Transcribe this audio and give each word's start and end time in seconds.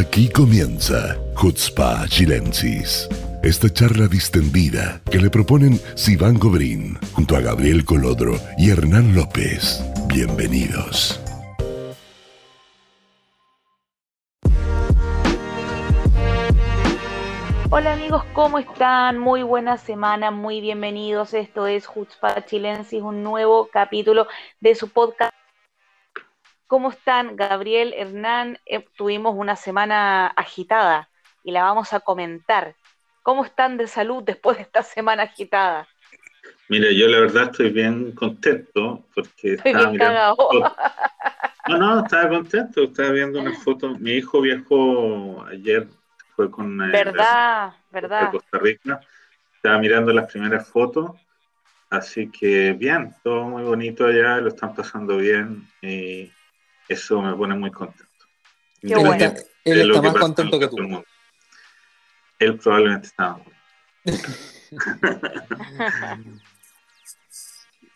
Aquí 0.00 0.30
comienza 0.30 1.18
Hutzpa 1.36 2.08
Chilensis. 2.08 3.06
Esta 3.42 3.68
charla 3.68 4.06
distendida 4.08 5.02
que 5.10 5.18
le 5.18 5.28
proponen 5.28 5.78
Sivan 5.94 6.38
Gobrín 6.38 6.98
junto 7.12 7.36
a 7.36 7.40
Gabriel 7.40 7.84
Colodro 7.84 8.32
y 8.56 8.70
Hernán 8.70 9.14
López. 9.14 9.84
Bienvenidos. 10.06 11.20
Hola 17.68 17.92
amigos, 17.92 18.24
¿cómo 18.32 18.58
están? 18.58 19.18
Muy 19.18 19.42
buena 19.42 19.76
semana, 19.76 20.30
muy 20.30 20.62
bienvenidos. 20.62 21.34
Esto 21.34 21.66
es 21.66 21.86
Hutzpa 21.94 22.46
Chilensis, 22.46 23.02
un 23.02 23.22
nuevo 23.22 23.68
capítulo 23.70 24.26
de 24.60 24.74
su 24.74 24.88
podcast. 24.88 25.39
¿Cómo 26.70 26.90
están, 26.90 27.34
Gabriel, 27.34 27.92
Hernán? 27.96 28.60
Eh, 28.64 28.84
tuvimos 28.96 29.34
una 29.36 29.56
semana 29.56 30.28
agitada 30.28 31.10
y 31.42 31.50
la 31.50 31.64
vamos 31.64 31.92
a 31.92 31.98
comentar. 31.98 32.76
¿Cómo 33.24 33.44
están 33.44 33.76
de 33.76 33.88
salud 33.88 34.22
después 34.22 34.56
de 34.56 34.62
esta 34.62 34.84
semana 34.84 35.24
agitada? 35.24 35.88
Mira, 36.68 36.92
yo 36.92 37.08
la 37.08 37.18
verdad 37.18 37.50
estoy 37.50 37.70
bien 37.70 38.12
contento 38.12 39.04
porque 39.12 39.54
Estoy 39.54 39.72
estaba 39.72 39.90
bien 39.90 39.92
mirando 39.94 40.14
cagado. 40.14 40.36
fotos. 40.36 40.72
No, 41.66 41.76
no, 41.76 42.04
estaba 42.04 42.28
contento, 42.28 42.84
estaba 42.84 43.10
viendo 43.10 43.40
una 43.40 43.52
foto. 43.52 43.90
Mi 43.98 44.12
hijo 44.12 44.40
viajó 44.40 45.44
ayer, 45.46 45.88
fue 46.36 46.52
con 46.52 46.80
eh, 46.82 46.92
¿Verdad? 46.92 47.70
de 47.70 47.76
¿Verdad? 47.90 48.30
Costa 48.30 48.58
Rica. 48.58 49.00
Estaba 49.56 49.78
mirando 49.78 50.12
las 50.12 50.30
primeras 50.30 50.68
fotos, 50.68 51.10
así 51.90 52.30
que 52.30 52.74
bien, 52.74 53.12
todo 53.24 53.42
muy 53.42 53.64
bonito 53.64 54.06
allá, 54.06 54.36
lo 54.36 54.48
están 54.48 54.72
pasando 54.72 55.16
bien 55.16 55.68
y 55.82 56.30
eso 56.90 57.22
me 57.22 57.34
pone 57.36 57.54
muy 57.54 57.70
contento. 57.70 58.04
Qué 58.80 58.88
Él 58.88 58.94
bueno. 58.98 59.12
está, 59.24 59.42
él 59.64 59.92
más 60.02 60.14
contento 60.14 60.56
en 60.56 60.60
que 60.60 60.68
tú. 60.68 60.78
el 60.78 60.88
mundo. 60.88 61.04
Él 62.38 62.58
probablemente 62.58 63.06
está. 63.08 63.38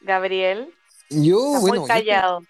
Gabriel, 0.01 0.73
Yo, 1.11 1.47
está 1.55 1.61
bueno, 1.61 1.81
muy 1.81 1.89
callado. 1.89 2.41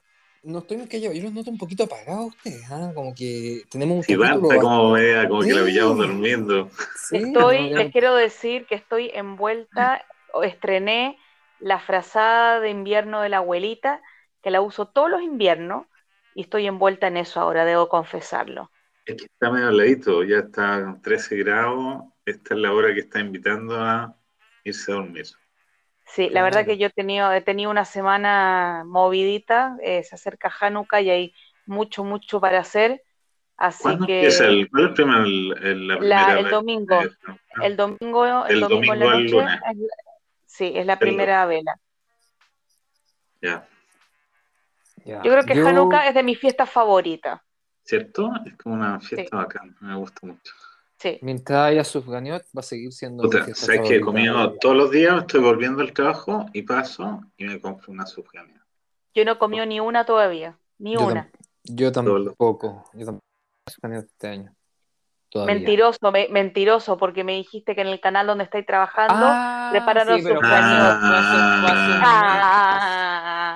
no 0.43 0.59
estoy 0.59 0.77
muy 0.79 0.89
callado. 0.89 1.15
Yo 1.15 1.23
los 1.23 1.33
noto 1.33 1.51
un 1.51 1.59
poquito 1.59 1.85
apagados 1.85 2.35
ustedes. 2.35 2.65
¿ah? 2.71 2.91
Como 2.95 3.15
que 3.15 3.63
tenemos 3.71 3.97
un 3.97 4.03
capítulo 4.03 4.51
está 4.51 4.61
como, 4.61 4.91
media- 4.93 5.29
como 5.29 5.41
que 5.43 5.53
la 5.53 5.61
Sí. 5.61 5.67
pillamos 5.67 5.97
durmiendo. 5.99 6.71
Sí, 7.09 7.17
Estoy, 7.19 7.71
no, 7.71 7.79
les 7.79 7.93
quiero 7.93 8.15
decir 8.17 8.67
que 8.67 8.75
estoy 8.75 9.11
envuelta, 9.15 10.05
o 10.33 10.43
estrené 10.43 11.17
la 11.61 11.79
frazada 11.79 12.59
de 12.61 12.71
invierno 12.71 13.21
de 13.21 13.29
la 13.29 13.37
abuelita, 13.39 14.03
que 14.43 14.51
la 14.51 14.61
uso 14.61 14.87
todos 14.87 15.09
los 15.09 15.23
inviernos, 15.23 15.87
y 16.35 16.43
estoy 16.43 16.67
envuelta 16.67 17.07
en 17.09 17.17
eso 17.17 17.41
ahora, 17.41 17.65
debo 17.65 17.89
confesarlo. 17.89 18.71
Es 19.07 19.17
que 19.17 19.25
está 19.25 19.51
medio 19.51 19.69
heladito, 19.69 20.23
ya 20.25 20.39
está 20.39 20.83
con 20.83 21.03
13 21.03 21.37
grados. 21.37 22.05
Esta 22.25 22.55
es 22.55 22.61
la 22.61 22.73
hora 22.73 22.93
que 22.95 23.01
está 23.01 23.21
invitando 23.21 23.77
a 23.81 24.17
irse 24.65 24.93
a 24.93 24.95
dormir. 24.97 25.27
Sí, 26.07 26.29
la 26.31 26.43
verdad 26.43 26.65
que 26.65 26.79
yo 26.79 26.87
he 26.87 26.91
tenido, 26.91 27.33
he 27.33 27.41
tenido 27.41 27.71
una 27.71 27.85
semana 27.85 28.85
movidita, 28.87 29.77
eh, 29.83 30.03
se 30.05 30.15
acerca 30.15 30.53
Hanukkah 30.61 31.01
y 31.01 31.11
hay 31.11 31.35
mucho, 31.67 32.05
mucho 32.05 32.41
para 32.41 32.61
hacer, 32.61 33.03
así 33.57 33.83
¿Cuándo 33.83 34.07
que 34.07 34.23
empieza 34.23 34.47
el, 34.47 34.71
cuál 34.71 34.83
es 34.85 34.89
el 34.91 34.95
primer- 34.95 35.67
el- 35.67 35.89
la 35.99 36.37
el 36.39 36.45
vez? 36.45 36.53
domingo, 36.53 37.01
el 37.61 37.77
domingo, 37.77 38.27
el 38.47 38.55
El 38.55 38.61
domingo 38.61 38.93
en 38.93 38.99
la 39.01 39.07
noche, 39.07 39.39
es 39.39 39.45
la- 39.45 39.61
sí, 40.47 40.73
es 40.75 40.87
la 40.87 40.99
primera 41.01 41.47
vela. 41.47 41.81
Ya, 43.43 43.67
Yo 45.05 45.21
creo 45.21 45.45
que 45.45 45.55
Yo- 45.55 45.67
Hanukkah 45.69 46.09
es 46.09 46.15
de 46.15 46.23
mis 46.23 46.39
fiestas 46.39 46.71
favoritas. 46.71 47.41
¿cierto? 47.87 48.31
Es 48.47 48.57
como 48.57 48.77
una 48.77 48.99
fiesta 48.99 49.29
Sí. 49.31 49.37
bacana, 49.45 49.77
me 49.81 49.95
gusta 49.97 50.27
mucho. 50.27 50.55
Sí. 50.99 51.19
Mientras 51.21 51.67
haya 51.67 51.85
Sufganiot, 51.85 52.43
va 52.57 52.61
a 52.61 52.63
seguir 52.63 52.91
siendo. 52.93 53.25
Puta, 53.25 53.45
que 53.45 53.97
he 53.97 54.01
comido 54.01 54.55
todos 54.55 54.75
los 54.75 54.91
días, 54.91 55.21
estoy 55.21 55.43
volviendo 55.43 55.83
al 55.83 55.93
trabajo 55.93 56.47
y 56.55 56.63
paso 56.63 57.21
y 57.37 57.45
me 57.45 57.61
compro 57.61 57.93
una 57.93 58.07
sufragania. 58.07 58.65
Yo 59.15 59.25
no 59.27 59.39
comió 59.39 59.67
ni 59.67 59.81
una 59.81 60.07
todavía, 60.07 60.57
ni 60.79 60.95
Yo, 60.95 61.05
una. 61.07 61.31
tam- 61.31 61.39
yo 61.65 61.93
tampoco. 61.93 62.85
Yo 62.95 63.05
tampoco. 63.05 63.25
Sufganiot 63.71 64.07
este 64.07 64.29
año. 64.29 64.55
Todavía. 65.29 65.55
Mentiroso, 65.57 66.13
me- 66.13 66.29
mentiroso, 66.31 66.97
porque 66.97 67.23
me 67.25 67.33
dijiste 67.33 67.75
que 67.75 67.81
en 67.83 67.89
el 67.89 68.01
canal 68.01 68.27
donde 68.27 68.45
estáis 68.45 68.65
trabajando. 68.65 69.15
Ah, 69.19 69.69
prepararon 69.73 70.17
sí, 70.19 70.23
pero 70.25 70.41
sus 70.41 70.49
fue 70.49 70.57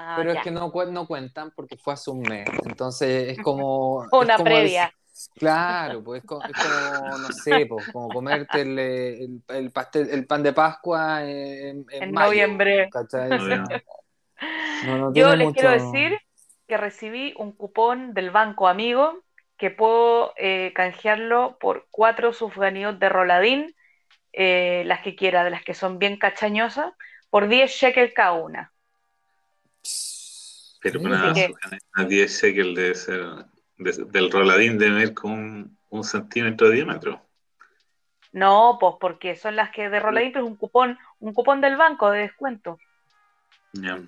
Ah, 0.09 0.15
Pero 0.15 0.33
ya. 0.33 0.35
es 0.35 0.41
que 0.41 0.51
no, 0.51 0.71
cu- 0.73 0.87
no 0.93 1.07
cuentan 1.07 1.53
porque 1.55 1.77
fue 1.77 1.95
hace 1.95 2.11
un 2.11 2.23
mes. 2.23 2.49
Entonces 2.65 3.29
es 3.35 3.41
como. 3.41 4.05
es 4.21 4.31
Una 4.31 4.33
como 4.33 4.59
previa. 4.59 4.59
el- 4.59 4.91
claro, 5.35 6.03
pues 6.05 6.21
es 6.23 6.27
co- 6.27 6.45
es 6.49 6.57
como, 6.59 7.19
no 7.19 7.31
sé, 7.33 7.67
pues, 7.69 7.87
como 7.93 8.13
comerte 8.13 8.63
el, 8.63 8.79
el, 8.79 9.43
el 9.49 9.71
pastel, 9.73 10.11
el 10.11 10.27
pan 10.27 10.43
de 10.43 10.53
Pascua 10.53 11.25
en, 11.25 11.87
en 11.91 12.11
En 12.11 12.13
mayo, 12.13 12.49
noviembre. 12.53 12.91
¿cachai? 12.91 13.35
No, 13.35 13.49
ya. 13.49 13.65
No, 14.81 14.97
no 14.99 15.13
Yo 15.13 15.35
les 15.37 15.51
quiero 15.53 15.71
decir 15.71 16.19
que 16.67 16.77
recibí 16.77 17.35
un 17.39 17.53
cupón 17.53 18.15
del 18.15 18.31
banco 18.31 18.69
amigo 18.69 19.25
que 19.57 19.71
puedo 19.71 20.33
eh, 20.37 20.73
canjearlo 20.75 21.59
por 21.59 21.87
cuatro 21.91 22.33
sufganiot 22.33 22.99
de 22.99 23.09
roladín, 23.09 23.75
eh, 24.33 24.85
las 24.87 25.03
que 25.03 25.17
quiera, 25.17 25.45
de 25.45 25.51
las 25.51 25.65
que 25.65 25.75
son 25.75 25.99
bien 25.99 26.19
cachañosas, 26.19 26.93
por 27.31 27.49
10 27.49 27.73
shekels 27.73 28.15
cada 28.15 28.33
una. 28.35 28.73
Pero 30.81 31.01
Así 31.15 31.35
que- 31.35 31.55
a 31.95 32.05
10 32.05 32.41
shekels 32.41 32.75
debe 32.77 32.95
ser, 32.95 33.21
de- 33.79 34.05
del 34.11 34.31
roladín 34.31 34.79
debe 34.79 35.03
ir 35.03 35.15
con 35.15 35.33
un, 35.33 35.79
un 35.91 36.05
centímetro 36.05 36.69
de 36.69 36.77
diámetro. 36.77 37.21
No, 38.33 38.77
pues 38.79 38.95
porque 39.01 39.37
son 39.37 39.57
las 39.57 39.71
que 39.71 39.89
de 39.89 40.01
roladín, 40.01 40.33
pero 40.33 40.45
es 40.45 40.51
un 40.51 40.57
cupón, 40.57 40.99
un 41.19 41.33
cupón 41.33 41.61
del 41.61 41.77
banco 41.77 42.11
de 42.11 42.21
descuento. 42.21 42.79
Ya. 43.73 43.99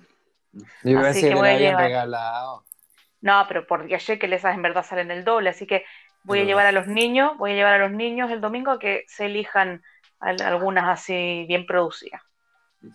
Yo 0.83 0.99
Así 0.99 1.21
que 1.21 1.29
que, 1.29 1.35
voy 1.35 1.49
a 1.49 1.57
llevar. 1.57 1.83
regalado. 1.85 2.63
No, 3.21 3.45
pero 3.47 3.65
por 3.67 3.85
10 3.85 4.01
shekels 4.03 4.33
esas 4.35 4.55
en 4.55 4.61
verdad 4.61 4.85
salen 4.85 5.11
el 5.11 5.23
doble, 5.23 5.49
así 5.49 5.65
que 5.67 5.85
voy 6.23 6.39
a 6.39 6.43
llevar 6.43 6.65
a 6.67 6.71
los 6.71 6.87
niños, 6.87 7.37
voy 7.37 7.51
a 7.51 7.55
llevar 7.55 7.73
a 7.75 7.87
los 7.87 7.91
niños 7.91 8.31
el 8.31 8.41
domingo 8.41 8.71
a 8.71 8.79
que 8.79 9.03
se 9.07 9.25
elijan 9.25 9.81
al- 10.19 10.41
algunas 10.41 10.87
así 10.87 11.45
bien 11.47 11.65
producidas. 11.65 12.21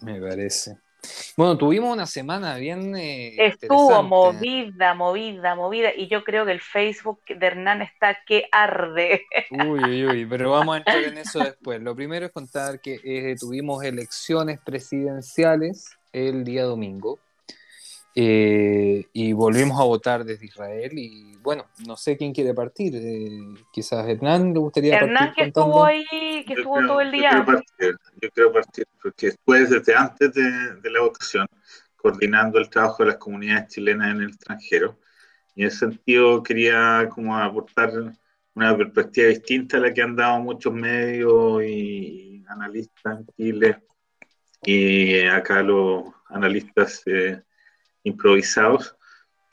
Me 0.03 0.21
parece. 0.21 0.79
Bueno, 1.37 1.57
tuvimos 1.59 1.93
una 1.93 2.07
semana 2.07 2.57
bien 2.57 2.97
eh, 2.97 3.35
Estuvo 3.39 4.03
movida, 4.03 4.95
movida, 4.95 5.55
movida, 5.55 5.95
y 5.95 6.09
yo 6.09 6.25
creo 6.25 6.47
que 6.47 6.53
el 6.53 6.61
Facebook 6.61 7.21
de 7.29 7.47
Hernán 7.47 7.83
está 7.83 8.19
que 8.27 8.49
arde. 8.53 9.25
Uy, 9.51 9.85
uy, 9.85 10.07
uy, 10.07 10.27
pero 10.27 10.51
vamos 10.51 10.75
a 10.75 10.79
entrar 10.79 11.03
en 11.03 11.19
eso 11.19 11.39
después. 11.45 11.81
Lo 11.83 11.95
primero 11.95 12.27
es 12.27 12.33
contar 12.33 12.81
que 12.81 13.01
eh, 13.05 13.37
tuvimos 13.39 13.85
elecciones 13.85 14.59
presidenciales 14.65 15.97
el 16.13 16.45
día 16.45 16.65
domingo 16.65 17.19
eh, 18.19 19.05
y 19.13 19.33
volvimos 19.35 19.79
a 19.79 19.85
votar 19.85 20.25
desde 20.25 20.47
Israel 20.47 20.91
y 20.99 21.37
bueno, 21.43 21.67
no 21.87 21.97
sé 21.99 22.17
quién 22.17 22.33
quiere 22.33 22.55
partir. 22.55 22.95
eh, 22.97 23.29
quizás 23.71 24.09
Hernán 24.09 24.55
le 24.55 24.59
gustaría 24.59 24.97
Hernán 24.97 25.27
partir 25.35 25.35
que 25.35 25.53
contando. 25.53 25.69
estuvo 25.69 25.85
ahí, 25.85 26.45
que 26.47 26.55
Yo 26.55 26.61
estuvo 26.61 26.75
creo- 26.77 26.87
todo 26.89 27.01
el 27.03 27.07
Yo 27.09 27.19
día. 27.19 27.31
quiero 27.31 27.45
partir, 27.45 27.97
yo 28.23 28.31
quiero 28.31 28.53
partir, 28.53 28.87
porque 29.03 29.27
después, 29.27 29.69
desde 29.71 29.95
antes 29.95 30.33
de, 30.33 30.43
de 30.83 30.91
la 30.91 31.01
votación, 31.03 31.47
coordinando 31.95 32.59
el 32.59 32.71
trabajo 32.71 33.03
de 33.03 33.11
las 33.11 33.19
comunidades 33.19 33.69
chilenas 33.69 34.11
en 34.15 34.23
el 34.23 34.29
extranjero, 34.31 34.99
y 35.55 35.63
en 35.63 35.69
ese 35.69 35.79
sentido 35.81 36.43
quería 36.43 37.09
como 37.11 37.37
aportar 37.37 37.93
una 38.55 38.77
perspectiva 38.77 39.29
distinta 39.29 39.77
a 39.77 39.81
la 39.81 39.93
que 39.93 40.01
han 40.03 40.17
dado 40.17 40.41
muchos 40.41 40.73
medios 40.73 41.63
y 41.65 42.43
analistas 42.49 43.19
en 43.19 43.27
Chile, 43.37 43.83
y 44.63 45.21
acá 45.27 45.63
los 45.63 46.05
analistas 46.31 47.03
eh, 47.07 47.43
improvisados, 48.11 48.97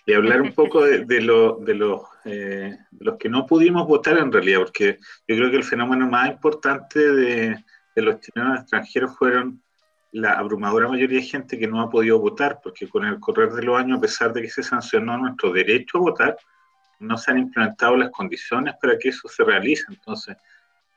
y 0.06 0.14
hablar 0.14 0.42
un 0.42 0.54
poco 0.54 0.84
de, 0.84 1.06
de, 1.06 1.22
lo- 1.22 1.58
de 1.62 1.74
los, 1.76 2.02
eh, 2.26 2.78
los 3.00 3.18
que 3.18 3.30
no 3.30 3.46
pudimos 3.46 3.88
votar 3.88 4.18
en 4.18 4.32
realidad, 4.32 4.60
porque 4.60 5.00
yo 5.28 5.36
creo 5.36 5.50
que 5.50 5.58
el 5.58 5.64
fenómeno 5.64 6.08
más 6.10 6.30
importante 6.30 7.00
de, 7.00 7.64
de 7.96 8.02
los 8.02 8.20
chilenos 8.20 8.60
extranjeros 8.60 9.16
fueron 9.18 9.62
la 10.12 10.34
abrumadora 10.34 10.88
mayoría 10.90 11.20
de 11.20 11.26
gente 11.26 11.58
que 11.58 11.68
no 11.68 11.82
ha 11.82 11.90
podido 11.90 12.20
votar, 12.20 12.60
porque 12.62 12.88
con 12.88 13.06
el 13.06 13.20
correr 13.20 13.52
de 13.54 13.64
los 13.64 13.78
años, 13.80 13.98
a 13.98 14.02
pesar 14.02 14.32
de 14.34 14.42
que 14.42 14.50
se 14.50 14.62
sancionó 14.62 15.18
nuestro 15.18 15.52
derecho 15.52 15.98
a 15.98 16.02
votar, 16.02 16.38
no 17.00 17.18
se 17.18 17.32
han 17.32 17.40
implementado 17.40 17.98
las 17.98 18.12
condiciones 18.12 18.76
para 18.82 18.98
que 19.00 19.10
eso 19.10 19.28
se 19.28 19.44
realice. 19.44 19.86
Entonces, 19.90 20.38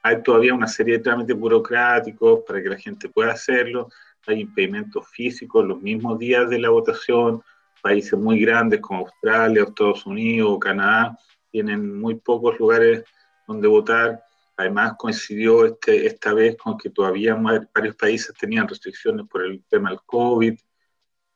hay 0.02 0.22
todavía 0.22 0.52
una 0.52 0.66
serie 0.69 0.98
de 0.98 1.04
trámites 1.04 1.36
burocráticos 1.36 2.40
para 2.46 2.62
que 2.62 2.69
la 2.69 2.76
gente 2.76 3.08
pueda 3.08 3.32
hacerlo, 3.32 3.88
hay 4.26 4.40
impedimentos 4.40 5.08
físicos 5.08 5.64
los 5.64 5.80
mismos 5.80 6.19
días 6.19 6.50
de 6.50 6.58
la 6.58 6.70
votación, 6.70 7.40
países 7.81 8.19
muy 8.19 8.40
grandes 8.40 8.81
como 8.81 9.00
Australia, 9.00 9.62
Estados 9.62 10.06
Unidos 10.06 10.58
Canadá 10.61 11.19
tienen 11.50 11.99
muy 11.99 12.17
pocos 12.17 12.58
lugares 12.58 13.05
donde 13.46 13.69
votar. 13.69 14.23
Además 14.58 14.94
coincidió 14.99 15.64
este, 15.64 16.06
esta 16.06 16.34
vez 16.34 16.56
con 16.56 16.76
que 16.76 16.90
todavía 16.90 17.34
varios 17.75 17.96
países 17.96 18.34
tenían 18.38 18.69
restricciones 18.69 19.26
por 19.26 19.44
el 19.44 19.64
tema 19.64 19.90
del 19.90 20.00
COVID. 20.05 20.58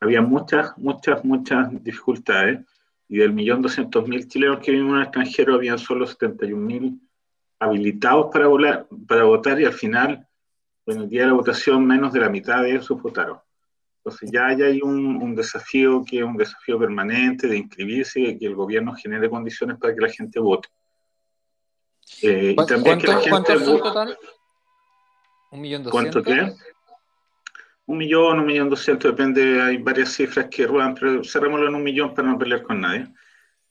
Había 0.00 0.22
muchas, 0.22 0.76
muchas, 0.76 1.24
muchas 1.24 1.68
dificultades. 1.82 2.60
y 3.08 3.18
del 3.18 3.32
millón 3.32 3.62
doscientos 3.62 4.06
mil 4.06 4.28
chilenos 4.28 4.60
que 4.60 4.72
viven 4.72 4.90
en 4.90 4.96
el 4.96 5.02
extranjero 5.02 5.54
habían 5.54 5.78
solo 5.78 6.06
71 6.06 6.64
mil 6.64 7.00
habilitados 7.58 8.28
para, 8.32 8.46
volar, 8.46 8.86
para 9.08 9.24
votar 9.24 9.60
y 9.60 9.64
al 9.64 9.72
final, 9.72 10.26
en 10.86 10.98
el 10.98 11.08
día 11.08 11.22
de 11.22 11.26
la 11.28 11.32
votación, 11.34 11.86
menos 11.86 12.12
de 12.12 12.20
la 12.20 12.28
mitad 12.28 12.62
de 12.62 12.76
esos 12.76 13.00
votaron. 13.00 13.38
Entonces 14.02 14.30
ya 14.32 14.46
hay 14.46 14.80
un, 14.80 15.22
un, 15.22 15.34
desafío 15.34 16.02
que 16.04 16.20
es 16.20 16.24
un 16.24 16.36
desafío 16.36 16.78
permanente 16.78 17.46
de 17.46 17.58
inscribirse 17.58 18.20
y 18.20 18.38
que 18.38 18.46
el 18.46 18.54
gobierno 18.54 18.94
genere 18.94 19.28
condiciones 19.28 19.76
para 19.78 19.94
que 19.94 20.00
la 20.00 20.08
gente 20.08 20.40
vote. 20.40 20.68
Eh, 22.22 22.54
y 22.58 22.66
también 22.66 22.98
que 22.98 23.06
la 23.06 23.14
gente 23.14 23.30
¿Cuántos 23.30 23.64
son 23.64 23.78
total? 23.78 24.18
¿Un 25.50 25.60
millón 25.60 25.82
doscientos? 25.82 26.22
¿Cuánto 26.24 26.56
qué? 26.56 26.70
Un 27.86 27.98
millón, 27.98 28.38
un 28.38 28.46
millón 28.46 28.70
doscientos, 28.70 29.10
depende, 29.10 29.60
hay 29.60 29.76
varias 29.76 30.12
cifras 30.12 30.46
que 30.50 30.66
ruedan, 30.66 30.94
pero 30.94 31.22
cerrémoslo 31.22 31.68
en 31.68 31.74
un 31.74 31.82
millón 31.82 32.14
para 32.14 32.28
no 32.28 32.38
pelear 32.38 32.62
con 32.62 32.80
nadie. 32.80 33.06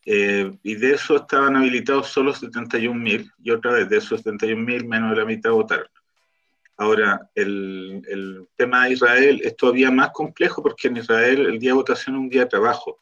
Eh, 0.06 0.52
y 0.62 0.76
de 0.76 0.94
eso 0.94 1.16
estaban 1.16 1.56
habilitados 1.56 2.08
solo 2.08 2.34
71 2.34 3.00
mil, 3.00 3.32
y 3.42 3.50
otra 3.50 3.72
vez 3.72 3.90
de 3.90 3.98
esos 3.98 4.22
71 4.22 4.62
mil, 4.62 4.86
menos 4.86 5.12
de 5.12 5.18
la 5.18 5.26
mitad 5.26 5.52
votaron. 5.52 5.88
Ahora, 6.80 7.30
el, 7.36 8.02
el, 8.08 8.48
tema 8.56 8.86
de 8.86 8.94
Israel 8.94 9.42
es 9.44 9.58
todavía 9.58 9.92
más 9.92 10.12
complejo 10.12 10.64
porque 10.64 10.88
en 10.88 10.96
Israel 10.96 11.46
el 11.48 11.60
día 11.60 11.72
de 11.72 11.76
votación 11.76 12.16
es 12.16 12.22
un 12.22 12.30
día 12.30 12.44
de 12.44 12.48
trabajo. 12.48 13.00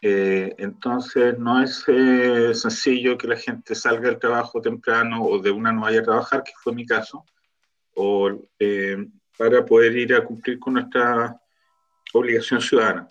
Eh, 0.00 0.56
entonces, 0.58 1.38
no 1.38 1.62
es 1.62 1.84
eh, 1.86 2.52
sencillo 2.52 3.16
que 3.16 3.28
la 3.28 3.36
gente 3.36 3.76
salga 3.76 4.08
del 4.08 4.18
trabajo 4.18 4.60
temprano 4.60 5.22
o 5.22 5.38
de 5.38 5.52
una 5.52 5.70
no 5.70 5.82
vaya 5.82 6.00
a 6.00 6.02
trabajar, 6.02 6.42
que 6.42 6.50
fue 6.60 6.74
mi 6.74 6.84
caso, 6.84 7.24
o 7.94 8.28
eh, 8.58 9.06
para 9.38 9.64
poder 9.64 9.96
ir 9.96 10.12
a 10.12 10.24
cumplir 10.24 10.58
con 10.58 10.72
nuestra 10.72 11.40
obligación 12.12 12.60
ciudadana. 12.60 13.08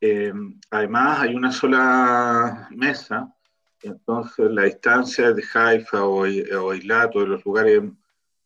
Eh, 0.00 0.32
además, 0.70 1.22
hay 1.22 1.34
una 1.34 1.50
sola 1.50 2.68
mesa, 2.70 3.34
entonces 3.82 4.48
la 4.48 4.62
distancia 4.62 5.32
de 5.32 5.42
Haifa 5.52 6.04
o, 6.04 6.20
o 6.20 6.72
Eilat 6.72 7.16
o 7.16 7.20
de 7.20 7.26
los 7.26 7.44
lugares 7.44 7.82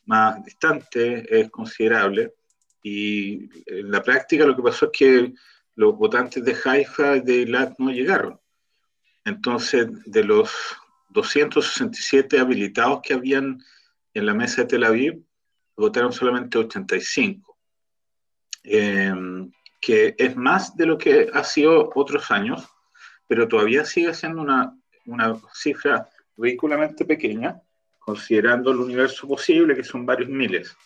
más 0.06 0.44
distantes 0.44 1.24
es 1.28 1.50
considerable. 1.50 2.34
Y 2.82 3.48
en 3.66 3.90
la 3.90 4.02
práctica 4.02 4.44
lo 4.44 4.56
que 4.56 4.62
pasó 4.62 4.86
es 4.86 4.92
que 4.92 5.32
los 5.76 5.96
votantes 5.96 6.44
de 6.44 6.56
Haifa 6.64 7.16
y 7.16 7.20
de 7.20 7.34
Eilat 7.40 7.78
no 7.78 7.90
llegaron. 7.90 8.40
Entonces, 9.24 9.88
de 10.04 10.24
los 10.24 10.50
267 11.10 12.38
habilitados 12.38 13.00
que 13.02 13.14
habían 13.14 13.62
en 14.14 14.26
la 14.26 14.34
mesa 14.34 14.62
de 14.62 14.68
Tel 14.68 14.84
Aviv, 14.84 15.22
votaron 15.76 16.12
solamente 16.12 16.58
85, 16.58 17.56
eh, 18.64 19.12
que 19.80 20.14
es 20.18 20.36
más 20.36 20.76
de 20.76 20.86
lo 20.86 20.98
que 20.98 21.28
ha 21.32 21.44
sido 21.44 21.90
otros 21.94 22.30
años, 22.30 22.68
pero 23.26 23.48
todavía 23.48 23.84
sigue 23.84 24.12
siendo 24.14 24.42
una, 24.42 24.76
una 25.06 25.40
cifra 25.54 26.08
ridículamente 26.36 27.04
pequeña, 27.04 27.60
considerando 28.04 28.70
el 28.70 28.78
universo 28.78 29.28
posible, 29.28 29.76
que 29.76 29.84
son 29.84 30.04
varios 30.04 30.28
miles. 30.28 30.76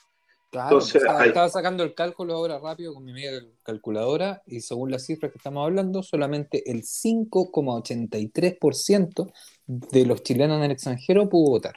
Claro, 0.50 0.76
Entonces, 0.76 1.02
estaba, 1.02 1.48
sacando 1.48 1.82
el 1.82 1.94
cálculo 1.94 2.34
ahora 2.34 2.58
rápido 2.58 2.92
con 2.94 3.04
mi 3.04 3.12
media 3.12 3.42
calculadora 3.62 4.42
y 4.46 4.60
según 4.60 4.90
las 4.90 5.04
cifras 5.04 5.30
que 5.32 5.38
estamos 5.38 5.66
hablando, 5.66 6.02
solamente 6.02 6.70
el 6.70 6.82
5,83% 6.82 9.32
de 9.66 10.06
los 10.06 10.22
chilenos 10.22 10.58
en 10.58 10.64
el 10.64 10.70
extranjero 10.70 11.28
pudo 11.28 11.50
votar. 11.50 11.74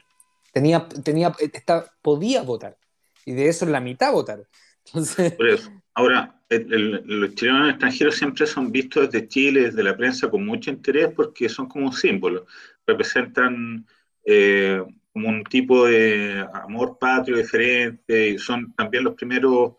Tenía, 0.54 0.88
tenía, 0.88 1.34
está, 1.40 1.92
podía 2.02 2.44
votar 2.44 2.78
y 3.26 3.34
de 3.34 3.50
eso 3.50 3.66
la 3.66 3.82
mitad 3.82 4.14
votaron. 4.14 4.46
Entonces... 4.86 5.36
Ahora, 5.96 6.40
los 6.50 7.34
chilenos 7.36 7.72
extranjeros 7.72 8.16
siempre 8.16 8.48
son 8.48 8.72
vistos 8.72 9.12
desde 9.12 9.28
Chile, 9.28 9.64
desde 9.64 9.84
la 9.84 9.98
prensa, 9.98 10.30
con 10.30 10.46
mucho 10.46 10.70
interés 10.70 11.10
porque 11.14 11.50
son 11.50 11.68
como 11.68 11.88
un 11.88 11.94
símbolo, 11.94 12.46
representan 12.88 13.86
eh, 14.26 14.82
como 15.14 15.30
un 15.30 15.44
tipo 15.44 15.86
de 15.86 16.48
amor 16.54 16.98
patrio 17.00 17.38
diferente 17.38 18.30
y 18.30 18.38
son 18.38 18.74
también 18.74 19.04
los 19.04 19.16
primeros 19.16 19.74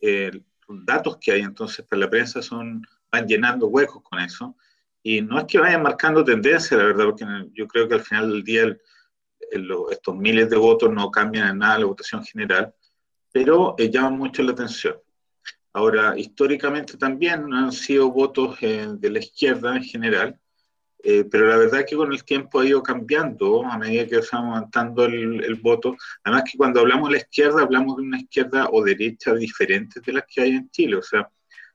eh, 0.00 0.30
datos 0.68 1.18
que 1.18 1.32
hay, 1.32 1.40
entonces 1.40 1.84
para 1.86 2.00
la 2.00 2.10
prensa 2.10 2.42
son, 2.42 2.82
van 3.10 3.26
llenando 3.26 3.68
huecos 3.68 4.02
con 4.02 4.20
eso. 4.20 4.56
Y 5.02 5.20
no 5.20 5.38
es 5.38 5.44
que 5.44 5.58
vayan 5.58 5.82
marcando 5.82 6.24
tendencia, 6.24 6.76
la 6.76 6.84
verdad, 6.84 7.04
porque 7.04 7.26
yo 7.52 7.68
creo 7.68 7.86
que 7.86 7.94
al 7.94 8.02
final 8.02 8.30
del 8.30 8.42
día 8.42 8.76
estos 9.90 10.16
miles 10.16 10.48
de 10.50 10.56
votos 10.56 10.90
no 10.92 11.10
cambian 11.10 11.48
en 11.48 11.58
nada 11.58 11.78
la 11.78 11.86
votación 11.86 12.24
general, 12.24 12.74
pero 13.32 13.74
eh, 13.78 13.90
llaman 13.90 14.18
mucho 14.18 14.42
la 14.42 14.52
atención. 14.52 14.96
Ahora, 15.72 16.16
históricamente 16.16 16.96
también 16.96 17.52
han 17.52 17.72
sido 17.72 18.10
votos 18.10 18.56
eh, 18.62 18.86
de 18.90 19.10
la 19.10 19.18
izquierda 19.18 19.76
en 19.76 19.82
general, 19.82 20.40
eh, 21.04 21.24
pero 21.30 21.46
la 21.48 21.56
verdad 21.56 21.80
es 21.80 21.86
que 21.86 21.96
con 21.96 22.12
el 22.12 22.24
tiempo 22.24 22.60
ha 22.60 22.66
ido 22.66 22.82
cambiando 22.82 23.64
a 23.64 23.78
medida 23.78 24.06
que 24.06 24.16
estamos 24.16 24.56
avanzando 24.56 25.04
el, 25.04 25.44
el, 25.44 25.54
voto. 25.56 25.96
Además 26.22 26.44
que 26.50 26.58
cuando 26.58 26.80
hablamos 26.80 27.08
de 27.08 27.16
la 27.16 27.20
izquierda, 27.20 27.62
hablamos 27.62 27.96
de 27.96 28.02
una 28.02 28.18
izquierda 28.18 28.68
o 28.72 28.82
derecha 28.82 29.34
diferente 29.34 30.00
de 30.04 30.12
las 30.12 30.24
que 30.26 30.42
hay 30.42 30.50
en 30.52 30.70
Chile. 30.70 30.96
O 30.96 31.02
sea, 31.02 31.28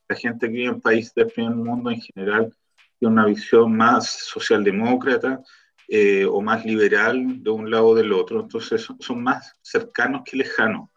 la 0.07 0.15
gente 0.15 0.47
que 0.47 0.53
vive 0.53 0.69
en 0.69 0.81
países 0.81 1.13
del 1.13 1.27
primer 1.27 1.55
mundo 1.55 1.91
en 1.91 2.01
general 2.01 2.53
tiene 2.97 3.13
una 3.13 3.25
visión 3.25 3.75
más 3.75 4.09
socialdemócrata 4.09 5.41
eh, 5.87 6.25
o 6.25 6.41
más 6.41 6.65
liberal 6.65 7.43
de 7.43 7.49
un 7.49 7.69
lado 7.69 7.87
o 7.87 7.95
del 7.95 8.11
otro. 8.13 8.41
Entonces 8.41 8.81
son, 8.81 8.99
son 8.99 9.23
más 9.23 9.53
cercanos 9.61 10.23
que 10.25 10.37
lejanos 10.37 10.89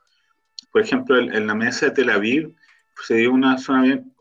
por 0.72 0.80
ejemplo, 0.80 1.18
en, 1.18 1.46
la 1.46 1.54
mesa 1.54 1.86
de 1.86 1.92
Tel 1.92 2.10
Aviv 2.10 2.54
se 3.04 3.16
dio 3.16 3.32
una, 3.32 3.56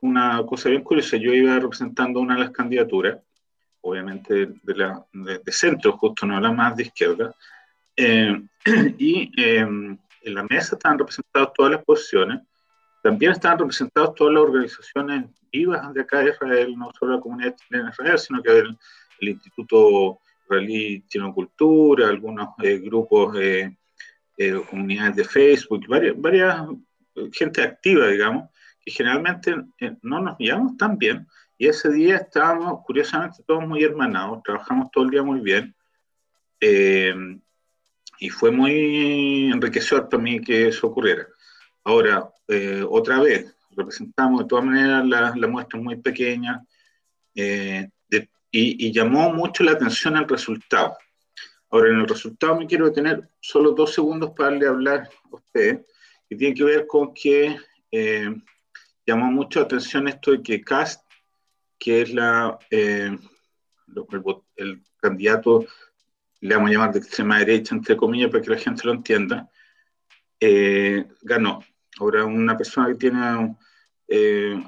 una 0.01 0.45
cosa 0.45 0.69
bien 0.69 0.83
curiosa. 0.83 1.15
Yo 1.15 1.33
iba 1.33 1.57
representando 1.57 2.19
una 2.19 2.35
de 2.35 2.41
las 2.41 2.51
candidaturas, 2.51 3.19
obviamente 3.81 4.47
de, 4.63 4.75
la, 4.75 5.05
de, 5.11 5.51
centro, 5.51 5.93
justo 5.93 6.25
no 6.25 6.39
la 6.39 6.51
más 6.51 6.75
de 6.75 6.83
izquierda, 6.83 7.33
eh, 7.95 8.41
y 8.97 9.31
eh, 9.41 9.59
en 9.59 9.99
la 10.35 10.43
mesa 10.43 10.75
estaban 10.75 10.99
representadas 10.99 11.51
todas 11.55 11.71
las 11.73 11.83
posiciones, 11.83 12.41
también 13.01 13.31
estaban 13.31 13.59
representadas 13.59 14.13
todas 14.15 14.33
las 14.33 14.43
organizaciones 14.43 15.25
vivas 15.51 15.93
de 15.93 16.01
acá 16.01 16.19
de 16.19 16.29
Israel, 16.29 16.75
no 16.77 16.91
solo 16.97 17.15
la 17.15 17.21
comunidad 17.21 17.55
de 17.69 17.89
Israel, 17.89 18.19
sino 18.19 18.41
que 18.41 18.59
el, 18.59 18.77
Instituto 19.19 20.19
Israelí 20.45 21.03
Chino 21.07 21.31
Cultura, 21.31 22.07
algunos 22.07 22.49
eh, 22.63 22.79
grupos 22.79 23.37
eh, 23.39 23.75
comunidades 24.69 25.15
de 25.15 25.23
Facebook, 25.23 25.85
varias, 25.87 26.19
varias 26.19 26.65
gente 27.31 27.61
activa, 27.61 28.07
digamos, 28.07 28.49
que 28.83 28.91
generalmente 28.91 29.55
no 30.01 30.21
nos 30.21 30.37
llevamos 30.39 30.77
tan 30.77 30.97
bien. 30.97 31.27
Y 31.61 31.67
ese 31.67 31.91
día 31.91 32.15
estábamos, 32.15 32.83
curiosamente, 32.83 33.43
todos 33.45 33.67
muy 33.67 33.83
hermanados, 33.83 34.41
trabajamos 34.41 34.89
todo 34.89 35.03
el 35.03 35.11
día 35.11 35.21
muy 35.21 35.41
bien. 35.41 35.75
y 38.19 38.29
fue 38.29 38.49
muy 38.49 39.51
enriquecedor 39.51 40.09
para 40.09 40.23
mí 40.23 40.41
que 40.41 40.69
eso 40.69 40.87
ocurriera. 40.87 41.27
Ahora, 41.83 42.27
otra 42.89 43.19
vez, 43.19 43.55
representamos 43.77 44.41
de 44.41 44.47
todas 44.47 44.65
maneras 44.65 45.05
la, 45.05 45.35
la 45.35 45.47
muestra 45.47 45.79
muy 45.79 45.97
pequeña 45.97 46.65
y, 47.35 47.85
y, 48.49 48.91
llamó 48.91 49.31
mucho 49.31 49.63
la 49.63 49.73
atención 49.73 50.17
el 50.17 50.27
resultado. 50.27 50.97
Ahora, 51.69 51.91
en 51.91 51.99
el 51.99 52.07
resultado 52.07 52.57
me 52.57 52.65
quiero 52.65 52.85
detener 52.87 53.29
solo 53.39 53.73
dos 53.73 53.93
segundos 53.93 54.31
para 54.31 54.49
darle 54.49 54.65
a 54.65 54.69
hablar 54.71 55.09
a 55.25 55.35
usted, 55.35 55.85
y 56.27 56.35
tiene 56.35 56.55
que 56.55 56.63
ver 56.63 56.87
con 56.87 57.13
que 57.13 57.55
eh, 57.91 58.35
llamó 59.05 59.31
mucho 59.31 59.59
la 59.59 59.65
atención 59.65 60.07
esto 60.07 60.31
de 60.31 60.41
que 60.41 60.63
Cast, 60.63 61.10
que 61.81 62.03
es 62.03 62.13
la, 62.13 62.59
eh, 62.69 63.17
el, 64.55 64.83
candidato, 65.01 65.65
le 66.39 66.55
vamos 66.55 66.69
a 66.69 66.73
llamar 66.73 66.93
de 66.93 66.99
extrema 66.99 67.39
derecha, 67.39 67.73
entre 67.73 67.97
comillas, 67.97 68.29
para 68.29 68.43
que 68.43 68.51
la 68.51 68.57
gente 68.59 68.83
lo 68.85 68.93
entienda, 68.93 69.49
eh, 70.39 71.07
ganó. 71.23 71.63
Ahora, 71.99 72.23
una 72.25 72.55
persona 72.55 72.87
que 72.89 72.95
tiene 72.95 73.57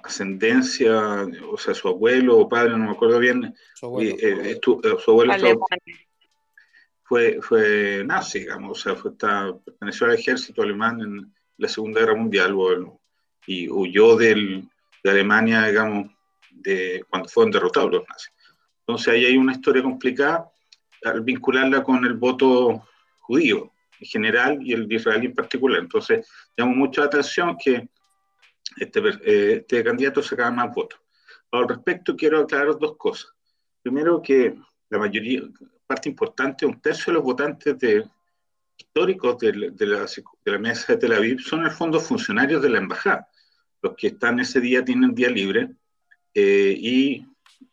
ascendencia, 0.04 1.28
o 1.52 1.58
sea, 1.58 1.76
su 1.76 1.88
abuelo 1.88 2.40
o 2.40 2.50
padre, 2.50 2.72
no 2.72 2.86
me 2.86 2.92
acuerdo 2.92 3.20
bien, 3.20 3.54
su 3.76 3.86
abuelo, 3.86 4.18
su 5.00 5.12
abuelo 5.12 5.34
fue, 7.04 7.40
fue 7.42 8.04
nazi, 8.04 8.40
digamos, 8.40 8.80
o 8.80 8.82
sea, 8.82 8.96
fue, 8.96 9.12
está, 9.12 9.56
perteneció 9.64 10.08
al 10.08 10.16
ejército 10.16 10.64
alemán 10.64 11.00
en 11.02 11.34
la 11.58 11.68
Segunda 11.68 12.00
Guerra 12.00 12.16
Mundial 12.16 12.56
y 13.46 13.70
huyó 13.70 14.16
del, 14.16 14.68
de 15.04 15.12
Alemania, 15.12 15.68
digamos, 15.68 16.13
de, 16.54 17.04
cuando 17.10 17.30
fueron 17.30 17.52
derrotados 17.52 17.92
los 17.92 18.04
nazis. 18.08 18.34
Entonces 18.80 19.14
ahí 19.14 19.26
hay 19.26 19.38
una 19.38 19.54
historia 19.54 19.82
complicada 19.82 20.50
al 21.04 21.22
vincularla 21.22 21.84
con 21.84 22.04
el 22.06 22.14
voto 22.14 22.84
judío 23.20 23.72
en 24.00 24.08
general 24.08 24.60
y 24.62 24.74
el 24.74 24.88
de 24.88 24.96
Israel 24.96 25.24
en 25.24 25.34
particular. 25.34 25.80
Entonces 25.80 26.28
llamó 26.58 26.76
mucho 26.76 27.04
atención 27.04 27.58
que 27.58 27.90
este, 28.78 29.00
eh, 29.00 29.54
este 29.62 29.84
candidato 29.84 30.22
sacaba 30.22 30.52
más 30.52 30.74
votos. 30.74 31.00
Al 31.52 31.68
respecto 31.68 32.16
quiero 32.16 32.40
aclarar 32.40 32.78
dos 32.80 32.98
cosas. 32.98 33.32
Primero 33.82 34.22
que 34.22 34.56
la 34.90 34.98
mayoría, 34.98 35.42
parte 35.86 36.10
importante, 36.10 36.66
un 36.66 36.82
tercio 36.82 37.12
de 37.12 37.16
los 37.16 37.24
votantes 37.24 37.78
de, 37.78 38.04
históricos 38.78 39.38
de, 39.40 39.54
la, 39.54 39.68
de, 39.72 40.52
la, 40.52 40.60
mesa 40.60 40.94
de 40.94 41.00
Tel 41.00 41.14
Aviv 41.14 41.40
son 41.40 41.62
en 41.62 41.66
el 41.68 41.72
fondo 41.72 42.00
funcionarios 42.00 42.62
de 42.62 42.70
la 42.70 42.80
embajada. 42.80 43.28
Los 43.82 43.96
que 43.96 44.08
están 44.08 44.40
ese 44.40 44.60
día 44.60 44.84
tienen 44.84 45.14
día 45.14 45.30
libre 45.30 45.76
eh, 46.34 46.76
y 46.78 47.26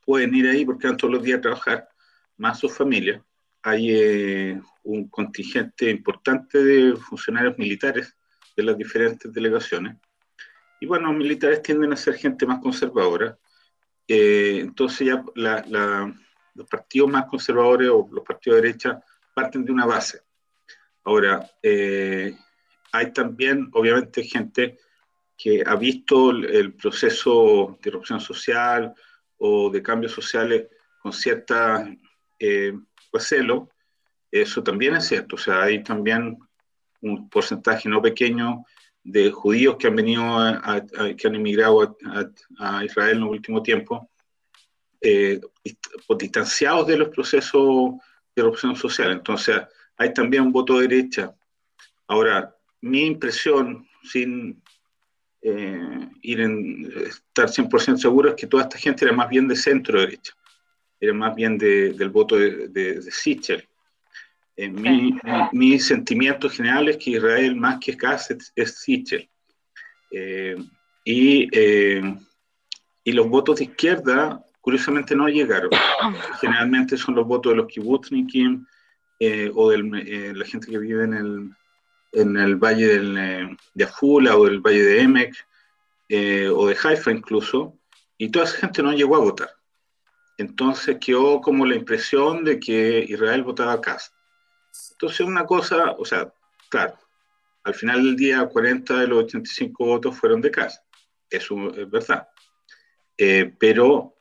pueden 0.04 0.34
ir 0.34 0.48
ahí 0.48 0.64
porque 0.64 0.86
van 0.86 0.96
todos 0.96 1.14
los 1.14 1.22
días 1.22 1.38
a 1.38 1.42
trabajar, 1.42 1.88
más 2.36 2.58
sus 2.58 2.72
familias. 2.72 3.22
Hay 3.62 3.90
eh, 3.90 4.60
un 4.84 5.08
contingente 5.08 5.90
importante 5.90 6.62
de 6.62 6.96
funcionarios 6.96 7.58
militares 7.58 8.16
de 8.56 8.62
las 8.62 8.76
diferentes 8.76 9.32
delegaciones. 9.32 9.96
Y 10.80 10.86
bueno, 10.86 11.08
los 11.08 11.16
militares 11.16 11.62
tienden 11.62 11.92
a 11.92 11.96
ser 11.96 12.14
gente 12.14 12.46
más 12.46 12.60
conservadora. 12.60 13.38
Eh, 14.08 14.58
entonces 14.60 15.06
ya 15.06 15.24
los 16.54 16.68
partidos 16.68 17.10
más 17.10 17.26
conservadores 17.26 17.90
o 17.90 18.08
los 18.10 18.24
partidos 18.24 18.56
de 18.56 18.68
derecha 18.68 19.00
parten 19.34 19.64
de 19.64 19.72
una 19.72 19.86
base. 19.86 20.22
Ahora, 21.04 21.48
eh, 21.62 22.34
hay 22.92 23.12
también, 23.12 23.68
obviamente, 23.72 24.22
gente 24.24 24.78
que 25.42 25.62
ha 25.64 25.74
visto 25.74 26.30
el, 26.32 26.74
proceso 26.74 27.78
de 27.82 27.88
erupción 27.88 28.20
social 28.20 28.92
o 29.38 29.70
de 29.70 29.82
cambios 29.82 30.12
sociales 30.12 30.66
con 31.00 31.14
cierta 31.14 31.90
eh, 32.38 32.74
recelo. 33.10 33.70
Eso 34.30 34.62
también 34.62 34.96
es 34.96 35.06
cierto. 35.06 35.36
O 35.36 35.38
sea, 35.38 35.62
hay 35.62 35.82
también 35.82 36.38
un 37.00 37.30
porcentaje 37.30 37.88
no 37.88 38.02
pequeño 38.02 38.66
de 39.02 39.30
judíos 39.30 39.76
que 39.78 39.86
han 39.86 39.96
venido, 39.96 40.36
que 41.16 41.26
han 41.26 41.34
emigrado 41.34 41.96
a, 42.58 42.84
Israel 42.84 43.12
en 43.12 43.20
los 43.20 43.30
últimos 43.30 43.62
tiempos, 43.62 44.02
eh, 45.00 45.40
distanciados 46.18 46.86
de 46.86 46.98
los 46.98 47.08
procesos 47.08 47.92
de 48.36 48.42
erupción 48.42 48.76
social. 48.76 49.12
Entonces, 49.12 49.62
hay 49.96 50.12
también 50.12 50.42
un 50.42 50.52
voto 50.52 50.78
de 50.78 50.86
derecha. 50.86 51.34
Ahora, 52.08 52.54
mi 52.82 53.06
impresión, 53.06 53.88
sin 54.02 54.62
eh, 55.42 56.08
ir 56.22 56.40
en, 56.40 56.92
estar 57.06 57.48
100% 57.48 57.96
seguro, 57.96 58.30
es 58.30 58.34
que 58.34 58.46
toda 58.46 58.64
esta 58.64 58.78
gente 58.78 59.04
era 59.04 59.14
más 59.14 59.28
bien 59.28 59.48
de 59.48 59.56
centro 59.56 60.00
derecha, 60.00 60.34
era 61.00 61.14
más 61.14 61.34
bien 61.34 61.56
del 61.58 62.10
voto 62.10 62.36
de, 62.36 62.68
de, 62.68 63.02
Sichel. 63.10 63.66
Eh, 64.56 64.68
mi, 64.68 65.16
mi, 65.52 65.78
sentimiento 65.78 66.50
general 66.50 66.88
es 66.88 66.98
que 66.98 67.12
Israel, 67.12 67.56
más 67.56 67.78
que 67.80 67.96
Kass, 67.96 68.34
es, 68.54 68.78
Sichel. 68.78 69.28
Eh, 70.10 70.56
y, 71.04 71.48
y 73.04 73.12
los 73.12 73.28
votos 73.28 73.58
de 73.58 73.64
izquierda, 73.64 74.44
curiosamente, 74.60 75.16
no 75.16 75.28
llegaron. 75.28 75.70
Generalmente 76.40 76.96
son 76.96 77.14
los 77.14 77.26
votos 77.26 77.52
de 77.52 77.56
los 77.56 77.66
kibbutznikim, 77.68 78.66
eh, 79.22 79.50
o 79.54 79.68
de 79.68 79.76
eh, 80.06 80.32
la 80.34 80.46
gente 80.46 80.70
que 80.70 80.78
vive 80.78 81.04
en 81.04 81.12
el, 81.12 81.50
en 82.12 82.36
el 82.36 82.56
valle 82.56 82.86
del, 82.86 83.18
eh, 83.18 83.56
de 83.74 83.84
Afula 83.84 84.36
o 84.36 84.44
del 84.44 84.60
valle 84.60 84.82
de 84.82 85.00
Emek 85.02 85.34
o 86.52 86.66
de 86.66 86.76
Haifa 86.82 87.12
incluso, 87.12 87.78
y 88.18 88.30
toda 88.30 88.44
esa 88.44 88.58
gente 88.58 88.82
no 88.82 88.92
llegó 88.92 89.14
a 89.14 89.20
votar. 89.20 89.50
Entonces 90.38 90.98
quedó 91.00 91.40
como 91.40 91.64
la 91.64 91.76
impresión 91.76 92.44
de 92.44 92.58
que 92.58 93.04
Israel 93.08 93.44
votaba 93.44 93.74
a 93.74 93.80
Cast. 93.80 94.12
Entonces 94.92 95.20
una 95.20 95.46
cosa, 95.46 95.92
o 95.92 96.04
sea, 96.04 96.32
claro, 96.68 96.98
al 97.62 97.74
final 97.74 98.02
del 98.02 98.16
día 98.16 98.44
40 98.44 98.98
de 99.00 99.06
los 99.06 99.24
85 99.24 99.84
votos 99.84 100.16
fueron 100.16 100.40
de 100.40 100.50
Cast, 100.50 100.82
eso 101.28 101.72
es 101.74 101.88
verdad. 101.88 102.26
pero 103.58 104.16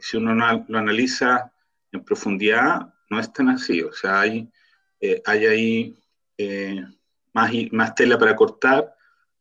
si 0.00 0.16
uno 0.16 0.34
lo 0.68 0.78
analiza 0.78 1.52
en 1.92 2.02
profundidad, 2.02 2.94
no 3.10 3.20
es 3.20 3.32
tan 3.32 3.48
así, 3.48 3.82
o 3.82 3.92
sea, 3.92 4.20
hay, 4.20 4.48
eh, 5.00 5.22
hay 5.24 5.46
ahí 5.46 5.96
eh, 6.38 6.82
más, 7.34 7.52
más 7.72 7.94
tela 7.94 8.18
para 8.18 8.34
cortar 8.34 8.94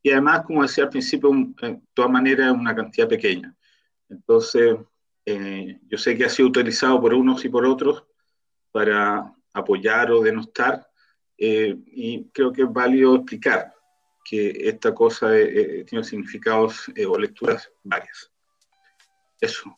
y 0.04 0.12
además, 0.12 0.42
como 0.46 0.64
decía 0.64 0.86
al 0.86 0.90
principio, 0.90 1.32
de 1.62 1.80
todas 1.94 2.12
maneras 2.12 2.52
una 2.52 2.76
cantidad 2.76 3.08
pequeña. 3.08 3.56
Entonces, 4.10 4.78
eh, 5.26 5.80
yo 5.88 5.98
sé 5.98 6.18
que 6.18 6.26
ha 6.26 6.30
sido 6.30 6.50
utilizado 6.50 7.00
por 7.00 7.14
unos 7.14 7.44
y 7.46 7.50
por 7.50 7.66
otros 7.66 8.04
para 8.72 9.34
apoyar 9.54 10.12
o 10.12 10.22
denostar 10.22 10.88
y 11.38 12.26
creo 12.32 12.52
que 12.52 12.64
es 12.64 12.74
válido 12.74 13.16
explicar 13.16 13.72
que 14.26 14.50
esta 14.68 14.94
cosa 14.94 15.32
tiene 15.86 16.04
significados 16.04 16.92
o 17.08 17.18
lecturas 17.18 17.72
varias. 17.84 18.32
Eso. 19.40 19.78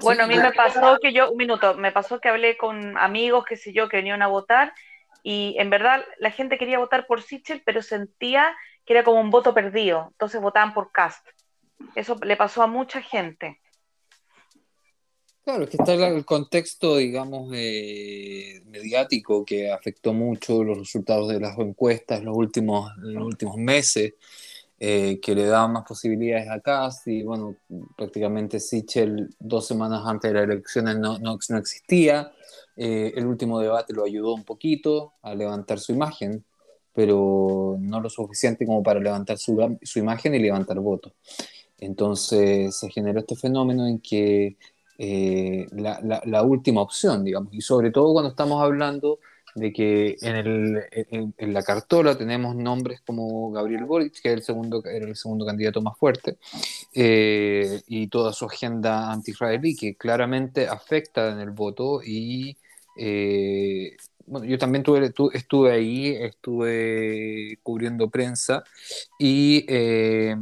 Bueno, 0.00 0.24
a 0.24 0.26
mí 0.26 0.36
me 0.36 0.52
pasó 0.52 0.98
que 1.00 1.12
yo, 1.12 1.30
un 1.30 1.36
minuto, 1.36 1.74
me 1.74 1.92
pasó 1.92 2.20
que 2.20 2.28
hablé 2.28 2.56
con 2.56 2.96
amigos, 2.98 3.44
qué 3.48 3.56
sé 3.56 3.72
yo, 3.72 3.88
que 3.88 3.96
venían 3.98 4.22
a 4.22 4.26
votar 4.26 4.72
y 5.22 5.56
en 5.58 5.70
verdad 5.70 6.04
la 6.18 6.30
gente 6.30 6.58
quería 6.58 6.78
votar 6.78 7.06
por 7.06 7.22
Sichel, 7.22 7.62
pero 7.64 7.82
sentía 7.82 8.56
que 8.84 8.94
era 8.94 9.04
como 9.04 9.20
un 9.20 9.30
voto 9.30 9.54
perdido, 9.54 10.08
entonces 10.12 10.40
votaban 10.40 10.74
por 10.74 10.92
Cast. 10.92 11.26
Eso 11.94 12.16
le 12.22 12.36
pasó 12.36 12.62
a 12.62 12.66
mucha 12.66 13.00
gente. 13.02 13.60
Claro, 15.42 15.64
es 15.64 15.70
que 15.70 15.78
está 15.78 15.94
el 15.94 16.24
contexto, 16.24 16.98
digamos, 16.98 17.50
eh, 17.54 18.60
mediático 18.66 19.44
que 19.44 19.72
afectó 19.72 20.12
mucho 20.12 20.62
los 20.62 20.78
resultados 20.78 21.28
de 21.28 21.40
las 21.40 21.58
encuestas 21.58 22.20
en 22.20 22.26
los 22.26 22.36
últimos, 22.36 22.92
en 22.98 23.14
los 23.14 23.24
últimos 23.24 23.56
meses. 23.56 24.14
Eh, 24.82 25.20
que 25.20 25.34
le 25.34 25.44
daba 25.44 25.68
más 25.68 25.84
posibilidades 25.86 26.48
a 26.48 26.58
Cast 26.60 27.06
y 27.06 27.22
bueno, 27.22 27.54
prácticamente 27.98 28.58
Sichel 28.58 29.28
dos 29.38 29.66
semanas 29.66 30.02
antes 30.06 30.32
de 30.32 30.34
las 30.34 30.48
elecciones 30.48 30.96
no, 30.96 31.18
no, 31.18 31.38
no 31.50 31.58
existía. 31.58 32.32
Eh, 32.78 33.12
el 33.14 33.26
último 33.26 33.60
debate 33.60 33.92
lo 33.92 34.04
ayudó 34.04 34.32
un 34.32 34.42
poquito 34.44 35.12
a 35.20 35.34
levantar 35.34 35.78
su 35.80 35.92
imagen, 35.92 36.46
pero 36.94 37.76
no 37.78 38.00
lo 38.00 38.08
suficiente 38.08 38.64
como 38.64 38.82
para 38.82 39.00
levantar 39.00 39.36
su, 39.36 39.76
su 39.82 39.98
imagen 39.98 40.34
y 40.34 40.38
levantar 40.38 40.80
votos. 40.80 41.12
Entonces 41.78 42.74
se 42.74 42.88
generó 42.88 43.20
este 43.20 43.36
fenómeno 43.36 43.86
en 43.86 43.98
que 43.98 44.56
eh, 44.96 45.66
la, 45.72 46.00
la, 46.02 46.22
la, 46.24 46.42
última 46.42 46.80
opción, 46.80 47.22
digamos, 47.22 47.52
y 47.52 47.60
sobre 47.60 47.90
todo 47.90 48.14
cuando 48.14 48.30
estamos 48.30 48.62
hablando 48.62 49.18
de 49.54 49.72
que 49.72 50.16
en, 50.20 50.36
el, 50.36 50.82
en, 51.36 51.52
la 51.52 51.62
cartola 51.62 52.16
tenemos 52.16 52.54
nombres 52.54 53.00
como 53.00 53.50
Gabriel 53.50 53.84
Boric, 53.84 54.20
que 54.20 54.28
era 54.28 54.36
el 54.36 54.42
segundo, 54.42 54.82
era 54.84 55.06
el 55.06 55.16
segundo 55.16 55.44
candidato 55.44 55.82
más 55.82 55.96
fuerte, 55.98 56.38
eh, 56.94 57.82
y 57.86 58.08
toda 58.08 58.32
su 58.32 58.44
agenda 58.44 59.10
anti-israelí, 59.10 59.76
que 59.76 59.96
claramente 59.96 60.68
afecta 60.68 61.30
en 61.30 61.40
el 61.40 61.50
voto. 61.50 62.00
Y 62.04 62.56
eh, 62.96 63.96
bueno, 64.26 64.46
yo 64.46 64.58
también 64.58 64.84
tuve, 64.84 65.12
estuve 65.32 65.72
ahí, 65.72 66.08
estuve 66.08 67.58
cubriendo 67.62 68.08
prensa, 68.08 68.62
y 69.18 69.64
eh, 69.68 70.36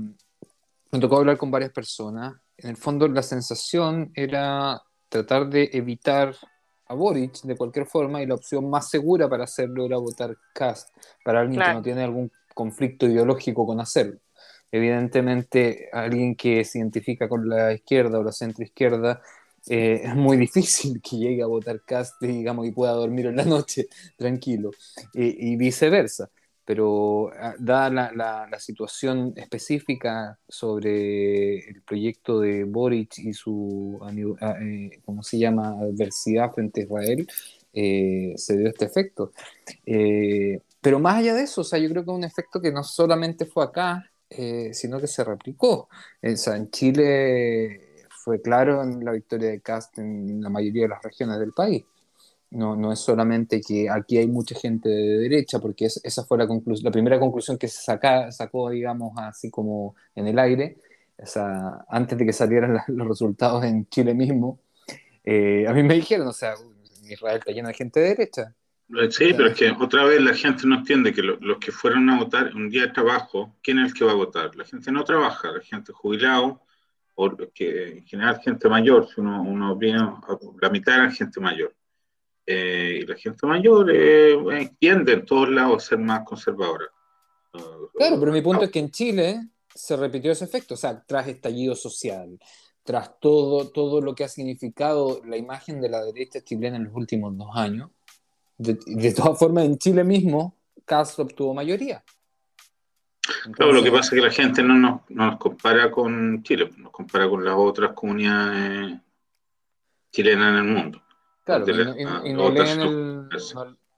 me 0.90 0.98
tocó 0.98 1.18
hablar 1.18 1.36
con 1.36 1.50
varias 1.50 1.72
personas. 1.72 2.34
En 2.56 2.70
el 2.70 2.76
fondo, 2.76 3.08
la 3.08 3.22
sensación 3.22 4.10
era 4.14 4.82
tratar 5.08 5.48
de 5.48 5.70
evitar 5.72 6.34
a 6.88 6.94
Boric 6.94 7.42
de 7.42 7.56
cualquier 7.56 7.86
forma 7.86 8.22
y 8.22 8.26
la 8.26 8.34
opción 8.34 8.68
más 8.68 8.88
segura 8.88 9.28
para 9.28 9.44
hacerlo 9.44 9.84
era 9.84 9.98
votar 9.98 10.36
Cast, 10.52 10.88
para 11.24 11.40
alguien 11.40 11.60
que 11.60 11.72
no 11.74 11.82
tiene 11.82 12.02
algún 12.02 12.30
conflicto 12.54 13.06
ideológico 13.06 13.66
con 13.66 13.80
hacerlo. 13.80 14.18
Evidentemente, 14.70 15.88
alguien 15.92 16.34
que 16.34 16.64
se 16.64 16.78
identifica 16.78 17.28
con 17.28 17.48
la 17.48 17.72
izquierda 17.72 18.18
o 18.18 18.22
la 18.22 18.32
centroizquierda, 18.32 19.22
eh, 19.68 20.02
es 20.04 20.14
muy 20.14 20.36
difícil 20.46 21.00
que 21.02 21.16
llegue 21.16 21.42
a 21.42 21.46
votar 21.46 21.82
Cast 21.84 22.22
y 22.22 22.28
digamos 22.28 22.64
que 22.64 22.72
pueda 22.72 22.92
dormir 22.92 23.26
en 23.26 23.36
la 23.36 23.44
noche 23.44 23.86
tranquilo, 24.16 24.70
y 25.12 25.56
viceversa 25.56 26.30
pero 26.68 27.30
ah, 27.40 27.54
dada 27.58 28.12
la, 28.12 28.58
situación 28.60 29.32
específica 29.36 30.38
sobre 30.46 31.60
el 31.60 31.80
proyecto 31.80 32.40
de 32.40 32.64
Boric 32.64 33.16
y 33.20 33.32
su, 33.32 33.98
ah, 34.02 34.54
eh, 34.60 35.00
¿cómo 35.02 35.22
se 35.22 35.38
llama?, 35.38 35.70
adversidad 35.80 36.52
frente 36.52 36.82
a 36.82 36.84
Israel, 36.84 37.26
eh, 37.72 38.34
se 38.36 38.58
dio 38.58 38.68
este 38.68 38.84
efecto. 38.84 39.32
Eh, 39.86 40.60
pero 40.82 40.98
más 40.98 41.16
allá 41.16 41.34
de 41.34 41.44
eso, 41.44 41.62
o 41.62 41.64
sea, 41.64 41.78
yo 41.78 41.88
creo 41.88 42.04
que 42.04 42.10
es 42.10 42.16
un 42.18 42.24
efecto 42.24 42.60
que 42.60 42.70
no 42.70 42.84
solamente 42.84 43.46
fue 43.46 43.64
acá, 43.64 44.04
sino 44.72 45.00
que 45.00 45.06
se 45.06 45.24
replicó. 45.24 45.88
En 46.20 46.70
Chile 46.70 48.04
fue 48.10 48.42
claro 48.42 48.82
en 48.82 49.02
la 49.02 49.12
victoria 49.12 49.48
de 49.48 49.62
Cast 49.62 49.96
en 49.98 50.42
la 50.42 50.50
mayoría 50.50 50.82
de 50.82 50.88
las 50.88 51.02
regiones 51.02 51.38
del 51.38 51.54
país. 51.54 51.82
No, 52.50 52.76
no 52.76 52.92
es 52.92 53.00
solamente 53.00 53.60
que 53.60 53.90
aquí 53.90 54.16
hay 54.16 54.26
mucha 54.26 54.54
gente 54.54 54.88
de 54.88 55.18
derecha, 55.18 55.58
porque 55.58 55.86
esa 55.86 56.24
fue 56.24 56.38
la, 56.38 56.48
la 56.82 56.90
primera 56.90 57.20
conclusión 57.20 57.58
que 57.58 57.68
se 57.68 57.82
saca, 57.82 58.32
sacó, 58.32 58.70
digamos, 58.70 59.12
así 59.18 59.50
como 59.50 59.94
en 60.14 60.28
el 60.28 60.38
aire, 60.38 60.78
o 61.18 61.40
antes 61.88 62.16
de 62.16 62.24
que 62.24 62.32
salieran 62.32 62.78
los 62.88 63.08
resultados 63.08 63.64
en 63.64 63.86
Chile 63.88 64.14
mismo. 64.14 64.60
Eh, 65.24 65.66
a 65.68 65.74
mí 65.74 65.82
me 65.82 65.94
dijeron, 65.94 66.28
o 66.28 66.32
sea, 66.32 66.54
Israel 67.06 67.38
está 67.38 67.52
lleno 67.52 67.68
de 67.68 67.74
gente 67.74 68.00
de 68.00 68.08
derecha. 68.08 68.54
Sí, 69.10 69.34
pero 69.36 69.48
es 69.48 69.54
que 69.54 69.70
otra 69.70 70.04
vez 70.04 70.22
la 70.22 70.32
gente 70.32 70.66
no 70.66 70.76
entiende 70.76 71.12
que 71.12 71.22
los 71.22 71.58
que 71.58 71.70
fueron 71.70 72.08
a 72.08 72.18
votar 72.18 72.54
un 72.54 72.70
día 72.70 72.86
de 72.86 72.92
trabajo, 72.92 73.54
¿quién 73.62 73.78
es 73.80 73.88
el 73.88 73.94
que 73.94 74.04
va 74.06 74.12
a 74.12 74.14
votar? 74.14 74.56
La 74.56 74.64
gente 74.64 74.90
no 74.90 75.04
trabaja, 75.04 75.52
la 75.52 75.60
gente 75.60 75.92
jubilado, 75.92 76.62
o 77.14 77.36
que 77.52 77.98
en 77.98 78.06
general 78.06 78.40
gente 78.42 78.66
mayor, 78.68 79.06
si 79.06 79.20
uno, 79.20 79.42
uno 79.42 79.76
viene, 79.76 79.98
la 80.62 80.70
mitad 80.70 80.94
era 80.94 81.10
gente 81.10 81.38
mayor. 81.40 81.74
Eh, 82.50 83.00
y 83.02 83.06
la 83.06 83.14
gente 83.14 83.46
mayor 83.46 83.90
eh, 83.94 84.70
tiende 84.78 85.12
en 85.12 85.26
todos 85.26 85.50
lados 85.50 85.84
a 85.84 85.86
ser 85.86 85.98
más 85.98 86.24
conservadora. 86.24 86.86
Claro, 87.94 88.18
pero 88.18 88.32
mi 88.32 88.40
punto 88.40 88.64
es 88.64 88.70
que 88.70 88.78
en 88.78 88.90
Chile 88.90 89.48
se 89.74 89.98
repitió 89.98 90.32
ese 90.32 90.46
efecto, 90.46 90.72
o 90.72 90.76
sea, 90.78 91.04
tras 91.06 91.28
estallido 91.28 91.74
social, 91.74 92.38
tras 92.82 93.20
todo, 93.20 93.68
todo 93.68 94.00
lo 94.00 94.14
que 94.14 94.24
ha 94.24 94.28
significado 94.28 95.20
la 95.26 95.36
imagen 95.36 95.78
de 95.82 95.90
la 95.90 96.02
derecha 96.02 96.40
chilena 96.40 96.78
en 96.78 96.84
los 96.84 96.94
últimos 96.94 97.36
dos 97.36 97.50
años, 97.54 97.90
de, 98.56 98.78
de 98.86 99.12
todas 99.12 99.38
formas 99.38 99.66
en 99.66 99.76
Chile 99.76 100.02
mismo, 100.02 100.56
Castro 100.86 101.24
obtuvo 101.24 101.52
mayoría. 101.52 102.02
Entonces, 103.44 103.56
claro, 103.56 103.72
lo 103.72 103.82
que 103.82 103.90
pasa 103.90 104.04
es 104.04 104.10
que 104.22 104.26
la 104.26 104.32
gente 104.32 104.62
no 104.62 104.74
nos, 104.74 105.00
no 105.10 105.26
nos 105.26 105.38
compara 105.38 105.90
con 105.90 106.42
Chile, 106.42 106.70
nos 106.78 106.92
compara 106.92 107.28
con 107.28 107.44
las 107.44 107.54
otras 107.54 107.92
comunidades 107.92 109.00
chilenas 110.10 110.48
en 110.48 110.56
el 110.56 110.64
mundo. 110.64 111.02
Claro, 111.48 111.64
y, 111.66 112.02
y, 112.02 112.30
y 112.30 112.32
no, 112.34 112.50
leen 112.50 112.80
el, 112.82 113.28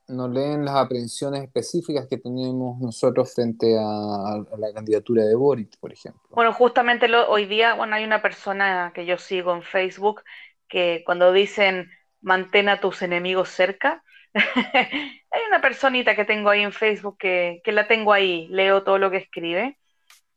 no, 0.07 0.29
leen 0.29 0.65
las 0.65 0.77
aprehensiones 0.77 1.43
específicas 1.43 2.07
que 2.07 2.17
tenemos 2.17 2.79
nosotros 2.81 3.35
frente 3.35 3.77
a, 3.77 3.83
a, 3.83 4.57
la 4.57 4.73
candidatura 4.73 5.25
de 5.25 5.35
Boric, 5.35 5.77
por 5.81 5.93
ejemplo. 5.93 6.23
Bueno, 6.31 6.53
justamente 6.53 7.09
lo, 7.09 7.29
hoy 7.29 7.47
día, 7.47 7.75
bueno, 7.75 7.97
hay 7.97 8.05
una 8.05 8.23
persona 8.23 8.93
que 8.95 9.05
yo 9.05 9.19
sigo 9.19 9.53
en 9.53 9.65
Facebook 9.65 10.23
que 10.69 11.03
cuando 11.05 11.33
dicen 11.33 11.91
mantén 12.21 12.69
a 12.69 12.81
tus 12.81 13.03
enemigos 13.03 13.49
cerca, 13.49 14.05
hay 14.33 15.41
una 15.49 15.61
personita 15.61 16.15
que 16.15 16.25
tengo 16.25 16.51
ahí 16.51 16.63
en 16.63 16.73
Facebook 16.73 17.19
que, 17.19 17.63
que, 17.65 17.73
la 17.73 17.89
tengo 17.89 18.13
ahí, 18.13 18.47
leo 18.47 18.85
todo 18.85 18.99
lo 18.99 19.11
que 19.11 19.17
escribe, 19.17 19.77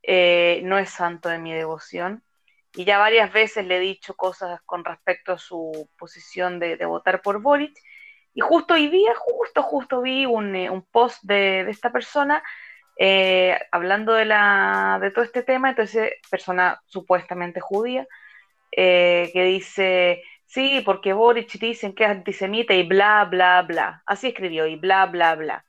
eh, 0.01 0.61
no 0.63 0.79
es 0.79 0.89
santo 0.89 1.29
de 1.29 1.37
mi 1.37 1.53
devoción, 1.53 2.23
y 2.75 2.85
ya 2.85 2.97
varias 2.97 3.31
veces 3.31 3.65
le 3.65 3.77
he 3.77 3.79
dicho 3.79 4.15
cosas 4.15 4.61
con 4.65 4.83
respecto 4.83 5.33
a 5.33 5.37
su 5.37 5.89
posición 5.97 6.59
de, 6.59 6.77
de 6.77 6.85
votar 6.85 7.21
por 7.21 7.41
Boric, 7.41 7.77
y 8.33 8.41
justo 8.41 8.73
hoy 8.73 8.87
día, 8.89 9.13
justo, 9.15 9.61
justo 9.61 10.01
vi 10.01 10.25
un, 10.25 10.55
eh, 10.55 10.69
un 10.69 10.83
post 10.83 11.23
de, 11.23 11.63
de, 11.65 11.71
esta 11.71 11.91
persona 11.91 12.43
eh, 12.97 13.59
hablando 13.71 14.13
de, 14.13 14.25
la, 14.25 14.99
de 15.01 15.11
todo 15.11 15.23
este 15.23 15.43
tema, 15.43 15.69
entonces, 15.69 16.13
persona 16.29 16.81
supuestamente 16.85 17.59
judía, 17.59 18.07
eh, 18.71 19.29
que 19.33 19.43
dice, 19.43 20.23
sí, 20.45 20.81
porque 20.85 21.13
Boric 21.13 21.51
dicen 21.59 21.93
que 21.93 22.03
es 22.05 22.09
antisemita 22.09 22.73
y 22.73 22.83
bla, 22.87 23.25
bla, 23.25 23.61
bla. 23.63 24.03
Así 24.05 24.27
escribió, 24.29 24.67
y 24.67 24.75
bla, 24.75 25.05
bla, 25.07 25.35
bla. 25.35 25.65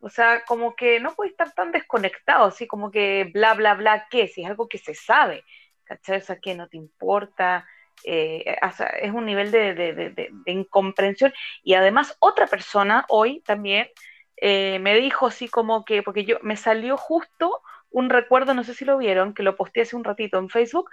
O 0.00 0.08
sea, 0.10 0.44
como 0.44 0.76
que 0.76 1.00
no 1.00 1.14
puede 1.14 1.30
estar 1.30 1.52
tan 1.52 1.72
desconectado, 1.72 2.46
así 2.46 2.66
como 2.66 2.90
que 2.90 3.30
bla, 3.32 3.54
bla, 3.54 3.74
bla, 3.74 4.06
¿qué? 4.10 4.28
Si 4.28 4.42
es 4.42 4.48
algo 4.48 4.68
que 4.68 4.78
se 4.78 4.94
sabe, 4.94 5.44
¿cachai? 5.86 6.18
O 6.18 6.20
sea, 6.20 6.38
que 6.38 6.54
no 6.54 6.68
te 6.68 6.76
importa, 6.76 7.66
eh, 8.04 8.56
es 9.00 9.12
un 9.12 9.26
nivel 9.26 9.50
de, 9.50 9.74
de, 9.74 9.92
de, 9.94 10.30
incomprensión. 10.46 11.32
Y 11.62 11.74
además 11.74 12.16
otra 12.20 12.46
persona 12.46 13.06
hoy 13.08 13.40
también 13.42 13.88
eh, 14.36 14.78
me 14.80 14.94
dijo 14.96 15.26
así 15.26 15.48
como 15.48 15.84
que, 15.84 16.02
porque 16.02 16.24
yo 16.24 16.38
me 16.42 16.56
salió 16.56 16.96
justo 16.96 17.62
un 17.90 18.10
recuerdo, 18.10 18.54
no 18.54 18.64
sé 18.64 18.74
si 18.74 18.84
lo 18.84 18.98
vieron, 18.98 19.34
que 19.34 19.42
lo 19.42 19.56
posteé 19.56 19.84
hace 19.84 19.96
un 19.96 20.04
ratito 20.04 20.38
en 20.38 20.50
Facebook, 20.50 20.90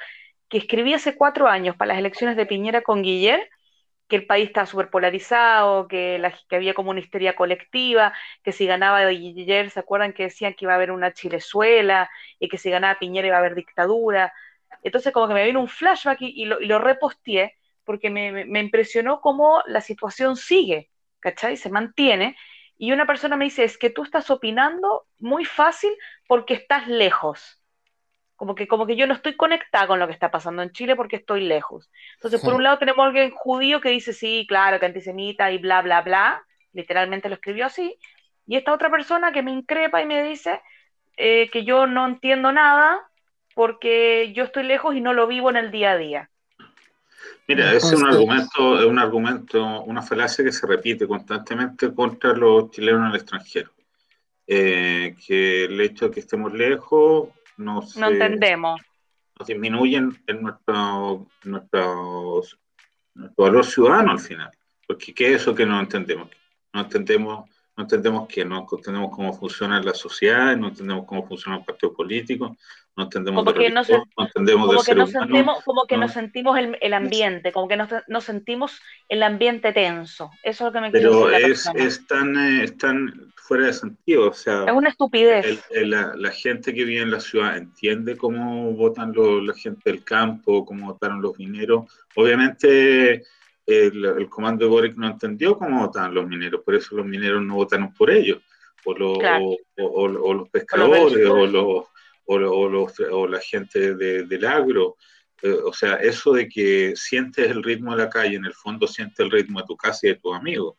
que 0.49 0.57
escribí 0.59 0.93
hace 0.93 1.15
cuatro 1.17 1.47
años 1.47 1.75
para 1.75 1.89
las 1.89 1.99
elecciones 1.99 2.37
de 2.37 2.45
Piñera 2.45 2.81
con 2.81 3.01
Guiller, 3.03 3.49
que 4.07 4.17
el 4.17 4.25
país 4.27 4.47
estaba 4.47 4.67
súper 4.67 4.89
polarizado, 4.89 5.87
que, 5.87 6.21
que 6.49 6.55
había 6.55 6.73
como 6.73 6.91
una 6.91 6.99
histeria 6.99 7.35
colectiva, 7.35 8.13
que 8.43 8.51
si 8.51 8.65
ganaba 8.67 9.05
Guiller, 9.09 9.69
¿se 9.71 9.79
acuerdan 9.79 10.13
que 10.13 10.23
decían 10.23 10.53
que 10.53 10.65
iba 10.65 10.73
a 10.73 10.75
haber 10.75 10.91
una 10.91 11.13
Chilezuela 11.13 12.09
y 12.39 12.49
que 12.49 12.57
si 12.57 12.69
ganaba 12.69 12.99
Piñera 12.99 13.27
iba 13.27 13.37
a 13.37 13.39
haber 13.39 13.55
dictadura? 13.55 14.33
Entonces 14.81 15.13
como 15.13 15.27
que 15.27 15.33
me 15.33 15.45
vino 15.45 15.59
un 15.59 15.67
flashback 15.67 16.21
y, 16.21 16.43
y, 16.43 16.45
lo, 16.45 16.59
y 16.59 16.65
lo, 16.65 16.79
reposteé 16.79 17.57
porque 17.83 18.09
me, 18.09 18.45
me, 18.45 18.59
impresionó 18.59 19.21
cómo 19.21 19.61
la 19.67 19.81
situación 19.81 20.35
sigue, 20.35 20.89
¿cachai? 21.19 21.57
Se 21.57 21.69
mantiene. 21.69 22.35
Y 22.77 22.91
una 22.91 23.05
persona 23.05 23.35
me 23.35 23.45
dice, 23.45 23.63
es 23.63 23.77
que 23.77 23.89
tú 23.89 24.03
estás 24.03 24.29
opinando 24.31 25.05
muy 25.19 25.45
fácil 25.45 25.91
porque 26.27 26.53
estás 26.53 26.87
lejos. 26.87 27.61
Como 28.35 28.55
que, 28.55 28.67
como 28.67 28.85
que 28.85 28.95
yo 28.95 29.07
no 29.07 29.13
estoy 29.13 29.35
conectada 29.35 29.87
con 29.87 29.99
lo 29.99 30.07
que 30.07 30.13
está 30.13 30.31
pasando 30.31 30.63
en 30.63 30.71
Chile 30.71 30.95
porque 30.95 31.17
estoy 31.17 31.41
lejos. 31.41 31.91
Entonces, 32.15 32.41
por 32.41 32.53
un 32.53 32.63
lado 32.63 32.79
tenemos 32.79 33.03
a 33.03 33.07
alguien 33.07 33.31
judío 33.31 33.79
que 33.79 33.89
dice, 33.89 34.11
sí, 34.11 34.45
claro, 34.47 34.79
que 34.79 34.85
antisemita 34.85 35.51
y 35.51 35.59
bla, 35.59 35.81
bla, 35.81 36.01
bla. 36.01 36.43
Literalmente 36.73 37.29
lo 37.29 37.35
escribió 37.35 37.67
así. 37.67 37.97
Y 38.47 38.57
esta 38.57 38.73
otra 38.73 38.89
persona 38.89 39.31
que 39.31 39.43
me 39.43 39.51
increpa 39.51 40.01
y 40.01 40.05
me 40.05 40.23
dice 40.23 40.61
eh, 41.15 41.49
que 41.51 41.63
yo 41.63 41.87
no 41.87 42.05
entiendo 42.07 42.51
nada 42.51 42.99
porque 43.55 44.33
yo 44.33 44.43
estoy 44.43 44.63
lejos 44.63 44.95
y 44.95 45.01
no 45.01 45.13
lo 45.13 45.27
vivo 45.27 45.49
en 45.49 45.57
el 45.57 45.71
día 45.71 45.91
a 45.91 45.97
día. 45.97 46.29
Mira, 47.47 47.73
ese 47.73 47.87
es 47.87 48.01
un 48.01 48.07
argumento, 48.07 48.79
es 48.79 48.85
un 48.85 48.99
argumento, 48.99 49.81
una 49.83 50.01
falacia 50.01 50.45
que 50.45 50.51
se 50.51 50.65
repite 50.65 51.07
constantemente 51.07 51.93
contra 51.93 52.33
los 52.33 52.71
chilenos 52.71 53.01
en 53.01 53.07
el 53.07 53.15
extranjero. 53.15 53.71
Eh, 54.47 55.15
que 55.25 55.65
el 55.65 55.79
hecho 55.79 56.05
de 56.05 56.11
que 56.11 56.19
estemos 56.19 56.53
lejos 56.53 57.29
nos, 57.57 57.95
no 57.97 58.07
entendemos. 58.07 58.81
Nos 59.37 59.47
disminuyen 59.47 60.17
en 60.27 60.41
nuestro, 60.41 61.27
nuestro, 61.43 62.41
nuestro 63.13 63.43
valor 63.43 63.65
ciudadano 63.65 64.11
al 64.11 64.19
final. 64.19 64.51
Porque 64.87 65.13
¿qué 65.13 65.33
es 65.33 65.41
eso 65.41 65.55
que 65.55 65.65
no 65.65 65.79
entendemos? 65.79 66.29
No 66.73 66.81
entendemos 66.81 67.49
no 67.75 67.83
entendemos 67.83 68.27
que 68.27 68.45
no 68.45 68.67
entendemos 68.71 69.15
cómo 69.15 69.33
funciona 69.33 69.81
la 69.81 69.93
sociedad, 69.93 70.55
no 70.55 70.67
entendemos 70.67 71.05
cómo 71.05 71.25
funciona 71.27 71.57
el 71.57 71.63
partido 71.63 71.93
político, 71.93 72.55
no 72.95 73.03
entendemos 73.05 73.43
como 73.43 73.57
que 73.57 73.69
no, 73.71 73.83
se, 73.83 73.93
no, 73.93 74.03
entendemos 74.17 74.67
como 74.67 74.83
que, 74.83 74.95
no 74.95 75.07
sentimos, 75.07 75.63
como 75.63 75.85
que 75.87 75.97
no. 75.97 76.07
sentimos 76.07 76.57
el, 76.59 76.77
el, 76.79 76.93
ambiente, 76.93 77.51
como 77.51 77.67
que 77.67 77.75
no, 77.75 78.21
sentimos 78.21 78.79
el 79.09 79.23
ambiente 79.23 79.73
tenso. 79.73 80.29
Eso 80.43 80.67
es 80.67 80.67
lo 80.67 80.71
que 80.71 80.81
me 80.81 80.91
Pero 80.91 81.31
es, 81.31 81.67
es, 81.73 82.05
tan, 82.05 82.37
eh, 82.37 82.63
es 82.65 82.77
tan 82.77 83.31
fuera 83.35 83.65
de 83.65 83.73
sentido, 83.73 84.29
o 84.29 84.33
sea... 84.33 84.65
Es 84.65 84.71
una 84.71 84.89
estupidez. 84.89 85.43
El, 85.43 85.59
el, 85.71 85.89
la, 85.89 86.13
la, 86.15 86.29
gente 86.29 86.73
que 86.75 86.85
vive 86.85 87.01
en 87.01 87.09
la 87.09 87.19
ciudad 87.19 87.57
entiende 87.57 88.15
cómo 88.15 88.71
votan 88.73 89.11
lo, 89.13 89.41
la 89.41 89.55
gente 89.55 89.89
del 89.89 90.03
campo, 90.03 90.63
cómo 90.63 90.93
votaron 90.93 91.21
los 91.23 91.37
mineros. 91.39 91.91
Obviamente 92.15 93.23
el, 93.65 94.05
el, 94.05 94.29
comando 94.29 94.65
de 94.65 94.71
Boric 94.71 94.95
no 94.95 95.07
entendió 95.07 95.57
cómo 95.57 95.85
votaban 95.85 96.13
los 96.13 96.27
mineros, 96.27 96.61
por 96.63 96.75
eso 96.75 96.95
los 96.95 97.05
mineros 97.05 97.41
no 97.41 97.55
votaron 97.55 97.93
por 97.93 98.11
ellos, 98.11 98.39
o, 98.85 98.93
lo, 98.93 99.17
claro. 99.17 99.45
o, 99.45 99.57
o, 99.77 100.03
o, 100.03 100.33
los 100.33 100.49
pescadores, 100.49 101.25
o, 101.27 101.45
los, 101.45 101.85
los, 102.27 102.99
o, 103.11 103.27
la 103.27 103.39
gente 103.39 103.95
de, 103.95 104.23
del 104.23 104.45
agro. 104.45 104.97
Eh, 105.41 105.51
o 105.51 105.73
sea, 105.73 105.95
eso 105.95 106.33
de 106.33 106.47
que 106.47 106.93
sientes 106.95 107.49
el 107.49 107.63
ritmo 107.63 107.91
de 107.95 108.03
la 108.03 108.09
calle, 108.09 108.35
en 108.35 108.45
el 108.45 108.53
fondo 108.53 108.87
sientes 108.87 109.19
el 109.19 109.31
ritmo 109.31 109.59
de 109.59 109.67
tu 109.67 109.77
casa 109.77 109.99
y 110.03 110.09
de 110.09 110.15
tus 110.15 110.35
amigos. 110.35 110.75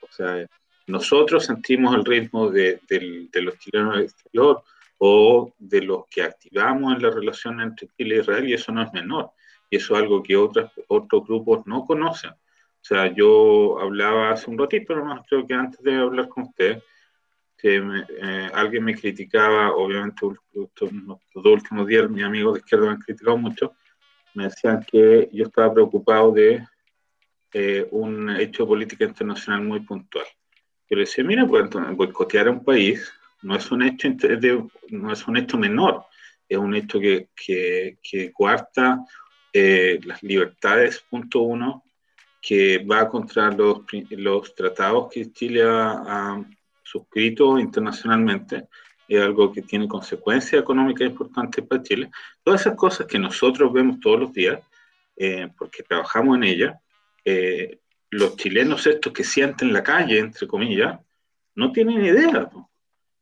O 0.00 0.08
sea, 0.10 0.46
nosotros 0.86 1.44
sentimos 1.44 1.94
el 1.94 2.04
ritmo 2.04 2.50
de, 2.50 2.80
de, 2.88 3.28
de 3.30 3.42
los 3.42 3.58
chilenos 3.58 3.96
del 3.96 4.04
exterior 4.04 4.62
o 4.98 5.52
de 5.58 5.82
los 5.82 6.06
que 6.08 6.22
activamos 6.22 6.94
en 6.94 7.02
la 7.02 7.10
relación 7.10 7.60
entre 7.60 7.88
Chile 7.96 8.16
e 8.16 8.20
Israel, 8.20 8.48
y 8.48 8.54
eso 8.54 8.72
no 8.72 8.82
es 8.82 8.92
menor 8.92 9.30
y 9.74 9.76
eso 9.76 9.94
es 9.94 10.02
algo 10.02 10.22
que 10.22 10.36
otras, 10.36 10.70
otros 10.86 11.26
grupos 11.26 11.66
no 11.66 11.84
conocen. 11.84 12.30
O 12.30 12.86
sea, 12.86 13.12
yo 13.12 13.80
hablaba 13.80 14.30
hace 14.30 14.48
un 14.48 14.56
ratito, 14.56 14.94
nomás 14.94 15.26
creo 15.28 15.44
que 15.44 15.54
antes 15.54 15.82
de 15.82 15.96
hablar 15.96 16.28
con 16.28 16.44
usted, 16.44 16.80
que 17.58 17.80
me, 17.80 18.06
eh, 18.08 18.50
alguien 18.54 18.84
me 18.84 18.94
criticaba, 18.94 19.72
obviamente 19.72 20.24
estos, 20.52 20.90
dos 21.34 21.52
últimos 21.52 21.88
días 21.88 22.08
mis 22.08 22.22
amigos 22.22 22.54
de 22.54 22.60
izquierda 22.60 22.86
me 22.86 22.92
han 22.92 23.00
criticado 23.00 23.36
mucho, 23.36 23.72
me 24.34 24.44
decían 24.44 24.86
que 24.88 25.28
yo 25.32 25.46
estaba 25.46 25.74
preocupado 25.74 26.30
de 26.30 26.64
eh, 27.52 27.88
un 27.90 28.30
hecho 28.30 28.62
de 28.62 28.68
política 28.68 29.04
internacional 29.06 29.62
muy 29.62 29.80
puntual. 29.80 30.26
Yo 30.88 30.96
le 30.96 31.00
decía, 31.00 31.24
mira, 31.24 31.44
pues, 31.46 31.68
boicotear 31.96 32.46
a 32.46 32.52
un 32.52 32.62
país 32.62 33.12
no 33.42 33.56
es 33.56 33.72
un 33.72 33.82
hecho, 33.82 34.08
de, 34.08 34.64
no 34.90 35.12
es 35.12 35.26
un 35.26 35.36
hecho 35.36 35.58
menor, 35.58 36.04
es 36.48 36.58
un 36.58 36.76
hecho 36.76 37.00
que, 37.00 37.30
que, 37.34 37.98
que 38.02 38.30
coarta 38.32 39.04
eh, 39.54 40.00
las 40.04 40.22
libertades, 40.22 41.02
punto 41.08 41.40
uno, 41.40 41.84
que 42.42 42.84
va 42.84 43.08
contra 43.08 43.50
los, 43.50 43.78
los 44.10 44.54
tratados 44.54 45.10
que 45.10 45.32
Chile 45.32 45.62
ha, 45.62 45.92
ha, 45.92 46.44
suscrito 46.82 47.58
internacionalmente, 47.58 48.68
es 49.08 49.20
algo 49.20 49.52
que 49.52 49.62
tiene 49.62 49.88
consecuencias 49.88 50.60
económicas 50.60 51.08
importantes 51.08 51.64
para 51.66 51.82
Chile. 51.82 52.10
Todas 52.42 52.62
esas 52.62 52.76
cosas 52.76 53.06
que 53.06 53.18
nosotros 53.18 53.72
vemos 53.72 54.00
todos 54.00 54.20
los 54.20 54.32
días, 54.32 54.60
eh, 55.16 55.48
porque 55.56 55.82
trabajamos 55.82 56.36
en 56.36 56.44
ellas, 56.44 56.76
eh, 57.24 57.78
los 58.10 58.36
chilenos 58.36 58.86
estos 58.86 59.12
que 59.12 59.24
sienten 59.24 59.72
la 59.72 59.82
calle, 59.82 60.18
entre 60.18 60.46
comillas, 60.46 60.98
no 61.54 61.72
tienen 61.72 62.04
idea. 62.04 62.50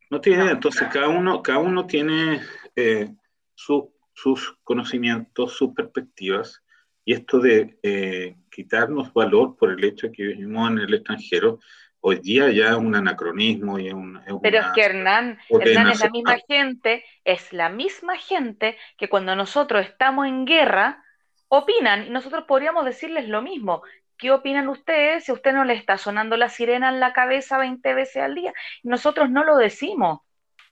No 0.09 0.21
tienen 0.21 0.41
idea. 0.41 0.53
Entonces 0.53 0.87
cada 0.91 1.07
uno, 1.07 1.41
cada 1.41 1.59
uno 1.59 1.85
tiene 1.85 2.41
eh, 2.75 3.13
su 3.55 3.92
sus 4.13 4.57
conocimientos, 4.63 5.53
sus 5.53 5.73
perspectivas, 5.73 6.63
y 7.05 7.13
esto 7.13 7.39
de 7.39 7.77
eh, 7.83 8.35
quitarnos 8.49 9.13
valor 9.13 9.57
por 9.57 9.71
el 9.71 9.83
hecho 9.83 10.07
de 10.07 10.13
que 10.13 10.23
vivimos 10.23 10.71
en 10.71 10.79
el 10.79 10.93
extranjero, 10.93 11.59
hoy 11.99 12.19
día 12.19 12.49
ya 12.51 12.69
es 12.69 12.75
un 12.75 12.95
anacronismo 12.95 13.79
y 13.79 13.87
es, 13.87 13.93
un, 13.93 14.17
es 14.25 14.33
Pero 14.41 14.59
es 14.59 14.67
que 14.73 14.83
Hernán, 14.83 15.37
Hernán 15.49 15.89
es 15.89 15.99
la 15.99 16.09
misma 16.09 16.37
gente, 16.47 17.05
es 17.23 17.53
la 17.53 17.69
misma 17.69 18.17
gente 18.17 18.77
que 18.97 19.09
cuando 19.09 19.35
nosotros 19.35 19.85
estamos 19.85 20.27
en 20.27 20.45
guerra, 20.45 21.03
opinan, 21.47 22.07
y 22.07 22.09
nosotros 22.09 22.45
podríamos 22.45 22.85
decirles 22.85 23.27
lo 23.27 23.41
mismo. 23.41 23.83
¿Qué 24.17 24.31
opinan 24.31 24.69
ustedes 24.69 25.25
si 25.25 25.31
a 25.31 25.35
usted 25.35 25.53
no 25.53 25.65
le 25.65 25.73
está 25.73 25.97
sonando 25.97 26.37
la 26.37 26.49
sirena 26.49 26.89
en 26.89 26.99
la 26.99 27.13
cabeza 27.13 27.57
20 27.57 27.93
veces 27.93 28.23
al 28.23 28.35
día? 28.35 28.53
Nosotros 28.83 29.29
no 29.29 29.43
lo 29.43 29.57
decimos. 29.57 30.21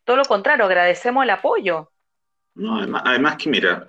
Todo 0.04 0.18
lo 0.18 0.26
contrario, 0.26 0.66
agradecemos 0.66 1.24
el 1.24 1.30
apoyo. 1.32 1.91
No, 2.54 2.80
además, 3.06 3.38
que 3.38 3.50
mira, 3.50 3.88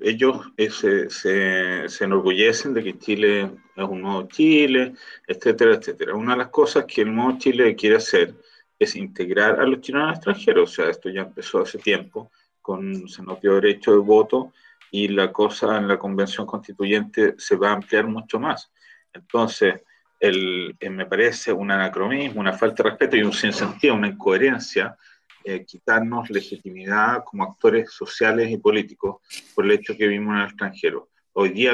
ellos 0.00 0.52
eh, 0.56 1.06
se, 1.08 2.04
enorgullecen 2.04 2.74
de 2.74 2.82
que 2.82 2.98
Chile 2.98 3.50
es 3.76 3.84
un 3.84 4.02
nuevo 4.02 4.26
Chile, 4.28 4.94
etcétera, 5.26 5.74
etcétera. 5.74 6.14
Una 6.14 6.32
de 6.32 6.38
las 6.38 6.48
cosas 6.48 6.86
que 6.86 7.02
el 7.02 7.14
nuevo 7.14 7.38
Chile 7.38 7.76
quiere 7.76 7.96
hacer 7.96 8.34
es 8.78 8.96
integrar 8.96 9.60
a 9.60 9.66
los 9.66 9.80
chilenos 9.80 10.16
extranjeros. 10.16 10.70
O 10.70 10.74
sea, 10.74 10.90
esto 10.90 11.08
ya 11.08 11.22
empezó 11.22 11.62
hace 11.62 11.78
tiempo, 11.78 12.32
con, 12.60 13.08
se 13.08 13.22
nos 13.22 13.40
dio 13.40 13.54
derecho 13.54 13.92
de 13.92 13.98
voto 13.98 14.52
y 14.90 15.08
la 15.08 15.32
cosa 15.32 15.78
en 15.78 15.86
la 15.86 15.98
convención 15.98 16.46
constituyente 16.46 17.34
se 17.38 17.56
va 17.56 17.70
a 17.70 17.74
ampliar 17.74 18.08
mucho 18.08 18.40
más. 18.40 18.72
Entonces, 19.12 19.82
eh, 20.18 20.90
me 20.90 21.06
parece 21.06 21.52
un 21.52 21.70
anacronismo, 21.70 22.40
una 22.40 22.52
falta 22.52 22.82
de 22.82 22.90
respeto 22.90 23.16
y 23.16 23.22
un 23.22 23.32
sinsentido, 23.32 23.94
una 23.94 24.08
incoherencia 24.08 24.96
eh, 25.44 25.64
quitarnos 25.64 26.30
legitimidad 26.30 27.22
como 27.24 27.44
actores 27.44 27.92
sociales 27.92 28.50
y 28.50 28.58
políticos 28.58 29.16
por 29.54 29.64
el 29.64 29.72
hecho 29.72 29.96
que 29.96 30.06
vivimos 30.06 30.34
en 30.34 30.40
el 30.40 30.46
extranjero. 30.46 31.10
Hoy 31.34 31.50
día, 31.50 31.72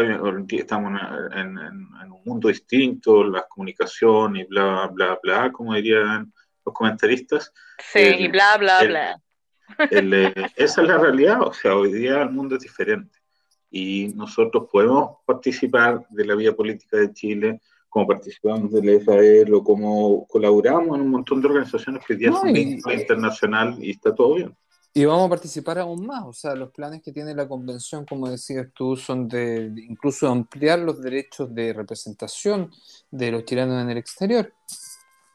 estamos 0.50 1.00
en, 1.34 1.58
un 1.58 2.22
mundo 2.24 2.48
distinto, 2.48 3.22
las 3.24 3.44
comunicaciones 3.48 4.44
y 4.44 4.48
bla, 4.48 4.90
bla, 4.92 5.18
bla, 5.22 5.52
como 5.52 5.74
dirían 5.74 6.32
los 6.64 6.74
comentaristas. 6.74 7.52
Sí, 7.78 8.00
y 8.00 8.28
bla, 8.28 8.56
bla, 8.56 8.84
bla. 8.84 9.20
Eh, 9.90 10.34
esa 10.56 10.82
es 10.82 10.88
la 10.88 10.98
realidad, 10.98 11.42
o 11.42 11.52
sea, 11.52 11.76
hoy 11.76 11.92
día 11.92 12.22
el 12.22 12.30
mundo 12.30 12.56
es 12.56 12.62
diferente 12.62 13.20
y 13.70 14.12
nosotros 14.14 14.68
podemos 14.70 15.18
participar 15.24 16.04
de 16.10 16.24
la 16.24 16.34
vida 16.34 16.54
política 16.54 16.96
de 16.96 17.12
Chile 17.12 17.60
como 17.90 18.06
participamos 18.06 18.72
del 18.72 18.88
EFAEL 18.88 19.52
o 19.52 19.62
como 19.62 20.26
colaboramos 20.26 20.96
en 20.96 21.02
un 21.02 21.10
montón 21.10 21.42
de 21.42 21.48
organizaciones 21.48 22.02
que 22.06 22.14
hoy 22.14 22.18
día 22.20 22.32
son 22.32 22.56
internacional 22.56 23.76
y 23.80 23.90
está 23.90 24.14
todo 24.14 24.36
bien. 24.36 24.56
Y 24.92 25.04
vamos 25.04 25.26
a 25.26 25.30
participar 25.30 25.78
aún 25.78 26.04
más, 26.04 26.24
o 26.24 26.32
sea, 26.32 26.54
los 26.54 26.72
planes 26.72 27.00
que 27.02 27.12
tiene 27.12 27.32
la 27.34 27.46
convención, 27.46 28.04
como 28.04 28.28
decías 28.28 28.68
tú, 28.74 28.96
son 28.96 29.28
de 29.28 29.72
incluso 29.88 30.28
ampliar 30.28 30.80
los 30.80 31.00
derechos 31.00 31.54
de 31.54 31.72
representación 31.72 32.72
de 33.10 33.30
los 33.30 33.44
chilenos 33.44 33.80
en 33.82 33.90
el 33.90 33.98
exterior. 33.98 34.52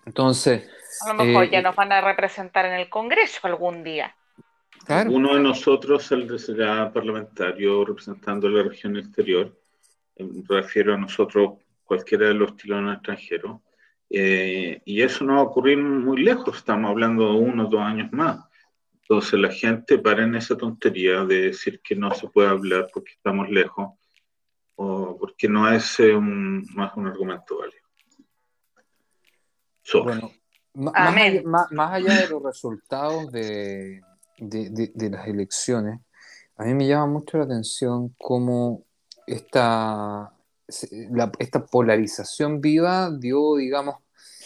Entonces... 0.06 0.70
A 1.06 1.13
lo 1.13 1.24
mejor 1.24 1.50
ya 1.50 1.60
eh, 1.60 1.62
nos 1.62 1.76
van 1.76 1.91
a 1.91 2.02
representar 2.02 2.65
en 2.65 2.74
el 2.74 2.89
Congreso 2.89 3.39
algún 3.44 3.84
día. 3.84 4.15
Uno 5.10 5.36
de 5.36 5.41
nosotros 5.41 6.04
será 6.04 6.91
parlamentario 6.91 7.86
representando 7.86 8.48
la 8.50 8.63
región 8.63 8.98
exterior. 8.98 9.58
Me 10.18 10.44
refiero 10.48 10.94
a 10.94 10.98
nosotros 10.98 11.54
cualquiera 11.86 12.28
de 12.28 12.34
los 12.34 12.56
chilenos 12.58 12.95
extranjeros. 12.95 13.62
Eh, 14.10 14.82
y 14.86 15.02
eso 15.02 15.24
no 15.24 15.36
va 15.36 15.39
a 15.39 15.43
ocurrir 15.43 15.78
muy 15.78 16.21
lejos, 16.21 16.58
estamos 16.58 16.91
hablando 16.91 17.32
de 17.32 17.39
uno 17.39 17.67
o 17.67 17.69
dos 17.69 17.82
años 17.82 18.12
más. 18.12 18.45
Entonces 19.02 19.39
la 19.39 19.52
gente 19.52 20.00
para 20.00 20.24
en 20.24 20.36
esa 20.36 20.58
tontería 20.58 21.24
de 21.26 21.41
decir 21.41 21.80
que 21.82 21.95
no 21.95 22.13
se 22.13 22.28
puede 22.28 22.50
hablar 22.50 22.88
porque 22.93 23.13
estamos 23.13 23.50
lejos 23.50 23.93
o 24.76 25.17
porque 25.17 25.48
no 25.48 25.71
es 25.71 26.00
un, 26.00 26.63
no 26.76 26.91
un 26.95 27.08
argumento 27.08 27.58
válido. 27.60 27.86
Bueno, 30.04 30.32
más, 30.74 31.71
más, 31.71 31.91
allá 31.91 32.21
de 32.21 32.30
los 32.30 32.43
resultados 32.43 33.32
de, 33.32 34.02
de, 34.39 34.91
de, 34.93 35.10
las 35.10 35.28
elecciones, 35.28 36.02
a 36.58 36.63
mí 36.65 36.74
me 36.74 36.88
llama 36.88 37.06
mucho 37.06 37.38
la 37.38 37.43
atención 37.43 38.15
cómo 38.17 38.84
esta, 39.28 40.35
esta 41.39 41.65
polarización 41.65 42.62
viva 42.62 43.12
dio, 43.12 43.56
digamos, 43.56 43.95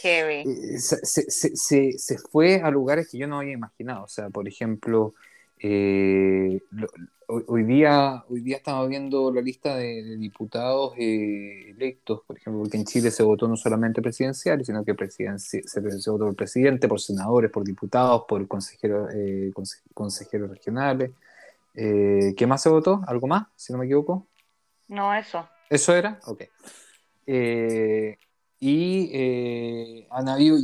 eh, 0.03 0.77
se, 0.79 2.17
fue 2.31 2.61
a 2.61 2.71
lugares 2.71 3.09
que 3.09 3.17
yo 3.17 3.27
no 3.27 3.39
había 3.39 3.53
imaginado. 3.53 4.03
O 4.03 4.07
sea, 4.07 4.29
por 4.29 4.47
ejemplo, 4.47 5.13
eh, 5.59 6.61
hoy, 7.27 7.63
día, 7.63 8.23
hoy 8.29 8.41
día 8.41 8.57
estamos 8.57 8.87
viendo 8.87 9.31
la 9.31 9.41
lista 9.41 9.75
de, 9.75 10.17
diputados 10.17 10.93
eh, 10.97 11.71
electos, 11.71 12.21
por 12.25 12.37
ejemplo, 12.37 12.61
porque 12.61 12.77
en 12.77 12.85
Chile 12.85 13.11
se 13.11 13.23
votó 13.23 13.47
no 13.47 13.57
solamente 13.57 14.01
presidencial, 14.01 14.63
sino 14.63 14.83
que 14.83 14.95
se, 15.09 15.63
se, 15.63 16.09
votó 16.11 16.25
por 16.25 16.35
presidente, 16.35 16.87
por 16.87 17.01
senadores, 17.01 17.51
por 17.51 17.63
diputados, 17.63 18.23
por 18.27 18.47
consejeros, 18.47 19.09
consejeros 19.93 20.49
regionales. 20.49 21.11
¿Qué 21.73 22.45
más 22.47 22.61
se 22.61 22.69
votó? 22.69 23.01
¿Algo 23.07 23.27
más, 23.27 23.47
si 23.55 23.71
no 23.71 23.79
me 23.79 23.85
equivoco? 23.85 24.27
No, 24.87 25.13
eso. 25.13 25.47
¿Eso 25.69 25.95
era? 25.95 26.19
Ok. 26.25 26.43
Eh, 27.27 28.17
y 28.59 29.09
eh, 29.13 30.07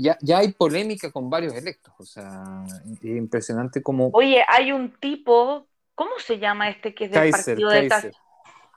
ya, 0.02 0.18
ya, 0.20 0.38
hay 0.40 0.52
polémica 0.52 1.12
con 1.12 1.30
varios 1.30 1.54
electos, 1.54 1.94
o 1.98 2.04
sea, 2.04 2.44
es 2.92 3.04
impresionante 3.06 3.82
como... 3.82 4.10
Oye, 4.12 4.44
hay 4.48 4.74
un 4.74 4.92
tipo, 4.98 5.68
¿cómo 5.94 6.12
se 6.18 6.40
llama 6.40 6.70
este 6.70 6.94
que 6.94 7.06
es 7.06 7.12
del 7.12 7.32
partido 7.32 7.70
de 7.70 7.88
Kaiser. 7.88 8.14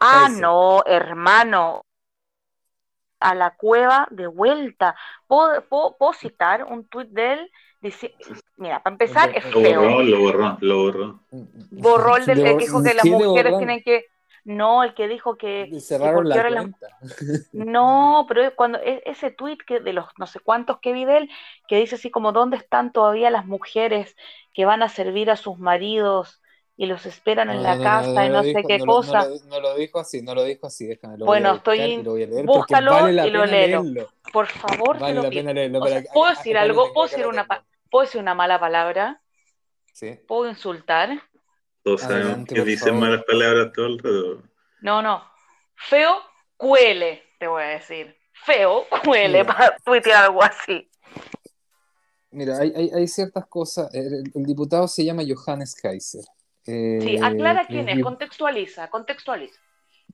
Ah, 0.00 0.28
no, 0.30 0.84
hermano, 0.86 1.82
a 3.20 3.34
la 3.34 3.56
cueva 3.56 4.06
de 4.10 4.26
vuelta. 4.26 4.94
¿Puedo, 5.26 5.64
puedo, 5.66 6.12
citar 6.12 6.64
un 6.64 6.84
tuit 6.84 7.08
de 7.08 7.32
él? 7.32 7.50
Dice, 7.80 8.14
mira, 8.56 8.82
para 8.82 8.94
empezar, 8.94 9.36
es 9.36 9.44
feo. 9.44 9.82
Lo 9.82 9.90
borró, 9.90 10.02
lo 10.02 10.20
borró, 10.20 10.58
lo 10.60 10.76
borró. 10.78 11.20
Borró 11.70 12.16
el 12.16 12.26
del 12.26 12.44
que 12.44 12.56
dijo 12.56 12.82
que 12.82 12.94
las 12.94 13.04
mujeres 13.04 13.56
tienen 13.58 13.82
que 13.82 14.04
no, 14.44 14.82
el 14.82 14.94
que 14.94 15.08
dijo 15.08 15.36
que... 15.36 15.68
cerraron 15.80 16.28
la 16.28 16.42
cuenta. 16.42 16.86
No, 17.52 18.26
pero 18.28 18.54
cuando 18.54 18.78
e, 18.78 19.02
ese 19.04 19.30
tweet 19.30 19.58
que 19.66 19.80
de 19.80 19.92
los 19.92 20.06
no 20.18 20.26
sé 20.26 20.40
cuántos 20.40 20.78
que 20.80 20.92
vi 20.92 21.04
de 21.04 21.18
él, 21.18 21.30
que 21.66 21.76
dice 21.76 21.96
así 21.96 22.10
como, 22.10 22.32
¿dónde 22.32 22.56
están 22.56 22.92
todavía 22.92 23.30
las 23.30 23.46
mujeres 23.46 24.16
que 24.54 24.64
van 24.64 24.82
a 24.82 24.88
servir 24.88 25.30
a 25.30 25.36
sus 25.36 25.58
maridos 25.58 26.40
y 26.76 26.86
los 26.86 27.06
esperan 27.06 27.50
en 27.50 27.62
la 27.62 27.78
casa 27.78 28.26
y 28.26 28.30
no 28.30 28.42
sé 28.42 28.62
qué 28.66 28.78
cosa? 28.78 29.28
No 29.48 29.60
lo, 29.60 29.74
dijo 29.74 29.98
así, 29.98 30.22
no 30.22 30.34
lo 30.34 30.44
dijo 30.44 30.66
así, 30.66 30.86
déjame. 30.86 31.16
bueno, 31.18 31.56
estoy... 31.56 32.02
búscalo 32.44 33.08
y 33.10 33.30
lo 33.30 33.46
leo. 33.46 33.84
Por 34.32 34.46
favor, 34.46 34.98
vale 34.98 35.22
la 35.22 35.30
pena 35.30 35.52
leerlo. 35.52 35.80
¿Puedo 36.12 36.30
decir 36.30 36.56
algo? 36.56 36.92
¿Puedo 36.92 37.08
decir, 37.08 37.26
una, 37.26 37.46
¿Puedo 37.90 38.04
decir 38.04 38.20
una 38.20 38.34
mala 38.34 38.60
palabra? 38.60 39.20
Sí. 39.92 40.18
¿Puedo 40.28 40.48
insultar? 40.48 41.20
Todos 41.88 42.02
sabemos 42.02 42.44
que 42.46 42.62
dicen 42.64 42.98
malas 42.98 43.24
palabras 43.24 43.72
todo 43.72 43.86
alrededor. 43.86 44.42
No, 44.82 45.00
no. 45.00 45.22
Feo 45.74 46.18
cuele, 46.58 47.22
te 47.38 47.46
voy 47.46 47.62
a 47.62 47.66
decir. 47.68 48.14
Feo 48.44 48.84
cuele 49.02 49.42
para 49.46 49.74
tuitear 49.82 50.24
algo 50.24 50.42
así. 50.42 50.86
Mira, 52.30 52.58
hay, 52.58 53.08
ciertas 53.08 53.46
cosas. 53.46 53.88
El, 53.94 54.22
diputado 54.34 54.86
se 54.86 55.02
llama 55.02 55.22
Johannes 55.26 55.74
Kaiser. 55.80 56.24
Eh, 56.66 56.98
sí, 57.00 57.16
aclara 57.16 57.66
quién 57.66 57.88
es, 57.88 58.02
contextualiza, 58.02 58.90
contextualiza. 58.90 59.58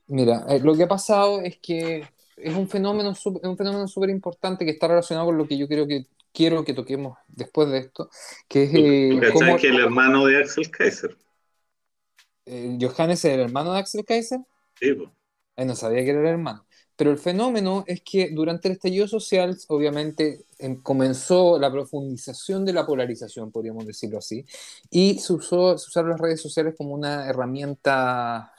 Mira, 0.06 0.44
eh, 0.48 0.60
lo 0.60 0.76
que 0.76 0.84
ha 0.84 0.88
pasado 0.88 1.40
es 1.40 1.58
que 1.58 2.06
es 2.36 2.54
un 2.54 2.68
fenómeno 2.68 3.12
un 3.24 3.56
fenómeno 3.56 3.88
súper 3.88 4.10
importante 4.10 4.64
que 4.64 4.70
está 4.70 4.86
relacionado 4.86 5.26
con 5.26 5.38
lo 5.38 5.48
que 5.48 5.58
yo 5.58 5.66
creo 5.66 5.88
que 5.88 6.06
quiero 6.32 6.64
que 6.64 6.72
toquemos 6.72 7.18
después 7.26 7.68
de 7.68 7.78
esto, 7.78 8.08
que 8.46 8.62
es 8.62 8.70
eh, 8.74 9.58
que 9.60 9.68
el 9.68 9.80
hermano 9.80 10.26
de 10.26 10.38
Axel 10.38 10.70
Kaiser 10.70 11.10
eh, 11.10 11.23
Johannes 12.46 13.24
es 13.24 13.32
el 13.34 13.40
hermano 13.40 13.72
de 13.72 13.78
Axel 13.80 14.04
Kaiser. 14.04 14.40
Sí, 14.80 14.94
no 15.56 15.76
sabía 15.76 16.04
que 16.04 16.10
era 16.10 16.20
el 16.20 16.26
hermano. 16.26 16.66
Pero 16.96 17.10
el 17.10 17.18
fenómeno 17.18 17.84
es 17.86 18.02
que 18.02 18.30
durante 18.30 18.68
el 18.68 18.74
estallido 18.74 19.08
social, 19.08 19.56
obviamente, 19.68 20.44
em, 20.58 20.80
comenzó 20.80 21.58
la 21.58 21.70
profundización 21.72 22.64
de 22.64 22.72
la 22.72 22.86
polarización, 22.86 23.50
podríamos 23.50 23.86
decirlo 23.86 24.18
así, 24.18 24.44
y 24.90 25.18
se, 25.18 25.32
usó, 25.32 25.76
se 25.76 25.88
usaron 25.88 26.10
las 26.10 26.20
redes 26.20 26.40
sociales 26.40 26.74
como 26.76 26.94
una 26.94 27.26
herramienta 27.28 28.52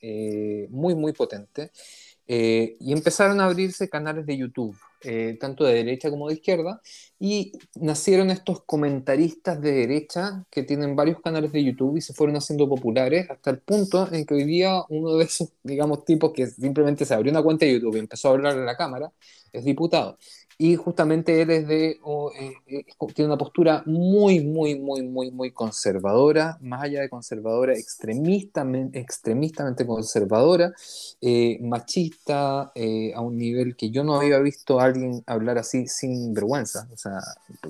eh, 0.00 0.66
muy, 0.70 0.94
muy 0.94 1.12
potente. 1.12 1.72
Eh, 2.26 2.76
y 2.80 2.92
empezaron 2.92 3.40
a 3.40 3.46
abrirse 3.46 3.88
canales 3.88 4.24
de 4.24 4.38
YouTube, 4.38 4.76
eh, 5.02 5.36
tanto 5.38 5.64
de 5.64 5.74
derecha 5.74 6.10
como 6.10 6.28
de 6.28 6.34
izquierda, 6.34 6.80
y 7.18 7.52
nacieron 7.74 8.30
estos 8.30 8.62
comentaristas 8.64 9.60
de 9.60 9.72
derecha 9.72 10.46
que 10.50 10.62
tienen 10.62 10.96
varios 10.96 11.20
canales 11.20 11.52
de 11.52 11.62
YouTube 11.64 11.98
y 11.98 12.00
se 12.00 12.14
fueron 12.14 12.36
haciendo 12.36 12.68
populares 12.68 13.28
hasta 13.30 13.50
el 13.50 13.58
punto 13.58 14.10
en 14.12 14.24
que 14.24 14.34
hoy 14.34 14.44
día 14.44 14.82
uno 14.88 15.16
de 15.16 15.24
esos, 15.24 15.50
digamos, 15.62 16.04
tipos 16.04 16.32
que 16.32 16.46
simplemente 16.46 17.04
se 17.04 17.14
abrió 17.14 17.30
una 17.30 17.42
cuenta 17.42 17.66
de 17.66 17.74
YouTube 17.74 17.96
y 17.96 17.98
empezó 18.00 18.28
a 18.28 18.32
hablar 18.32 18.58
a 18.58 18.64
la 18.64 18.76
cámara, 18.76 19.12
es 19.52 19.64
diputado. 19.64 20.18
Y 20.56 20.76
justamente 20.76 21.42
él 21.42 21.50
es 21.50 21.66
de, 21.66 21.90
eh, 21.90 22.54
eh, 22.66 22.84
tiene 23.14 23.26
una 23.26 23.38
postura 23.38 23.82
muy, 23.86 24.40
muy, 24.40 24.78
muy, 24.78 25.02
muy, 25.02 25.30
muy 25.30 25.50
conservadora, 25.50 26.58
más 26.60 26.82
allá 26.84 27.00
de 27.00 27.08
conservadora, 27.08 27.72
extremistamente, 27.74 28.98
extremistamente 28.98 29.86
conservadora, 29.86 30.72
eh, 31.20 31.58
machista, 31.60 32.72
a 33.14 33.20
un 33.20 33.36
nivel 33.36 33.76
que 33.76 33.90
yo 33.90 34.04
no 34.04 34.16
había 34.16 34.38
visto 34.38 34.80
a 34.80 34.84
alguien 34.84 35.22
hablar 35.26 35.58
así 35.58 35.86
sin 35.88 36.32
vergüenza. 36.34 36.88
O 36.92 36.96
sea, 36.96 37.18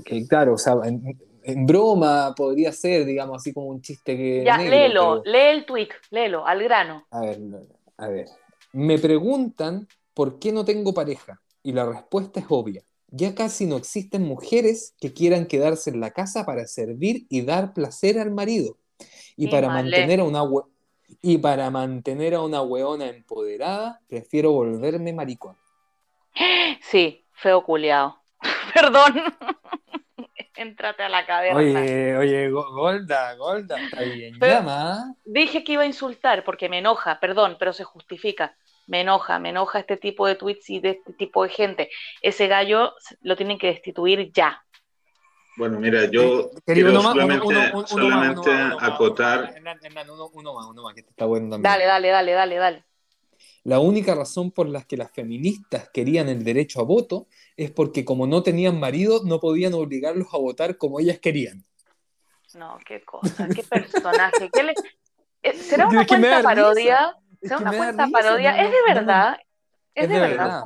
que 0.05 0.27
claro, 0.27 0.55
o 0.55 0.59
sea, 0.59 0.75
en, 0.85 1.67
broma 1.67 2.35
podría 2.35 2.73
ser, 2.73 3.05
digamos, 3.05 3.37
así 3.37 3.53
como 3.53 3.69
un 3.69 3.81
chiste 3.81 4.17
que... 4.17 4.45
Ya, 4.45 4.59
léelo, 4.59 5.23
lee 5.25 5.39
el 5.53 5.67
tweet, 5.67 5.89
léelo, 6.11 6.47
al 6.47 6.63
grano. 6.63 7.07
A 7.11 7.21
ver, 7.21 7.39
a 7.99 8.09
ver. 8.09 8.27
Me 8.73 8.99
preguntan 8.99 9.87
por 10.15 10.39
qué 10.39 10.53
no 10.53 10.65
tengo 10.65 10.95
pareja 10.95 11.41
y 11.65 11.73
la 11.73 11.85
respuesta 11.87 12.39
es 12.39 12.47
obvia. 12.49 12.83
Ya 13.09 13.35
casi 13.35 13.67
no 13.67 13.77
existen 13.77 14.23
mujeres 14.23 14.95
que 15.01 15.13
quieran 15.13 15.47
quedarse 15.47 15.91
en 15.91 16.01
la 16.01 16.11
casa 16.13 16.45
para 16.47 16.67
servir 16.67 17.27
y 17.29 17.43
dar 17.43 17.73
placer 17.73 18.19
al 18.21 18.31
marido. 18.31 18.77
Y 19.37 19.49
para 19.49 19.69
mantener 19.69 20.21
a 20.21 20.25
una 20.25 20.43
y 21.23 21.39
para 21.39 21.71
mantener 21.71 22.35
a 22.35 22.41
una 22.43 22.63
hueona 22.63 23.07
empoderada, 23.07 24.01
prefiero 24.09 24.53
volverme 24.53 25.13
maricón. 25.13 25.57
Sí, 26.83 27.25
feo 27.33 27.65
culiao. 27.65 28.21
Perdón. 28.75 29.15
Entrate 30.57 31.03
a 31.03 31.09
la 31.09 31.27
caverna. 31.27 31.59
Oye, 31.59 32.17
oye, 32.17 32.51
Go- 32.51 32.73
Golda, 32.75 33.35
Golda, 33.35 33.77
está 33.83 34.03
bien 34.03 34.39
Pero- 34.39 34.53
llama. 34.55 35.15
Dije 35.25 35.65
que 35.65 35.73
iba 35.73 35.83
a 35.83 35.87
insultar 35.87 36.45
porque 36.45 36.69
me 36.69 36.79
enoja, 36.79 37.19
perdón, 37.19 37.57
pero 37.59 37.73
se 37.73 37.83
justifica. 37.85 38.57
Me 38.87 39.01
enoja, 39.01 39.39
me 39.39 39.51
enoja 39.51 39.81
este 39.81 39.97
tipo 39.97 40.27
de 40.27 40.35
tweets 40.35 40.69
y 40.71 40.81
de 40.81 40.91
este 40.91 41.13
tipo 41.15 41.43
de 41.43 41.49
gente. 41.49 41.91
Ese 42.23 42.49
gallo 42.49 42.93
lo 43.23 43.37
tienen 43.37 43.59
que 43.59 43.69
destituir 43.69 44.31
ya. 44.33 44.63
Bueno, 45.57 45.79
mira, 45.79 46.05
yo 46.07 46.51
Querido, 46.67 46.89
quiero 46.89 47.01
solamente, 47.01 47.59
acotar. 47.59 47.75
uno 47.93 48.09
más. 48.17 48.33
Uno, 48.43 50.55
más, 50.55 50.67
uno 50.67 50.83
más, 50.83 50.95
que 50.95 51.01
está 51.01 51.25
bueno 51.27 51.51
también. 51.51 51.63
Dale, 51.63 51.87
dale, 51.87 52.09
dale, 52.09 52.33
dale, 52.33 52.57
dale. 52.57 52.85
La 53.63 53.79
única 53.79 54.15
razón 54.15 54.51
por 54.51 54.69
la 54.69 54.83
que 54.83 54.97
las 54.97 55.11
feministas 55.13 55.89
querían 55.91 56.29
el 56.29 56.45
derecho 56.45 56.81
a 56.81 56.85
voto 56.85 57.29
es 57.57 57.71
porque 57.71 58.05
como 58.05 58.27
no 58.27 58.43
tenían 58.43 58.79
marido, 58.79 59.23
no 59.25 59.41
podían 59.41 59.75
obligarlos 59.75 60.29
a 60.33 60.39
votar 60.39 60.77
como 60.77 61.01
ellas 61.01 61.19
querían. 61.19 61.65
No, 62.55 62.79
qué 62.85 63.03
cosa, 63.05 63.49
qué 63.49 63.63
personaje. 63.63 64.51
¿Qué 64.53 64.63
le- 64.63 64.75
eh, 65.43 65.55
¿Será 65.55 65.89
una 65.89 66.07
cuenta 66.07 66.43
parodia? 66.43 67.17
Es 67.45 67.51
¿Será 67.51 67.59
que 67.59 67.63
una 67.63 67.77
cuenta 67.77 68.05
risa, 68.07 68.19
parodia? 68.19 68.53
no, 68.53 68.63
¿Es 68.63 68.71
de 68.71 68.77
no. 68.89 68.95
verdad? 68.95 69.37
¿Es 69.95 70.05
Es 70.05 70.09
de 70.09 70.15
de 70.15 70.21
verdad? 70.21 70.65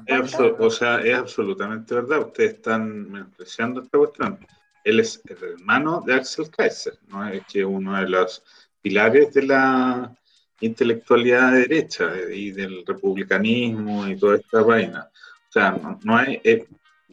o 0.61 0.71
sea, 0.71 1.01
es 1.01 1.15
absolutamente 1.19 1.95
verdad. 1.95 2.21
Ustedes 2.21 2.55
están 2.55 3.11
menospreciando 3.11 3.83
esta 3.83 3.99
cuestión. 3.99 4.39
Él 4.85 5.01
es 5.01 5.21
el 5.27 5.37
hermano 5.53 6.03
de 6.07 6.15
Axel 6.15 6.51
Kaiser, 6.51 6.99
¿no? 7.09 7.29
Es 7.29 7.43
que 7.47 7.65
uno 7.65 7.97
de 8.01 8.09
los 8.09 8.43
pilares 8.81 9.35
de 9.35 9.43
la 9.43 10.15
intelectualidad 10.61 11.53
de 11.53 11.59
derecha 11.61 12.11
y 12.33 12.53
del 12.53 12.85
republicanismo 12.87 14.07
y 14.09 14.17
toda 14.17 14.37
esta 14.37 14.63
vaina. 14.63 15.09
O 15.49 15.53
sea, 15.53 15.73
no, 15.73 15.99
no 16.03 16.21
es, 16.21 16.41
eh, 16.45 16.67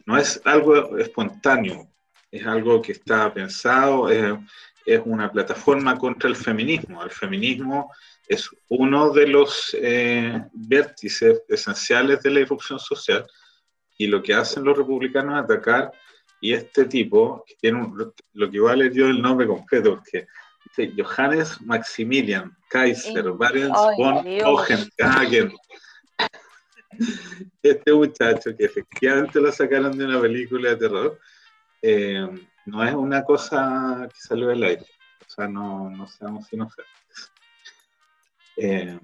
no 0.06 0.16
es 0.16 0.40
algo 0.44 0.96
espontáneo, 0.98 1.88
es 2.30 2.46
algo 2.46 2.80
que 2.80 2.92
está 2.92 3.32
pensado, 3.32 4.08
es, 4.10 4.34
es 4.86 5.00
una 5.04 5.30
plataforma 5.30 5.98
contra 5.98 6.28
el 6.28 6.36
feminismo. 6.36 7.02
El 7.02 7.10
feminismo 7.10 7.92
es 8.28 8.48
uno 8.68 9.10
de 9.10 9.26
los 9.28 9.76
eh, 9.80 10.42
vértices 10.52 11.42
esenciales 11.48 12.22
de 12.22 12.30
la 12.30 12.40
irrupción 12.40 12.78
social 12.78 13.26
y 13.98 14.06
lo 14.08 14.22
que 14.22 14.34
hacen 14.34 14.64
los 14.64 14.76
republicanos 14.76 15.34
es 15.38 15.44
atacar 15.44 15.90
y 16.40 16.52
este 16.52 16.84
tipo, 16.84 17.42
que 17.46 17.54
tiene 17.60 17.78
un- 17.78 18.12
lo 18.34 18.50
que 18.50 18.60
vale 18.60 18.90
dio 18.90 19.06
el 19.06 19.22
nombre 19.22 19.46
completo, 19.46 19.96
porque 19.96 20.26
dice 20.64 20.92
Johannes 21.02 21.60
Maximilian 21.62 22.54
Kaiser 22.68 23.30
Barents 23.32 23.78
von. 23.96 24.24
Hohenhagen. 24.44 25.52
Este 27.62 27.92
muchacho 27.92 28.56
que 28.56 28.64
efectivamente 28.64 29.40
lo 29.40 29.50
sacaron 29.52 29.96
de 29.98 30.04
una 30.04 30.20
película 30.20 30.70
de 30.70 30.76
terror, 30.76 31.18
eh, 31.82 32.26
no 32.64 32.84
es 32.84 32.94
una 32.94 33.22
cosa 33.24 34.08
que 34.12 34.18
salió 34.18 34.48
del 34.48 34.62
aire. 34.62 34.86
O 35.26 35.30
sea, 35.30 35.48
no, 35.48 35.90
no 35.90 36.06
seamos 36.06 36.50
inocentes. 36.52 36.86
Eh, 38.56 38.98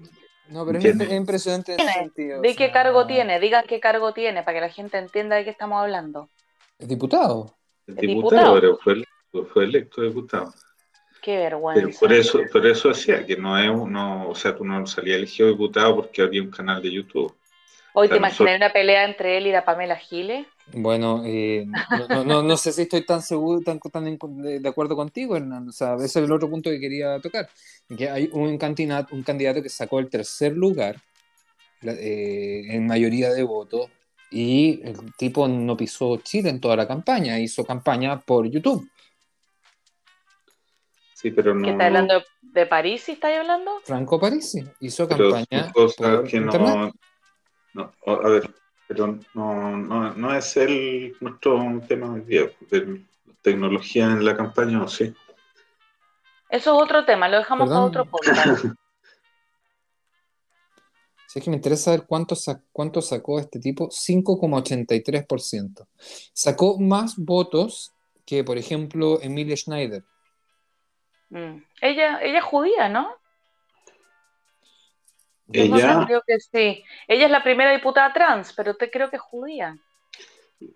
No, 0.49 0.65
pero 0.65 0.77
es, 0.79 0.85
Entiendo. 0.85 1.03
es 1.05 1.11
impresionante 1.13 1.73
en 1.73 1.79
ese 1.79 1.93
sentido. 1.93 2.41
¿De 2.41 2.49
o 2.49 2.55
qué 2.55 2.65
sea, 2.65 2.71
cargo 2.71 3.07
tiene? 3.07 3.39
Digan 3.39 3.65
qué 3.67 3.79
cargo 3.79 4.13
tiene 4.13 4.43
para 4.43 4.55
que 4.57 4.61
la 4.61 4.69
gente 4.69 4.97
entienda 4.97 5.35
de 5.37 5.43
qué 5.45 5.49
estamos 5.49 5.81
hablando. 5.81 6.29
Es 6.77 6.87
diputado. 6.87 7.55
el 7.87 7.95
¿El 7.99 8.07
diputado, 8.07 8.55
pero 8.55 8.77
fue, 8.77 9.03
fue 9.53 9.63
electo 9.65 10.01
diputado. 10.01 10.53
Qué 11.21 11.37
Pero 11.37 11.61
vergüenza. 11.61 11.99
por 11.99 12.11
eso, 12.13 12.39
por 12.51 12.65
eso 12.67 12.89
decía 12.89 13.25
que 13.25 13.37
no 13.37 13.57
es 13.57 13.69
uno, 13.69 14.27
o 14.29 14.35
sea, 14.35 14.53
tú 14.55 14.65
no 14.65 14.85
salías 14.85 15.17
elegido 15.17 15.47
diputado 15.49 15.95
porque 15.95 16.21
había 16.21 16.41
un 16.41 16.51
canal 16.51 16.81
de 16.81 16.91
YouTube. 16.91 17.33
Hoy 17.93 18.09
te 18.09 18.17
imaginé 18.17 18.55
una 18.55 18.73
pelea 18.73 19.05
entre 19.05 19.37
él 19.37 19.47
y 19.47 19.51
la 19.51 19.63
Pamela 19.63 19.95
Giles. 19.95 20.47
Bueno, 20.73 21.21
eh, 21.25 21.65
no, 21.67 22.07
no, 22.07 22.23
no, 22.23 22.41
no 22.41 22.57
sé 22.57 22.71
si 22.71 22.83
estoy 22.83 23.05
tan 23.05 23.21
seguro, 23.21 23.61
tan, 23.61 23.79
tan 23.79 24.07
en- 24.07 24.17
de, 24.41 24.59
de 24.59 24.69
acuerdo 24.69 24.95
contigo, 24.95 25.35
Hernán. 25.35 25.69
O 25.69 25.71
sea, 25.71 25.95
ese 25.95 26.05
es 26.05 26.15
el 26.17 26.31
otro 26.31 26.49
punto 26.49 26.69
que 26.69 26.79
quería 26.79 27.19
tocar. 27.19 27.47
Que 27.95 28.09
hay 28.09 28.29
un 28.33 28.57
candidato, 28.57 29.13
un 29.13 29.21
candidato 29.23 29.61
que 29.61 29.69
sacó 29.69 29.99
el 29.99 30.09
tercer 30.09 30.53
lugar 30.53 30.95
eh, 31.83 32.63
en 32.69 32.87
mayoría 32.87 33.29
de 33.31 33.43
votos 33.43 33.89
y 34.31 34.81
el 34.83 35.13
tipo 35.15 35.47
no 35.47 35.77
pisó 35.77 36.17
Chile 36.17 36.49
en 36.49 36.59
toda 36.59 36.75
la 36.75 36.87
campaña, 36.87 37.39
hizo 37.39 37.63
campaña 37.63 38.19
por 38.19 38.49
YouTube. 38.49 38.89
Sí, 41.13 41.29
pero 41.29 41.53
no. 41.53 41.63
¿Qué 41.63 41.71
está 41.71 41.85
hablando 41.85 42.23
de, 42.41 42.65
París? 42.65 43.03
¿sí 43.03 43.11
¿Estáis 43.13 43.37
hablando? 43.37 43.71
Franco 43.83 44.19
Parisi 44.19 44.63
hizo 44.79 45.07
pero 45.07 45.29
campaña 45.29 45.65
son 45.65 45.73
cosas 45.73 45.95
por 45.95 46.27
que 46.27 46.37
internet. 46.37 46.93
No. 47.73 47.91
A 48.05 48.27
ver, 48.29 48.49
pero 48.87 49.19
no, 49.33 49.77
no, 49.77 50.13
no 50.13 50.35
es 50.35 50.55
el 50.57 51.15
nuestro 51.19 51.81
tema 51.87 52.11
hoy 52.13 52.21
día, 52.21 52.51
de 52.69 53.03
tecnología 53.41 54.05
en 54.05 54.23
la 54.25 54.35
campaña, 54.35 54.83
¿o 54.83 54.87
sí? 54.87 55.13
Eso 56.49 56.75
es 56.75 56.81
otro 56.83 57.03
tema, 57.05 57.27
lo 57.29 57.37
dejamos 57.37 57.67
para 57.69 57.89
Perdón. 57.89 57.89
otro 57.89 58.05
podcast. 58.05 58.65
Si 61.27 61.39
es 61.39 61.45
que 61.45 61.49
me 61.49 61.55
interesa 61.55 61.85
saber 61.85 62.05
cuánto, 62.05 62.35
sa- 62.35 62.61
cuánto 62.71 63.01
sacó 63.01 63.39
este 63.39 63.59
tipo, 63.59 63.89
5,83%. 63.89 65.87
Sacó 66.31 66.79
más 66.79 67.15
votos 67.17 67.91
que, 68.23 68.43
por 68.43 68.59
ejemplo, 68.59 69.19
Emilia 69.19 69.57
Schneider. 69.57 70.03
Mm. 71.29 71.63
Ella, 71.81 72.19
ella 72.21 72.37
es 72.37 72.43
judía, 72.43 72.87
¿no? 72.87 73.15
Ella, 75.53 76.03
creo 76.07 76.23
que 76.25 76.39
sí. 76.39 76.83
Ella 77.07 77.25
es 77.25 77.31
la 77.31 77.43
primera 77.43 77.71
diputada 77.71 78.11
trans, 78.11 78.53
pero 78.53 78.75
te 78.75 78.89
creo 78.89 79.09
que 79.09 79.17
es 79.17 79.21
judía. 79.21 79.77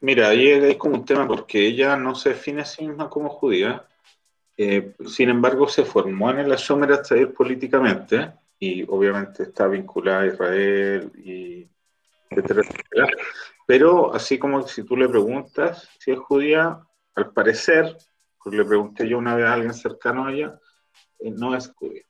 mira, 0.01 0.29
ahí 0.29 0.49
es 0.49 0.77
como 0.77 0.95
un 0.95 1.05
tema 1.05 1.27
porque 1.27 1.65
ella 1.65 1.95
no 1.95 2.15
se 2.15 2.29
define 2.29 2.61
a 2.61 2.65
sí 2.65 2.87
misma 2.87 3.09
como 3.09 3.29
judía. 3.29 3.85
Eh, 4.55 4.93
sin 5.07 5.29
embargo, 5.29 5.67
se 5.67 5.83
formó 5.83 6.31
en 6.31 6.39
el 6.39 6.51
Ashomer 6.51 6.91
hasta 6.91 7.17
ir 7.17 7.33
políticamente 7.33 8.31
y 8.59 8.83
obviamente 8.83 9.43
está 9.43 9.67
vinculada 9.67 10.21
a 10.21 10.27
Israel 10.27 11.11
y 11.15 11.67
etcétera, 12.29 12.61
etcétera. 12.61 13.07
Pero 13.65 14.13
así 14.13 14.39
como 14.39 14.67
si 14.67 14.83
tú 14.83 14.95
le 14.95 15.09
preguntas 15.09 15.89
si 15.99 16.11
es 16.11 16.19
judía, 16.19 16.79
al 17.15 17.33
parecer, 17.33 17.97
porque 18.41 18.57
le 18.57 18.65
pregunté 18.65 19.07
yo 19.07 19.17
una 19.17 19.35
vez 19.35 19.45
a 19.45 19.53
alguien 19.53 19.73
cercano 19.73 20.25
a 20.25 20.31
ella, 20.31 20.59
eh, 21.19 21.31
no 21.31 21.55
es 21.55 21.71
judía. 21.75 22.06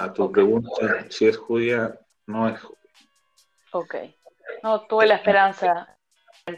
A 0.00 0.10
tu 0.14 0.32
pregunta 0.32 1.04
si 1.10 1.26
es 1.26 1.36
judía, 1.36 1.98
no 2.26 2.48
es 2.48 2.58
judía. 2.60 2.80
Ok. 3.72 3.94
No, 4.62 4.80
tuve 4.86 5.06
la 5.06 5.16
esperanza 5.16 5.94
de 6.46 6.56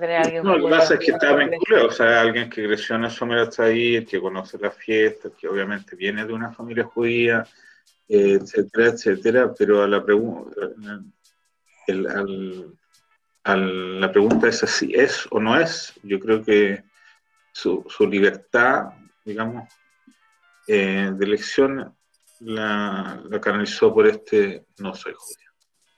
tener 0.00 0.16
a 0.16 0.22
alguien 0.22 0.42
No, 0.42 0.56
lo 0.56 0.64
que 0.64 0.70
pasa 0.70 0.94
es 0.94 1.00
que 1.00 1.06
en 1.10 1.14
está 1.14 1.34
vinculado, 1.36 1.86
o 1.86 1.90
sea, 1.92 2.20
alguien 2.20 2.50
que 2.50 2.66
creció 2.66 2.96
en 2.96 3.04
el 3.04 3.10
Shomer 3.10 3.38
Atzair, 3.38 4.04
que 4.04 4.20
conoce 4.20 4.58
las 4.58 4.74
fiestas, 4.74 5.32
que 5.38 5.46
obviamente 5.46 5.94
viene 5.94 6.26
de 6.26 6.32
una 6.32 6.52
familia 6.52 6.82
judía, 6.84 7.46
etcétera, 8.08 8.86
etcétera, 8.88 9.54
pero 9.56 9.82
a 9.84 9.86
la 9.86 10.04
pregunta, 10.04 10.50
el- 11.86 12.06
al- 12.08 12.72
al- 13.44 14.00
la 14.00 14.10
pregunta 14.10 14.48
es 14.48 14.58
si 14.58 14.92
es 14.92 15.26
o 15.30 15.38
no 15.38 15.56
es, 15.58 15.94
yo 16.02 16.18
creo 16.18 16.42
que 16.44 16.82
su, 17.52 17.84
su 17.88 18.08
libertad, 18.08 18.86
digamos, 19.24 19.68
eh, 20.66 21.12
de 21.14 21.24
elección 21.24 21.96
la, 22.40 23.20
la 23.28 23.40
canalizó 23.40 23.92
por 23.94 24.06
este 24.06 24.64
no 24.78 24.94
soy 24.94 25.14
judío. 25.16 25.50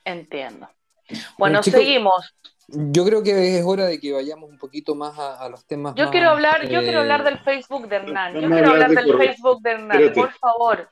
Entiendo. 0.05 0.69
Bueno, 1.09 1.23
Bueno, 1.37 1.61
chicos, 1.61 1.79
seguimos. 1.79 2.35
Yo 2.67 3.03
creo 3.03 3.23
que 3.23 3.57
es 3.57 3.65
hora 3.65 3.85
de 3.85 3.99
que 3.99 4.13
vayamos 4.13 4.49
un 4.49 4.57
poquito 4.59 4.93
más 4.93 5.17
a, 5.17 5.39
a 5.43 5.49
los 5.49 5.65
temas 5.65 5.95
Yo 5.95 6.03
más, 6.03 6.11
quiero 6.11 6.29
hablar, 6.29 6.67
yo 6.69 6.79
eh, 6.81 6.83
quiero 6.83 6.99
hablar 6.99 7.23
del 7.23 7.39
Facebook 7.39 7.87
de 7.89 7.95
Hernán. 7.95 8.33
Yo 8.35 8.39
quiero 8.41 8.55
hablar 8.55 8.73
hablar 8.73 8.89
de 8.89 8.95
del 8.95 9.05
correo. 9.11 9.27
Facebook 9.27 9.61
de 9.63 9.71
Hernán, 9.71 9.91
Espérate. 10.03 10.21
por 10.21 10.31
favor. 10.33 10.89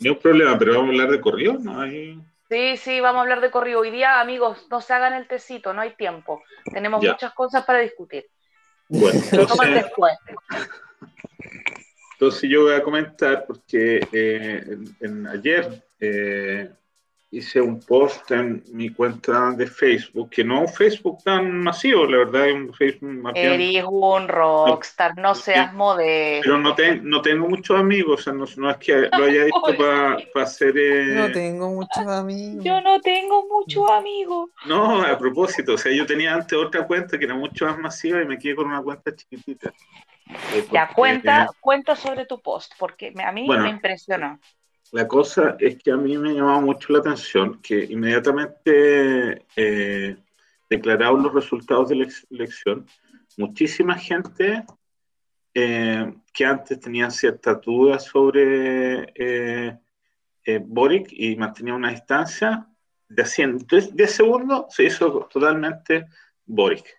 Ni 0.00 0.08
un 0.08 0.18
problema, 0.18 0.58
pero 0.58 0.72
vamos 0.74 0.86
a 0.88 0.92
hablar 0.92 1.10
de 1.10 1.20
corrido, 1.20 1.54
¿no? 1.60 1.80
Hay- 1.80 2.18
Sí, 2.50 2.78
sí, 2.78 2.98
vamos 3.00 3.18
a 3.18 3.22
hablar 3.24 3.42
de 3.42 3.50
corrido. 3.50 3.80
Hoy 3.80 3.90
día, 3.90 4.20
amigos, 4.22 4.66
no 4.70 4.80
se 4.80 4.94
hagan 4.94 5.12
el 5.12 5.28
tecito, 5.28 5.74
no 5.74 5.82
hay 5.82 5.94
tiempo. 5.96 6.42
Tenemos 6.72 7.02
Ya. 7.04 7.12
muchas 7.12 7.34
cosas 7.34 7.62
para 7.66 7.80
discutir. 7.80 8.24
Bueno, 8.88 9.20
Lo 9.32 9.46
toman 9.46 9.68
entonces, 9.68 9.84
después. 9.84 10.14
Entonces 12.20 12.50
yo 12.50 12.62
voy 12.62 12.72
a 12.74 12.82
comentar 12.82 13.44
porque 13.46 14.00
eh, 14.12 14.64
en, 14.66 14.96
en 15.00 15.26
ayer 15.28 15.84
eh, 16.00 16.68
hice 17.30 17.60
un 17.60 17.78
post 17.78 18.28
en 18.32 18.64
mi 18.72 18.88
cuenta 18.88 19.52
de 19.52 19.66
Facebook, 19.68 20.28
que 20.30 20.42
no 20.42 20.64
es 20.64 20.70
un 20.70 20.76
Facebook 20.76 21.18
tan 21.22 21.60
masivo, 21.60 22.06
la 22.06 22.18
verdad, 22.18 22.48
es 22.48 22.54
un 22.54 22.74
Facebook 22.74 23.08
más 23.12 23.34
bien- 23.34 23.52
Eres 23.52 23.84
un 23.86 24.26
rockstar, 24.26 25.16
no 25.18 25.34
seas 25.36 25.72
modesto. 25.74 26.42
Pero 26.42 26.58
no, 26.58 26.74
te- 26.74 26.96
no 26.96 27.22
tengo 27.22 27.48
muchos 27.48 27.78
amigos, 27.78 28.20
o 28.20 28.22
sea, 28.24 28.32
no, 28.32 28.46
no 28.56 28.70
es 28.70 28.76
que 28.78 28.94
lo 29.16 29.24
haya 29.24 29.44
visto 29.44 29.76
para 29.76 30.16
hacer... 30.42 30.76
eh, 30.76 31.14
No 31.14 31.30
tengo 31.32 31.68
muchos 31.70 32.06
amigos. 32.06 32.64
Yo 32.64 32.80
no 32.80 33.00
tengo 33.00 33.46
muchos 33.46 33.88
amigos. 33.90 34.50
No, 34.66 35.02
a 35.02 35.16
propósito, 35.18 35.74
o 35.74 35.78
sea, 35.78 35.92
yo 35.92 36.04
tenía 36.06 36.34
antes 36.34 36.58
otra 36.58 36.84
cuenta 36.84 37.16
que 37.16 37.26
era 37.26 37.34
mucho 37.36 37.66
más 37.66 37.78
masiva 37.78 38.20
y 38.22 38.26
me 38.26 38.38
quedé 38.38 38.56
con 38.56 38.66
una 38.66 38.82
cuenta 38.82 39.14
chiquitita. 39.14 39.72
Eh, 40.52 40.66
Ya, 40.72 40.88
cuenta, 40.94 41.44
eh, 41.44 41.48
cuenta 41.60 41.96
sobre 41.96 42.26
tu 42.26 42.40
post, 42.40 42.72
porque 42.78 43.12
a 43.24 43.32
mí 43.32 43.46
Bueno. 43.46 43.64
me 43.64 43.70
impresionó. 43.70 44.38
La 44.92 45.06
cosa 45.06 45.56
es 45.58 45.76
que 45.82 45.90
a 45.90 45.96
mí 45.96 46.16
me 46.16 46.32
llamaba 46.32 46.60
mucho 46.60 46.92
la 46.92 47.00
atención 47.00 47.60
que 47.60 47.84
inmediatamente 47.84 49.44
eh, 49.54 50.16
declarados 50.70 51.22
los 51.22 51.34
resultados 51.34 51.90
de 51.90 51.96
la 51.96 52.08
elección, 52.30 52.86
muchísima 53.36 53.96
gente 53.96 54.64
eh, 55.52 56.14
que 56.32 56.44
antes 56.44 56.80
tenía 56.80 57.10
ciertas 57.10 57.60
dudas 57.60 58.04
sobre 58.04 59.12
eh, 59.14 59.76
Boric 60.62 61.08
y 61.12 61.36
mantenía 61.36 61.74
una 61.74 61.90
distancia, 61.90 62.66
de 63.08 63.24
100, 63.24 63.66
10 63.92 64.10
segundos 64.10 64.66
se 64.70 64.84
hizo 64.84 65.28
totalmente 65.32 66.06
Boric. 66.46 66.97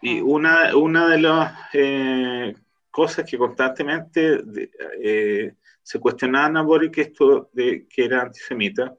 Y 0.00 0.20
una, 0.20 0.74
una 0.76 1.08
de 1.08 1.20
las 1.20 1.52
eh, 1.74 2.54
cosas 2.90 3.28
que 3.28 3.36
constantemente 3.36 4.42
de- 4.42 4.70
eh, 5.02 5.54
se 5.82 6.00
cuestionaban 6.00 6.56
a 6.56 6.62
Boric 6.62 6.98
esto 6.98 7.50
de 7.52 7.86
que 7.86 8.04
era 8.06 8.22
antisemita 8.22 8.94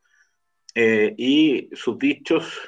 eh, 0.76 1.14
y 1.18 1.70
sus 1.74 1.98
dichos 1.98 2.60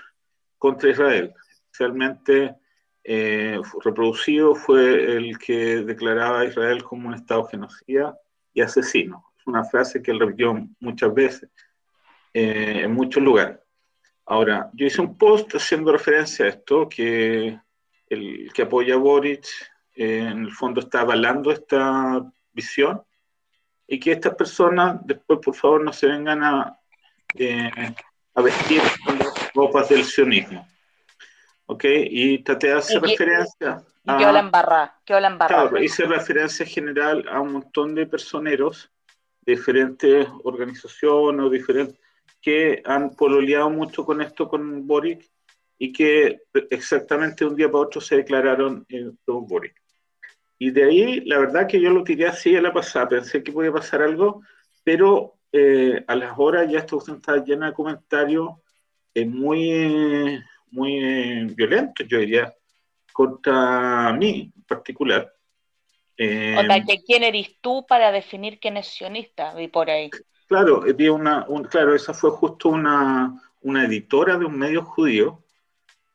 contra 0.58 0.90
Israel. 0.90 1.34
Especialmente 1.72 2.56
eh, 3.04 3.60
reproducido 3.84 4.56
fue 4.56 5.16
el 5.16 5.38
que 5.38 5.84
declaraba 5.84 6.42
a 6.42 6.46
Israel 6.46 6.84
como 6.84 7.08
un 7.08 7.14
Estado 7.14 7.46
genocida 7.46 8.18
y 8.54 8.62
asesino. 8.62 9.24
Es 9.38 9.48
una 9.48 9.64
frase 9.64 10.02
que 10.02 10.12
él 10.12 10.20
repitió 10.20 10.68
muchas 10.80 11.14
veces 11.14 11.50
eh, 12.34 12.82
en 12.84 12.92
muchos 12.92 13.22
lugares. 13.24 13.60
Ahora, 14.26 14.70
yo 14.74 14.86
hice 14.86 15.02
un 15.02 15.18
post 15.18 15.56
haciendo 15.56 15.92
referencia 15.92 16.46
a 16.46 16.50
esto, 16.50 16.90
que 16.90 17.60
el 18.10 18.52
que 18.54 18.64
apoya 18.64 18.96
a 18.96 18.98
Boric 18.98 19.46
eh, 19.96 20.20
en 20.32 20.46
el 20.46 20.52
fondo 20.52 20.80
está 20.82 21.02
avalando 21.02 21.52
esta 21.52 22.24
visión 22.54 23.02
y 23.88 24.00
que 24.00 24.12
estas 24.14 24.36
personas 24.36 25.00
después, 25.06 25.40
por 25.44 25.56
favor, 25.56 25.84
no 25.84 25.94
se 25.94 26.08
vengan 26.08 26.44
a, 26.44 26.80
eh, 27.36 27.72
a 28.36 28.42
vestir 28.42 28.82
con 29.06 29.18
las 29.20 29.54
ropas 29.54 29.90
del 29.90 30.04
sionismo. 30.04 30.68
¿Ok? 31.66 31.86
Y 31.88 32.40
traté 32.40 32.68
de 32.68 32.74
hacer 32.74 32.98
Y 32.98 33.02
que- 33.02 33.08
referencia 33.26 33.84
Y 34.04 34.18
quedó 34.18 34.32
la 34.32 34.40
embarrada, 34.40 35.00
quedó 35.06 35.20
la 35.20 35.28
embarrada. 35.28 35.70
Claro, 35.70 35.84
hice 35.84 36.06
referencia 36.06 36.66
general 36.66 37.26
a 37.30 37.40
un 37.42 37.54
montón 37.54 37.94
de 37.94 38.08
personeros 38.08 38.92
de 39.42 39.56
diferentes 39.56 40.28
organizaciones 40.44 41.46
o 41.46 41.50
diferentes 41.50 42.00
que 42.42 42.82
han 42.86 43.12
pololeado 43.12 43.70
mucho 43.70 44.04
con 44.06 44.22
esto 44.22 44.48
con 44.48 44.88
Boric 44.88 45.30
y 45.80 45.92
que 45.94 46.42
exactamente 46.70 47.46
un 47.46 47.56
día 47.56 47.72
para 47.72 47.86
otro 47.86 48.02
se 48.02 48.18
declararon 48.18 48.86
eh, 48.90 49.12
pro 49.26 49.42
Boric. 49.42 49.82
Y 50.60 50.72
de 50.72 50.84
ahí, 50.84 51.22
la 51.22 51.40
verdad 51.40 51.68
que 51.68 51.80
yo 51.80 51.90
lo 51.90 52.04
tiré 52.04 52.28
así 52.28 52.56
a 52.56 52.62
la 52.62 52.74
pasada, 52.74 53.08
pensé 53.08 53.42
que 53.42 53.52
podía 53.54 53.72
pasar 53.72 54.02
algo, 54.02 54.44
pero 54.84 55.36
eh, 55.54 56.04
a 56.06 56.16
las 56.16 56.38
horas 56.38 56.70
ya 56.70 56.80
esta 56.80 56.92
cuestión 56.92 57.18
estaba 57.18 57.44
llena 57.44 57.68
de 57.68 57.74
comentarios 57.74 58.50
eh, 59.14 59.26
muy, 59.26 60.38
muy 60.72 60.98
eh, 61.02 61.48
violentos, 61.56 62.06
yo 62.08 62.20
diría, 62.20 62.54
contra 63.14 64.12
mí 64.14 64.52
en 64.54 64.64
particular. 64.64 65.34
Eh, 66.18 66.58
O 66.60 66.66
sea, 66.66 66.84
que 66.84 67.02
quién 67.04 67.24
eres 67.24 67.58
tú 67.62 67.86
para 67.88 68.12
definir 68.12 68.60
quién 68.60 68.76
es 68.76 68.88
sionista, 68.88 69.54
vi 69.56 69.70
por 69.70 69.90
ahí. 69.90 70.10
Claro, 70.48 70.84
había 70.84 71.14
una, 71.14 71.46
un- 71.48 71.64
claro, 71.64 71.96
esa 71.96 72.14
fue 72.14 72.32
justo 72.32 72.68
una, 72.70 73.42
una 73.62 73.86
editora 73.86 74.38
de 74.38 74.46
un 74.46 74.58
medio 74.58 74.84
judío, 74.84 75.42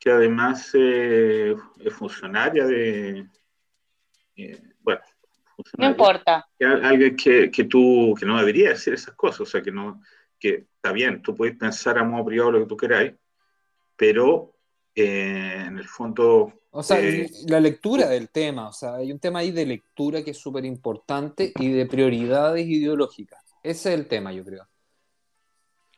que 0.05 0.11
además 0.11 0.71
eh, 0.75 1.57
es 1.81 1.95
funcionaria 1.95 2.67
de, 2.67 3.27
eh, 4.37 4.62
bueno, 4.81 5.01
No 5.01 5.55
funcionaria, 5.57 5.90
importa. 5.93 6.47
que 6.59 6.67
al- 6.67 6.85
alguien 6.85 7.17
que, 7.17 7.51
que 7.51 7.64
tú, 7.64 8.14
que 8.19 8.27
no 8.27 8.37
debería 8.37 8.69
decir 8.69 8.93
esas 8.93 9.14
cosas, 9.14 9.40
o 9.40 9.47
sea, 9.47 9.62
que 9.62 9.73
no, 9.73 10.03
que 10.38 10.67
está 10.75 10.93
bien, 10.93 11.23
tú 11.23 11.35
puedes 11.35 11.57
pensar 11.57 11.97
a 11.99 12.05
modo 12.05 12.27
privado 12.27 12.53
lo 12.53 12.59
que 12.61 12.67
tú 12.67 12.77
queráis, 12.77 13.14
pero 13.97 14.53
eh, 14.95 15.64
en 15.69 15.79
el 15.79 15.88
fondo, 15.88 16.53
O 16.71 16.83
sea, 16.83 17.01
Eh, 17.01 17.27
la 17.49 17.59
lectura 17.61 18.07
del 18.07 18.29
tema, 18.29 18.69
o 18.69 18.73
sea, 18.75 18.97
hay 18.97 19.11
un 19.11 19.19
tema 19.19 19.38
ahí 19.38 19.53
de 19.53 19.64
lectura 19.64 20.23
que 20.23 20.33
es 20.33 20.38
súper 20.38 20.67
importante 20.67 21.51
y 21.59 21.73
de 21.73 21.87
prioridades 21.87 22.67
ideológicas. 22.67 23.43
Ese 23.62 23.95
es 23.95 23.99
el 24.01 24.07
tema, 24.07 24.35
yo 24.35 24.45
creo. 24.45 24.69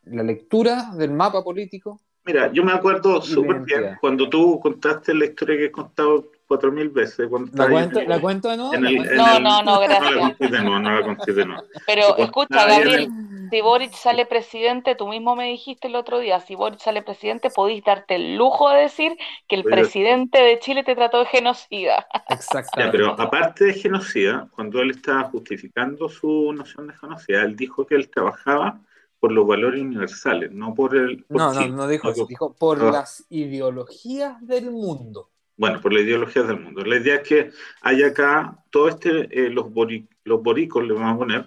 La 0.03 0.23
lectura 0.23 0.91
del 0.95 1.11
mapa 1.11 1.43
político. 1.43 1.99
Mira, 2.27 2.51
yo 2.51 2.63
me 2.63 2.73
acuerdo 2.73 3.21
súper 3.21 3.61
bien 3.61 3.97
cuando 3.99 4.29
tú 4.29 4.59
contaste 4.59 5.13
la 5.13 5.25
historia 5.25 5.57
que 5.57 5.65
he 5.65 5.71
contado 5.71 6.25
cuatro 6.47 6.71
mil 6.71 6.89
veces, 6.89 7.27
cuando 7.29 7.51
¿La 7.53 7.69
cuento, 7.69 7.99
en 7.99 8.03
el- 8.03 8.09
¿La 8.09 8.19
cuento 8.21 8.49
de 8.49 8.57
nuevo? 8.57 8.77
No, 8.77 8.87
el- 8.89 9.17
no, 9.17 9.39
no, 9.39 9.63
No 9.63 9.81
la 9.81 9.87
gracias. 9.87 10.19
conté 10.19 10.47
de 10.47 10.59
nuevo, 10.61 10.79
no 10.79 10.99
la 10.99 11.03
conté 11.03 11.33
de 11.33 11.45
nuevo. 11.45 11.63
Pero 11.85 12.17
escucha, 12.17 12.65
Gabriel, 12.67 13.09
si 13.49 13.61
Boric 13.61 13.93
sale 13.93 14.25
presidente, 14.25 14.95
tú 14.95 15.07
mismo 15.07 15.35
me 15.35 15.45
dijiste 15.49 15.87
el 15.87 15.95
otro 15.95 16.19
día, 16.19 16.39
si 16.39 16.55
Boric 16.55 16.79
sale 16.79 17.01
presidente, 17.01 17.49
podéis 17.49 17.83
darte 17.83 18.15
el 18.15 18.35
lujo 18.35 18.69
de 18.69 18.81
decir 18.81 19.17
que 19.47 19.55
el 19.55 19.61
Oye. 19.65 19.71
presidente 19.71 20.39
de 20.41 20.59
Chile 20.59 20.83
te 20.83 20.95
trató 20.95 21.19
de 21.19 21.25
genocida. 21.25 22.07
Ya, 22.29 22.35
Exactamente. 22.35 22.97
pero 22.97 23.11
aparte 23.19 23.65
de 23.65 23.73
genocida, 23.73 24.47
cuando 24.51 24.81
él 24.81 24.91
estaba 24.91 25.23
justificando 25.25 26.09
su 26.09 26.51
noción 26.53 26.87
de 26.87 26.93
genocida, 26.93 27.43
él 27.43 27.55
dijo 27.55 27.85
que 27.85 27.95
él 27.95 28.09
trabajaba 28.09 28.79
por 29.27 29.33
los 29.35 29.45
valores 29.45 29.81
universales, 29.81 30.51
no 30.53 30.73
por 30.73 30.95
el... 30.95 31.25
por 31.25 31.37
No, 31.37 31.53
no, 31.53 31.59
Chile, 31.59 31.75
no 31.75 31.87
dijo 31.87 32.07
no 32.07 32.13
eso. 32.13 32.25
Dijo 32.27 32.55
por 32.55 32.77
no. 32.77 32.91
las 32.91 33.25
ideologías 33.29 34.45
del 34.47 34.71
mundo. 34.71 35.31
Bueno, 35.57 35.81
por 35.81 35.91
la 35.91 35.99
ideología 35.99 36.43
del 36.43 36.61
mundo. 36.61 36.81
La 36.85 36.95
idea 36.95 37.15
es 37.15 37.27
que 37.27 37.51
hay 37.81 38.03
acá, 38.03 38.63
todo 38.69 38.87
este, 38.87 39.27
eh, 39.31 39.49
los, 39.49 39.65
bori- 39.65 40.07
los 40.23 40.41
boricos, 40.41 40.85
le 40.87 40.93
vamos 40.93 41.15
a 41.15 41.17
poner, 41.17 41.45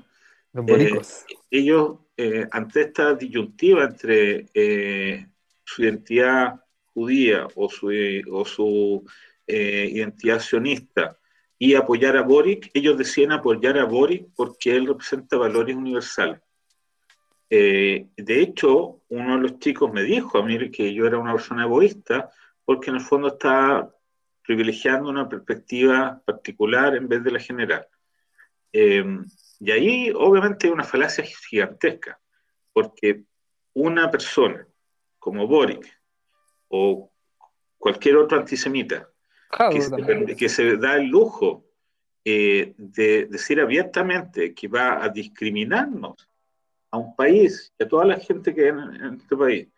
Los 0.53 0.69
Eh, 0.69 0.73
boricos. 0.73 1.25
ellos, 1.51 1.99
eh, 2.19 2.47
ante 2.51 2.83
esta 2.83 3.14
disyuntiva 3.14 3.85
entre 3.85 4.47
eh, 4.53 5.27
su 5.64 5.83
identidad 5.83 6.61
judía 6.93 7.47
o 7.55 7.71
su, 7.71 7.90
o 8.31 8.45
su 8.45 9.05
eh, 9.47 9.88
identidad 9.90 10.38
sionista 10.40 11.16
y 11.59 11.75
apoyar 11.75 12.16
a 12.19 12.23
Boric, 12.23 12.71
ellos 12.75 12.99
decían 12.99 13.33
apoyar 13.33 13.79
a 13.79 13.85
Boric 13.85 14.27
porque 14.37 14.77
él 14.77 14.87
representa 14.87 15.38
valores 15.38 15.77
universales. 15.77 16.40
Eh, 17.52 18.06
de 18.16 18.40
hecho, 18.40 19.02
uno 19.08 19.36
de 19.36 19.42
los 19.42 19.58
chicos 19.58 19.92
me 19.92 20.04
dijo 20.04 20.38
a 20.38 20.44
mí 20.44 20.70
que 20.70 20.94
yo 20.94 21.06
era 21.06 21.18
una 21.18 21.32
persona 21.32 21.64
egoísta 21.64 22.30
porque 22.64 22.90
en 22.90 22.96
el 22.96 23.02
fondo 23.02 23.28
estaba 23.28 23.92
privilegiando 24.42 25.10
una 25.10 25.28
perspectiva 25.28 26.22
particular 26.24 26.94
en 26.94 27.08
vez 27.08 27.24
de 27.24 27.30
la 27.32 27.40
general. 27.40 27.86
Eh, 28.72 29.04
y 29.58 29.70
ahí 29.72 30.12
obviamente 30.14 30.68
hay 30.68 30.72
una 30.72 30.84
falacia 30.84 31.24
gigantesca, 31.24 32.20
porque 32.72 33.24
una 33.74 34.10
persona 34.10 34.66
como 35.18 35.46
Boric 35.46 35.86
o 36.68 37.12
cualquier 37.76 38.16
otro 38.16 38.38
antisemita 38.38 39.08
Claro, 39.50 39.74
que 39.74 39.80
se, 39.80 40.36
que 40.36 40.48
se 40.48 40.76
da 40.76 40.96
el 40.96 41.08
lujo 41.08 41.66
eh, 42.24 42.74
de 42.78 43.26
decir 43.26 43.60
abiertamente 43.60 44.54
que 44.54 44.68
va 44.68 45.02
a 45.02 45.08
discriminarnos 45.08 46.30
a 46.90 46.98
un 46.98 47.14
país 47.14 47.72
y 47.79 47.85
a 47.85 47.88
toda 47.88 48.05
la 48.05 48.18
gente 48.18 48.55
que 48.55 48.62
hay 48.62 48.68
en, 48.68 49.14
este 49.14 49.37
país, 49.37 49.68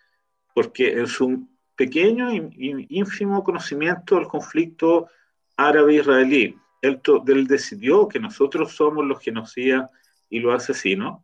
porque 0.55 0.93
en 0.93 1.07
su 1.07 1.49
pequeño 1.77 2.33
y 2.33 2.87
ínfimo 2.91 3.43
conocimiento 3.43 4.17
del 4.17 4.27
conflicto 4.27 5.09
árabe-israelí, 5.57 6.57
él 6.81 7.47
decidió 7.47 8.09
que 8.09 8.19
nosotros 8.19 8.73
somos 8.75 9.05
los 9.05 9.21
genocidas 9.21 9.91
y 10.29 10.41
los 10.41 10.55
asesinos, 10.55 11.21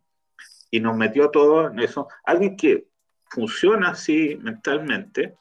y 0.71 0.79
nos 0.79 0.95
metió 0.95 1.25
a 1.25 1.31
todos 1.31 1.71
en 1.71 1.79
eso. 1.79 2.07
Alguien 2.23 2.55
que 2.55 2.87
funciona 3.29 3.89
así 3.89 4.37
mentalmente, 4.41 5.35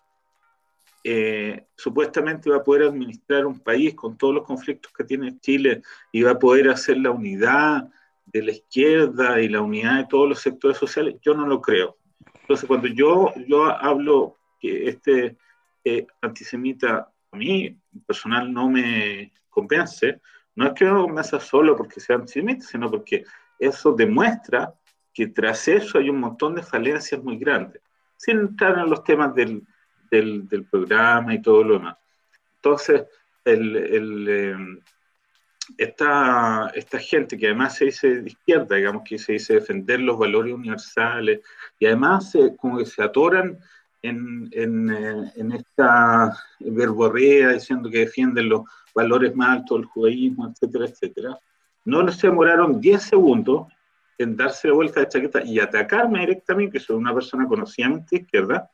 eh, 1.05 1.67
supuestamente 1.77 2.51
va 2.51 2.57
a 2.57 2.65
poder 2.65 2.89
administrar 2.89 3.47
un 3.47 3.61
país 3.61 3.95
con 3.95 4.17
todos 4.19 4.35
los 4.35 4.45
conflictos 4.45 4.93
que 4.93 5.05
tiene 5.05 5.39
Chile 5.39 5.83
y 6.13 6.23
va 6.23 6.33
a 6.33 6.39
poder 6.39 6.69
hacer 6.71 6.99
la 6.99 7.11
unidad 7.11 7.89
de 8.33 8.43
la 8.43 8.53
izquierda 8.53 9.41
y 9.41 9.49
la 9.49 9.61
unidad 9.61 9.99
de 9.99 10.07
todos 10.07 10.29
los 10.29 10.41
sectores 10.41 10.77
sociales, 10.77 11.17
yo 11.23 11.35
no 11.35 11.47
lo 11.47 11.61
creo. 11.61 11.97
Entonces, 12.41 12.67
cuando 12.67 12.89
yo, 12.89 13.33
yo 13.47 13.65
hablo 13.65 14.37
que 14.61 14.89
este 14.89 15.37
eh, 15.85 16.07
antisemita 16.21 17.11
a 17.31 17.37
mí 17.37 17.77
personal 18.07 18.53
no 18.53 18.71
me 18.71 19.33
convence, 19.49 20.21
no 20.55 20.67
es 20.67 20.73
que 20.73 20.85
no 20.85 20.95
me 20.95 21.07
convenza 21.07 21.41
solo 21.41 21.77
porque 21.77 22.01
sea 22.01 22.17
antisemita, 22.17 22.65
sino 22.65 22.91
porque 22.91 23.25
eso 23.59 23.93
demuestra 23.93 24.75
que 25.13 25.29
tras 25.29 25.69
eso 25.69 25.99
hay 25.99 26.11
un 26.11 26.21
montón 26.21 26.55
de 26.55 26.63
falencias 26.63 27.23
muy 27.23 27.39
grandes, 27.39 27.83
sin 28.17 28.39
entrar 28.39 28.79
en 28.79 28.91
los 28.91 29.05
temas 29.05 29.35
del, 29.35 29.63
del, 30.11 30.49
del 30.49 30.65
programa 30.65 31.35
y 31.35 31.43
todo 31.43 31.65
lo 31.65 31.75
demás. 31.75 31.97
Entonces, 32.57 33.05
el, 33.45 33.77
el, 33.77 34.29
eh, 34.29 34.57
esta, 35.77 36.71
esta, 36.75 36.99
gente 36.99 37.37
que 37.37 37.47
además 37.47 37.77
se 37.77 37.87
dice 37.87 38.23
de 38.23 38.29
izquierda, 38.29 38.77
digamos 38.77 39.03
que 39.05 39.19
se 39.19 39.33
dice 39.35 39.55
defender 39.55 40.01
los 40.01 40.19
valores 40.19 40.55
universales, 40.55 41.41
y 41.79 41.87
además 41.87 42.33
como 42.57 42.79
que 42.79 42.87
se 42.87 43.03
atoran 43.03 43.59
en, 44.03 44.49
eh, 44.53 45.33
en, 45.37 45.53
esta 45.53 46.37
verborrea 46.61 47.51
diciendo 47.51 47.91
que 47.91 48.01
defienden 48.01 48.49
los 48.49 48.63
valores 48.95 49.35
más 49.35 49.59
altos 49.59 49.79
del 49.79 49.87
judaísmo, 49.87 50.49
etcétera, 50.49 50.87
etcétera, 50.87 51.39
no 51.85 52.07
se 52.13 52.27
demoraron 52.27 52.81
10 52.81 53.03
segundos 53.03 53.67
en 54.19 54.37
darse 54.37 54.69
la 54.69 54.75
vuelta 54.75 55.01
de 55.01 55.09
chaqueta 55.09 55.45
y 55.45 55.61
atacarme 55.61 56.21
directamente, 56.21 56.73
que 56.73 56.85
soy 56.85 56.97
una 56.97 57.15
persona 57.15 57.47
conocidamente 57.47 58.17
izquierda, 58.17 58.71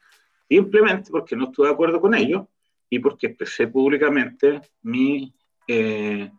simplemente 0.49 1.11
porque 1.11 1.36
no 1.36 1.45
estuve 1.45 1.68
de 1.68 1.74
acuerdo 1.74 2.01
con 2.01 2.14
ellos 2.14 2.45
y 2.88 2.99
porque 2.99 3.28
expresé 3.28 3.66
públicamente 3.68 4.61
mi, 4.82 5.34
eh, 5.68 6.30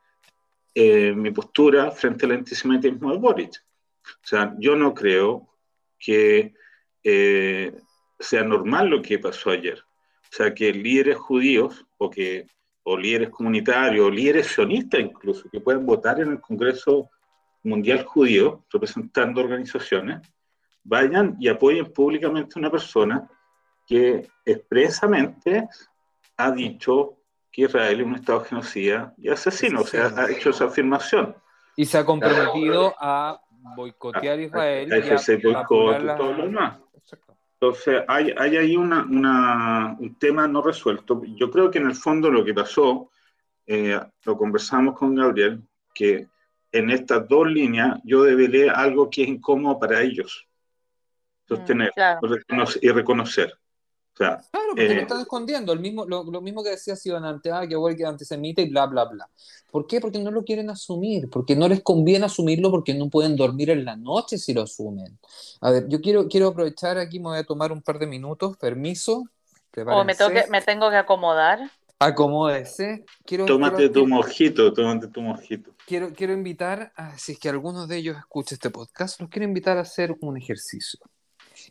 eh, 0.76 1.14
mi 1.14 1.32
postura 1.32 1.90
frente 1.90 2.26
al 2.26 2.34
antisemitismo 2.34 3.12
de 3.12 3.18
Boric. 3.18 3.64
O 4.06 4.28
sea, 4.28 4.54
yo 4.60 4.76
no 4.76 4.94
creo 4.94 5.48
que 5.98 6.54
eh, 7.02 7.74
sea 8.20 8.44
normal 8.44 8.90
lo 8.90 9.02
que 9.02 9.18
pasó 9.18 9.52
ayer. 9.52 9.80
O 9.80 10.36
sea, 10.36 10.54
que 10.54 10.74
líderes 10.74 11.18
judíos 11.18 11.86
o 11.98 12.10
que 12.10 12.48
o 12.88 12.96
líderes 12.96 13.30
comunitarios, 13.30 14.06
o 14.06 14.12
líderes 14.12 14.48
sionistas 14.48 15.00
incluso, 15.00 15.50
que 15.50 15.60
pueden 15.60 15.86
votar 15.88 16.20
en 16.20 16.34
el 16.34 16.40
Congreso 16.40 17.10
Mundial 17.64 18.06
Judío, 18.06 18.64
representando 18.72 19.42
organizaciones, 19.42 20.22
vayan 20.84 21.36
y 21.40 21.48
apoyen 21.48 21.92
públicamente 21.92 22.54
a 22.56 22.60
una 22.60 22.70
persona 22.70 23.28
que 23.88 24.28
expresamente 24.46 25.68
ha 26.38 26.52
dicho 26.52 27.18
que 27.56 27.62
Israel 27.62 28.02
es 28.02 28.06
un 28.06 28.16
Estado 28.16 28.42
genocida 28.42 29.14
y 29.18 29.30
asesino, 29.30 29.80
o 29.80 29.88
sea, 29.88 30.08
ha 30.18 30.30
hecho 30.30 30.50
esa 30.50 30.66
afirmación. 30.66 31.38
Y 31.78 31.86
se 31.86 31.98
ha 31.98 32.06
comprometido 32.06 32.94
a 33.00 33.40
boicotear 33.78 34.42
Israel. 34.42 34.92
A, 34.92 34.98
ejercer 34.98 35.42
boicot 35.42 36.04
y 36.04 36.06
todo 36.18 36.34
lo 36.34 36.44
demás. 36.44 36.80
Entonces, 37.54 38.04
hay, 38.10 38.36
hay 38.38 38.58
ahí 38.58 38.76
una, 38.76 39.04
una, 39.04 39.96
un 39.98 40.16
tema 40.20 40.50
no 40.50 40.62
resuelto. 40.62 41.22
Yo 41.38 41.50
creo 41.50 41.72
que 41.72 41.78
en 41.78 41.88
el 41.88 41.96
fondo 41.96 42.30
lo 42.30 42.44
que 42.44 42.54
pasó, 42.54 43.10
eh, 43.66 43.98
lo 44.26 44.38
conversamos 44.38 44.98
con 44.98 45.16
Gabriel, 45.16 45.64
que 45.94 46.28
en 46.74 46.90
estas 46.90 47.26
dos 47.26 47.48
líneas 47.48 48.02
yo 48.04 48.24
develé 48.24 48.70
algo 48.70 49.10
que 49.10 49.24
es 49.24 49.30
incómodo 49.30 49.80
para 49.80 50.02
ellos 50.02 50.46
sostener 51.48 51.94
mm, 51.96 52.64
y 52.82 52.90
reconocer 52.90 53.58
claro, 54.16 54.42
porque 54.70 54.86
eh, 54.86 54.96
lo 54.96 55.02
están 55.02 55.22
escondiendo, 55.22 55.74
el 55.74 55.80
mismo, 55.80 56.06
lo, 56.06 56.24
lo 56.24 56.42
mismo 56.42 56.64
que 56.64 56.72
decía 56.72 56.96
Ante, 57.18 57.52
ah, 57.52 57.68
que 57.68 57.76
vuelve 57.76 58.06
antisemita 58.06 58.62
y 58.62 58.70
bla, 58.70 58.86
bla, 58.88 59.06
bla. 59.06 59.30
¿Por 59.70 59.88
qué? 59.88 60.00
Porque 60.00 60.20
no 60.20 60.32
lo 60.32 60.44
quieren 60.44 60.70
asumir, 60.70 61.30
porque 61.30 61.56
no 61.56 61.68
les 61.68 61.82
conviene 61.82 62.26
asumirlo 62.26 62.72
porque 62.72 62.94
no 62.94 63.10
pueden 63.10 63.36
dormir 63.36 63.70
en 63.70 63.84
la 63.84 63.96
noche 63.96 64.38
si 64.38 64.54
lo 64.54 64.64
asumen. 64.64 65.20
A 65.62 65.72
ver, 65.72 65.88
yo 65.90 66.02
quiero, 66.02 66.28
quiero 66.28 66.48
aprovechar 66.48 66.98
aquí, 66.98 67.20
me 67.20 67.26
voy 67.26 67.40
a 67.40 67.44
tomar 67.44 67.72
un 67.72 67.82
par 67.82 68.00
de 68.00 68.08
minutos, 68.08 68.56
permiso. 68.58 69.26
O 69.86 70.04
me, 70.06 70.16
tengo 70.16 70.32
que, 70.32 70.46
me 70.50 70.62
tengo 70.62 70.90
que 70.90 70.96
acomodar. 70.96 71.60
Acomódese. 72.00 73.06
Quiero, 73.26 73.46
tómate 73.46 73.90
tu 73.90 74.08
mojito, 74.08 74.72
tómate 74.74 75.08
tu 75.08 75.22
mojito. 75.22 75.72
Quiero, 75.86 76.14
quiero 76.14 76.34
invitar, 76.34 76.92
a, 76.96 77.18
si 77.18 77.34
es 77.34 77.40
que 77.40 77.50
alguno 77.50 77.88
de 77.88 77.98
ellos 77.98 78.18
escucha 78.18 78.56
este 78.56 78.70
podcast, 78.70 79.20
los 79.20 79.30
quiero 79.30 79.46
invitar 79.46 79.78
a 79.78 79.82
hacer 79.82 80.16
un 80.22 80.38
ejercicio. 80.38 81.00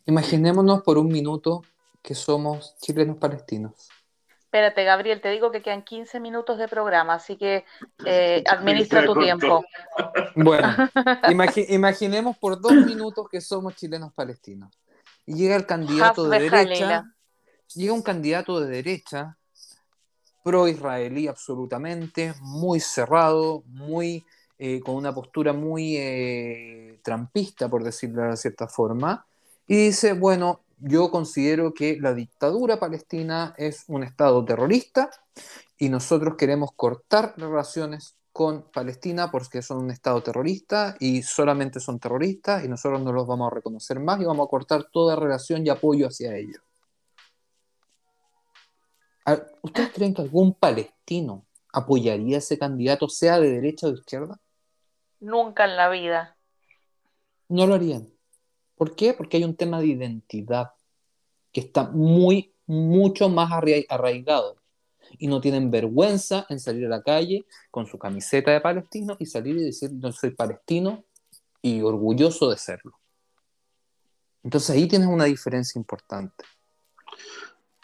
Imaginémonos 0.06 0.82
por 0.82 0.98
un 0.98 1.08
minuto 1.08 1.62
que 2.04 2.14
somos 2.14 2.76
chilenos 2.80 3.16
palestinos. 3.16 3.88
Espérate, 4.38 4.84
Gabriel, 4.84 5.20
te 5.20 5.30
digo 5.30 5.50
que 5.50 5.62
quedan 5.62 5.82
15 5.82 6.20
minutos 6.20 6.58
de 6.58 6.68
programa, 6.68 7.14
así 7.14 7.36
que 7.36 7.64
eh, 8.04 8.44
administra 8.46 9.04
tu 9.04 9.14
tiempo. 9.14 9.64
Bueno, 10.36 10.68
imaginemos 11.68 12.36
por 12.38 12.60
dos 12.60 12.74
minutos 12.74 13.26
que 13.28 13.40
somos 13.40 13.74
chilenos 13.74 14.12
palestinos. 14.12 14.70
Y 15.26 15.34
llega 15.34 15.56
el 15.56 15.66
candidato 15.66 16.28
de 16.28 16.38
derecha, 16.38 17.04
llega 17.74 17.94
un 17.94 18.02
candidato 18.02 18.60
de 18.60 18.68
derecha, 18.68 19.38
pro-israelí 20.44 21.26
absolutamente, 21.26 22.34
muy 22.42 22.80
cerrado, 22.80 23.64
muy 23.66 24.24
eh, 24.58 24.80
con 24.80 24.94
una 24.94 25.12
postura 25.12 25.54
muy 25.54 25.96
eh, 25.96 27.00
trampista, 27.02 27.68
por 27.68 27.82
decirlo 27.82 28.30
de 28.30 28.36
cierta 28.36 28.68
forma, 28.68 29.26
y 29.66 29.86
dice, 29.86 30.12
bueno, 30.12 30.63
yo 30.78 31.10
considero 31.10 31.74
que 31.74 31.98
la 32.00 32.14
dictadura 32.14 32.78
palestina 32.78 33.54
es 33.56 33.84
un 33.88 34.02
Estado 34.02 34.44
terrorista 34.44 35.10
y 35.78 35.88
nosotros 35.88 36.34
queremos 36.36 36.70
cortar 36.74 37.34
relaciones 37.36 38.16
con 38.32 38.70
Palestina 38.72 39.30
porque 39.30 39.62
son 39.62 39.84
un 39.84 39.90
Estado 39.90 40.22
terrorista 40.22 40.96
y 40.98 41.22
solamente 41.22 41.78
son 41.78 42.00
terroristas 42.00 42.64
y 42.64 42.68
nosotros 42.68 43.00
no 43.00 43.12
los 43.12 43.26
vamos 43.26 43.50
a 43.50 43.54
reconocer 43.54 44.00
más 44.00 44.20
y 44.20 44.24
vamos 44.24 44.46
a 44.46 44.50
cortar 44.50 44.88
toda 44.92 45.14
relación 45.14 45.64
y 45.64 45.70
apoyo 45.70 46.08
hacia 46.08 46.36
ellos. 46.36 46.60
¿Ustedes 49.62 49.92
creen 49.92 50.14
que 50.14 50.22
algún 50.22 50.52
palestino 50.54 51.46
apoyaría 51.72 52.36
a 52.36 52.38
ese 52.38 52.58
candidato, 52.58 53.08
sea 53.08 53.40
de 53.40 53.50
derecha 53.50 53.86
o 53.86 53.92
de 53.92 53.98
izquierda? 53.98 54.40
Nunca 55.20 55.64
en 55.64 55.76
la 55.76 55.88
vida. 55.88 56.36
No 57.48 57.66
lo 57.66 57.74
harían. 57.74 58.13
¿Por 58.76 58.94
qué? 58.94 59.14
Porque 59.14 59.36
hay 59.36 59.44
un 59.44 59.56
tema 59.56 59.80
de 59.80 59.88
identidad 59.88 60.70
que 61.52 61.60
está 61.60 61.84
muy, 61.90 62.52
mucho 62.66 63.28
más 63.28 63.50
arraigado. 63.52 64.56
Y 65.18 65.28
no 65.28 65.40
tienen 65.40 65.70
vergüenza 65.70 66.46
en 66.48 66.58
salir 66.58 66.86
a 66.86 66.88
la 66.88 67.02
calle 67.02 67.44
con 67.70 67.86
su 67.86 67.98
camiseta 67.98 68.50
de 68.50 68.60
palestino 68.60 69.16
y 69.20 69.26
salir 69.26 69.56
y 69.56 69.64
decir, 69.64 69.90
yo 69.92 70.10
soy 70.12 70.30
palestino 70.30 71.04
y 71.62 71.82
orgulloso 71.82 72.50
de 72.50 72.56
serlo. 72.56 72.98
Entonces 74.42 74.70
ahí 74.70 74.86
tienes 74.88 75.08
una 75.08 75.24
diferencia 75.24 75.78
importante. 75.78 76.44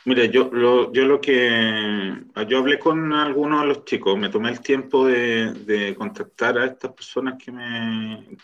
Mira, 0.04 0.24
yo 0.24 0.50
lo, 0.50 0.92
yo 0.92 1.04
lo 1.04 1.20
que. 1.20 2.24
Yo 2.48 2.58
hablé 2.58 2.78
con 2.78 3.12
algunos 3.12 3.60
de 3.60 3.66
los 3.66 3.84
chicos, 3.84 4.18
me 4.18 4.30
tomé 4.30 4.50
el 4.50 4.60
tiempo 4.60 5.06
de, 5.06 5.94
contactar 5.96 6.58
a 6.58 6.66
estas 6.66 6.92
personas 6.92 7.42
que 7.42 7.52
me 7.52 8.38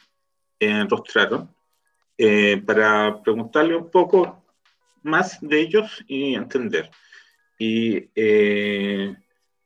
eh, 0.61 0.87
eh, 2.19 2.63
para 2.65 3.23
preguntarle 3.23 3.77
un 3.77 3.91
poco 3.91 4.45
más 5.03 5.39
de 5.41 5.61
ellos 5.61 6.05
y 6.07 6.35
entender. 6.35 6.91
Y 7.59 8.11
eh, 8.15 9.15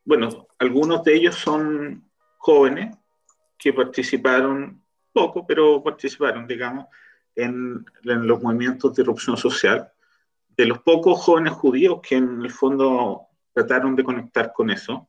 bueno, 0.05 0.49
algunos 0.59 1.03
de 1.05 1.15
ellos 1.15 1.37
son 1.37 2.11
jóvenes 2.39 2.97
que 3.57 3.73
participaron 3.73 4.83
poco, 5.13 5.47
pero 5.47 5.83
participaron, 5.83 6.47
digamos, 6.47 6.87
en, 7.35 7.85
en 8.05 8.27
los 8.27 8.43
movimientos 8.43 8.95
de 8.95 9.03
erupción 9.03 9.37
social. 9.37 9.91
De 10.49 10.67
los 10.67 10.81
pocos 10.81 11.21
jóvenes 11.21 11.53
judíos 11.53 12.01
que 12.03 12.17
en 12.17 12.43
el 12.43 12.51
fondo 12.51 13.29
trataron 13.53 13.97
de 13.97 14.05
conectar 14.05 14.53
con 14.53 14.71
eso. 14.71 15.09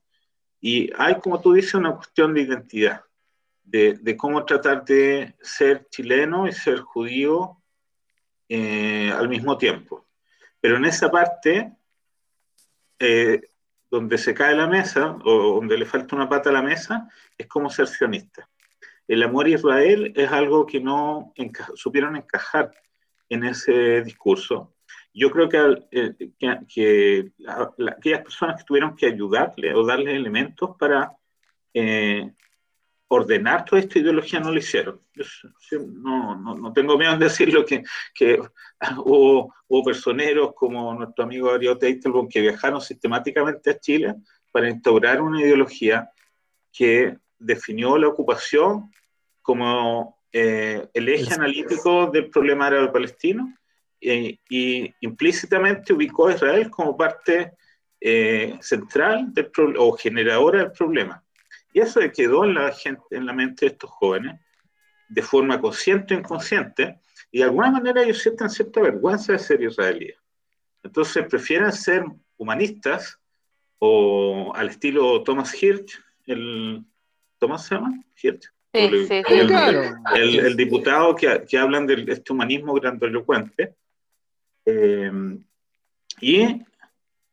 Y 0.59 0.91
hay, 0.97 1.15
como 1.19 1.41
tú 1.41 1.53
dices, 1.53 1.73
una 1.73 1.95
cuestión 1.95 2.33
de 2.33 2.41
identidad 2.41 3.01
de, 3.63 4.17
cómo 4.17 4.45
tratar 4.45 4.83
de 4.85 5.35
ser 5.41 5.87
chileno 5.89 6.47
y 6.47 6.51
ser 6.51 6.79
judío 6.79 7.57
eh, 8.49 9.11
al 9.11 9.29
mismo 9.29 9.57
tiempo. 9.57 10.07
Pero 10.59 10.77
en 10.77 10.85
esa 10.85 11.09
parte, 11.09 11.73
eh, 12.99 13.41
donde 13.89 14.17
se 14.17 14.33
cae 14.33 14.55
la 14.55 14.67
mesa 14.67 15.17
o 15.23 15.55
donde 15.55 15.77
le 15.77 15.85
falta 15.85 16.15
una 16.15 16.29
pata 16.29 16.49
a 16.49 16.53
la 16.53 16.61
mesa, 16.61 17.09
es 17.37 17.47
como 17.47 17.69
ser 17.69 17.87
sionista. 17.87 18.49
El 19.07 19.23
amor 19.23 19.45
a 19.45 19.49
Israel 19.49 20.13
es 20.15 20.31
algo 20.31 20.65
que 20.65 20.79
no 20.79 21.33
supieron 21.75 22.15
encajar 22.15 22.71
en 23.29 23.43
ese 23.43 24.01
discurso. 24.03 24.75
Yo 25.13 25.29
creo 25.29 25.49
que, 25.49 25.87
eh, 25.91 26.31
que, 26.67 27.31
aquellas 27.87 28.21
personas 28.21 28.57
que 28.57 28.63
tuvieron 28.63 28.95
que 28.95 29.07
ayudarle 29.07 29.73
o 29.73 29.85
darle 29.85 30.15
elementos 30.15 30.77
para 30.77 31.11
ordenar 33.13 33.65
toda 33.65 33.81
esta 33.81 33.99
ideología 33.99 34.39
no 34.39 34.51
lo 34.51 34.57
hicieron. 34.57 35.01
no, 36.01 36.35
no, 36.37 36.55
no, 36.55 36.71
tengo 36.71 36.97
miedo 36.97 37.11
en 37.11 37.19
decirlo 37.19 37.65
que, 37.65 37.83
que 38.13 38.39
hubo, 39.03 39.53
personeros 39.83 40.53
como 40.55 40.93
nuestro 40.93 41.25
amigo 41.25 41.51
Ariel 41.51 41.77
Teitelbaum 41.77 42.29
que 42.29 42.39
viajaron 42.39 42.79
sistemáticamente 42.79 43.69
a 43.69 43.79
Chile 43.79 44.15
para 44.49 44.69
instaurar 44.69 45.21
una 45.21 45.41
ideología 45.41 46.09
que 46.71 47.17
definió 47.37 47.97
la 47.97 48.07
ocupación 48.07 48.89
como 49.41 50.17
eh, 50.31 50.87
el 50.93 51.09
eje 51.09 51.33
analítico 51.33 52.07
del 52.07 52.29
problema 52.29 52.67
árabe-palestino 52.67 53.53
e, 53.99 54.39
y 54.49 54.93
implícitamente 55.01 55.91
ubicó 55.91 56.27
a 56.27 56.35
Israel 56.35 56.69
como 56.69 56.95
parte 56.95 57.53
eh, 57.99 58.57
central 58.61 59.33
del 59.33 59.51
o 59.77 59.91
generadora 59.97 60.59
del 60.59 60.71
problema. 60.71 61.21
Y 61.73 61.79
eso 61.79 61.99
quedó 62.13 62.45
en 62.45 62.53
la, 62.53 62.71
gente, 62.71 63.03
en 63.11 63.25
la 63.25 63.33
mente 63.33 63.65
de 63.65 63.71
estos 63.71 63.89
jóvenes, 63.89 64.39
de 65.09 65.21
forma 65.21 65.59
consciente 65.59 66.15
o 66.15 66.19
inconsciente, 66.19 66.99
y 67.31 67.39
de 67.39 67.43
alguna 67.45 67.71
manera 67.71 68.03
ellos 68.03 68.19
sienten 68.19 68.49
cierta 68.49 68.81
vergüenza 68.81 69.33
de 69.33 69.39
ser 69.39 69.61
israelíes. 69.61 70.17
Entonces 70.83 71.25
prefieren 71.27 71.71
ser 71.71 72.03
humanistas 72.37 73.19
o 73.79 74.51
al 74.55 74.69
estilo 74.69 75.23
Thomas 75.23 75.53
Hirsch, 75.61 75.99
el 76.25 76.83
¿Thomas 77.37 77.65
se 77.65 77.75
llama? 77.75 78.03
Hirsch. 78.21 78.51
Sí, 78.73 79.07
sí, 79.07 79.21
el, 79.27 80.39
el, 80.39 80.55
diputado 80.55 81.13
que, 81.13 81.43
que 81.45 81.57
hablan 81.57 81.85
de 81.85 82.05
este 82.07 82.31
humanismo 82.31 82.73
grandilocuente 82.73 83.75
eh, 84.65 85.11
y 86.21 86.63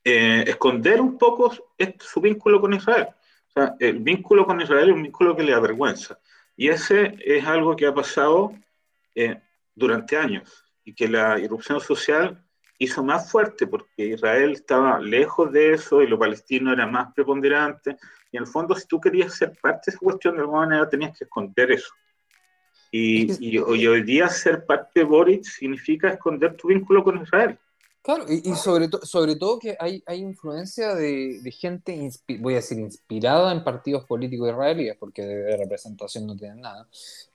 eh, 0.04 0.44
esconder 0.46 1.00
un 1.00 1.18
poco 1.18 1.54
este, 1.76 2.04
su 2.04 2.20
vínculo 2.20 2.60
con 2.60 2.74
Israel. 2.74 3.08
O 3.48 3.52
sea, 3.52 3.74
el 3.78 3.98
vínculo 3.98 4.46
con 4.46 4.60
Israel 4.60 4.90
es 4.90 4.94
un 4.94 5.02
vínculo 5.02 5.36
que 5.36 5.42
le 5.42 5.54
avergüenza. 5.54 6.18
Y 6.56 6.68
ese 6.68 7.16
es 7.24 7.46
algo 7.46 7.76
que 7.76 7.86
ha 7.86 7.94
pasado 7.94 8.52
eh, 9.14 9.40
durante 9.74 10.16
años 10.16 10.64
y 10.84 10.94
que 10.94 11.08
la 11.08 11.38
irrupción 11.38 11.80
social 11.80 12.42
hizo 12.78 13.02
más 13.02 13.30
fuerte 13.30 13.66
porque 13.66 14.06
Israel 14.06 14.52
estaba 14.52 15.00
lejos 15.00 15.52
de 15.52 15.72
eso 15.74 16.00
y 16.02 16.06
lo 16.06 16.18
palestino 16.18 16.72
era 16.72 16.86
más 16.86 17.12
preponderante. 17.14 17.96
Y 18.30 18.36
en 18.36 18.44
el 18.44 18.48
fondo, 18.48 18.74
si 18.74 18.86
tú 18.86 19.00
querías 19.00 19.34
ser 19.34 19.52
parte 19.60 19.90
de 19.90 19.96
esa 19.96 19.98
cuestión, 19.98 20.34
de 20.36 20.42
alguna 20.42 20.66
manera 20.66 20.88
tenías 20.88 21.16
que 21.16 21.24
esconder 21.24 21.72
eso. 21.72 21.92
Y, 22.90 23.50
y, 23.50 23.58
hoy 23.58 24.02
día 24.02 24.28
ser 24.28 24.64
parte 24.64 25.00
de 25.00 25.04
Boris 25.04 25.46
significa 25.46 26.08
esconder 26.08 26.56
tu 26.56 26.68
vínculo 26.68 27.04
con 27.04 27.20
Israel. 27.20 27.58
Claro, 28.08 28.24
y, 28.26 28.54
sobre, 28.54 28.88
sobre 29.02 29.36
todo 29.36 29.58
que 29.58 29.76
hay, 29.78 30.02
hay 30.06 30.20
influencia 30.20 30.94
de, 30.94 31.42
gente, 31.52 32.08
voy 32.40 32.54
a 32.54 32.56
decir, 32.56 32.78
inspirada 32.78 33.52
en 33.52 33.62
partidos 33.62 34.06
políticos 34.06 34.48
israelíes, 34.48 34.96
porque 34.96 35.20
de, 35.20 35.54
representación 35.58 36.26
no 36.26 36.34
tienen 36.34 36.62
nada, 36.62 36.88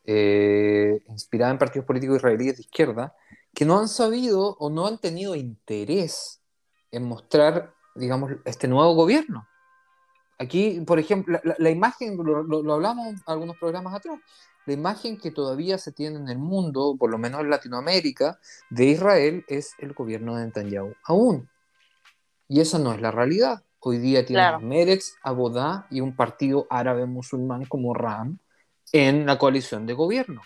eh, 0.04 1.04
inspirada 1.10 1.52
en 1.52 1.60
partidos 1.60 1.86
políticos 1.86 2.18
israelíes 2.18 2.56
de 2.56 2.64
izquierda, 2.64 3.16
que 3.54 3.66
no 3.66 3.78
han 3.78 3.88
sabido 3.88 4.58
o 4.58 4.72
no 4.72 4.88
han 4.88 4.98
tenido 4.98 5.36
interés 5.36 6.42
en 6.90 7.04
mostrar, 7.04 7.76
digamos, 7.94 8.32
este 8.44 8.68
nuevo 8.68 8.96
gobierno. 8.96 9.48
Aquí, 10.40 10.82
por 10.88 10.98
ejemplo, 10.98 11.40
la, 11.44 11.70
imagen, 11.70 12.18
lo, 12.18 12.42
lo, 12.42 12.74
hablamos 12.74 13.14
algunos 13.28 13.58
programas 13.58 13.94
atrás, 13.94 14.20
la 14.66 14.74
imagen 14.74 15.18
que 15.18 15.32
todavía 15.32 15.78
se 15.78 15.92
tiene 15.92 16.18
en 16.18 16.30
el 16.30 16.38
mundo, 16.38 16.96
por 16.98 17.10
lo 17.10 17.18
menos 17.18 17.42
en 17.42 17.50
Latinoamérica, 17.50 18.40
de 18.70 18.86
Israel 18.86 19.46
es 19.48 19.74
el 19.80 19.94
gobierno 19.94 20.36
de 20.36 20.46
Netanyahu 20.46 20.94
aún. 21.04 21.50
Y 22.48 22.62
esa 22.62 22.80
no 22.80 22.94
es 22.94 23.02
la 23.02 23.12
realidad. 23.12 23.64
Hoy 23.80 23.98
día 23.98 24.26
tiene 24.26 24.42
claro. 24.42 24.60
Meretz, 24.62 25.16
Abodá 25.24 25.88
y 25.90 26.00
un 26.00 26.16
partido 26.16 26.68
árabe 26.70 27.06
musulmán 27.06 27.66
como 27.66 27.94
RAM 27.94 28.40
en 28.94 29.26
la 29.26 29.38
coalición 29.38 29.86
de 29.86 29.94
gobierno. 29.94 30.42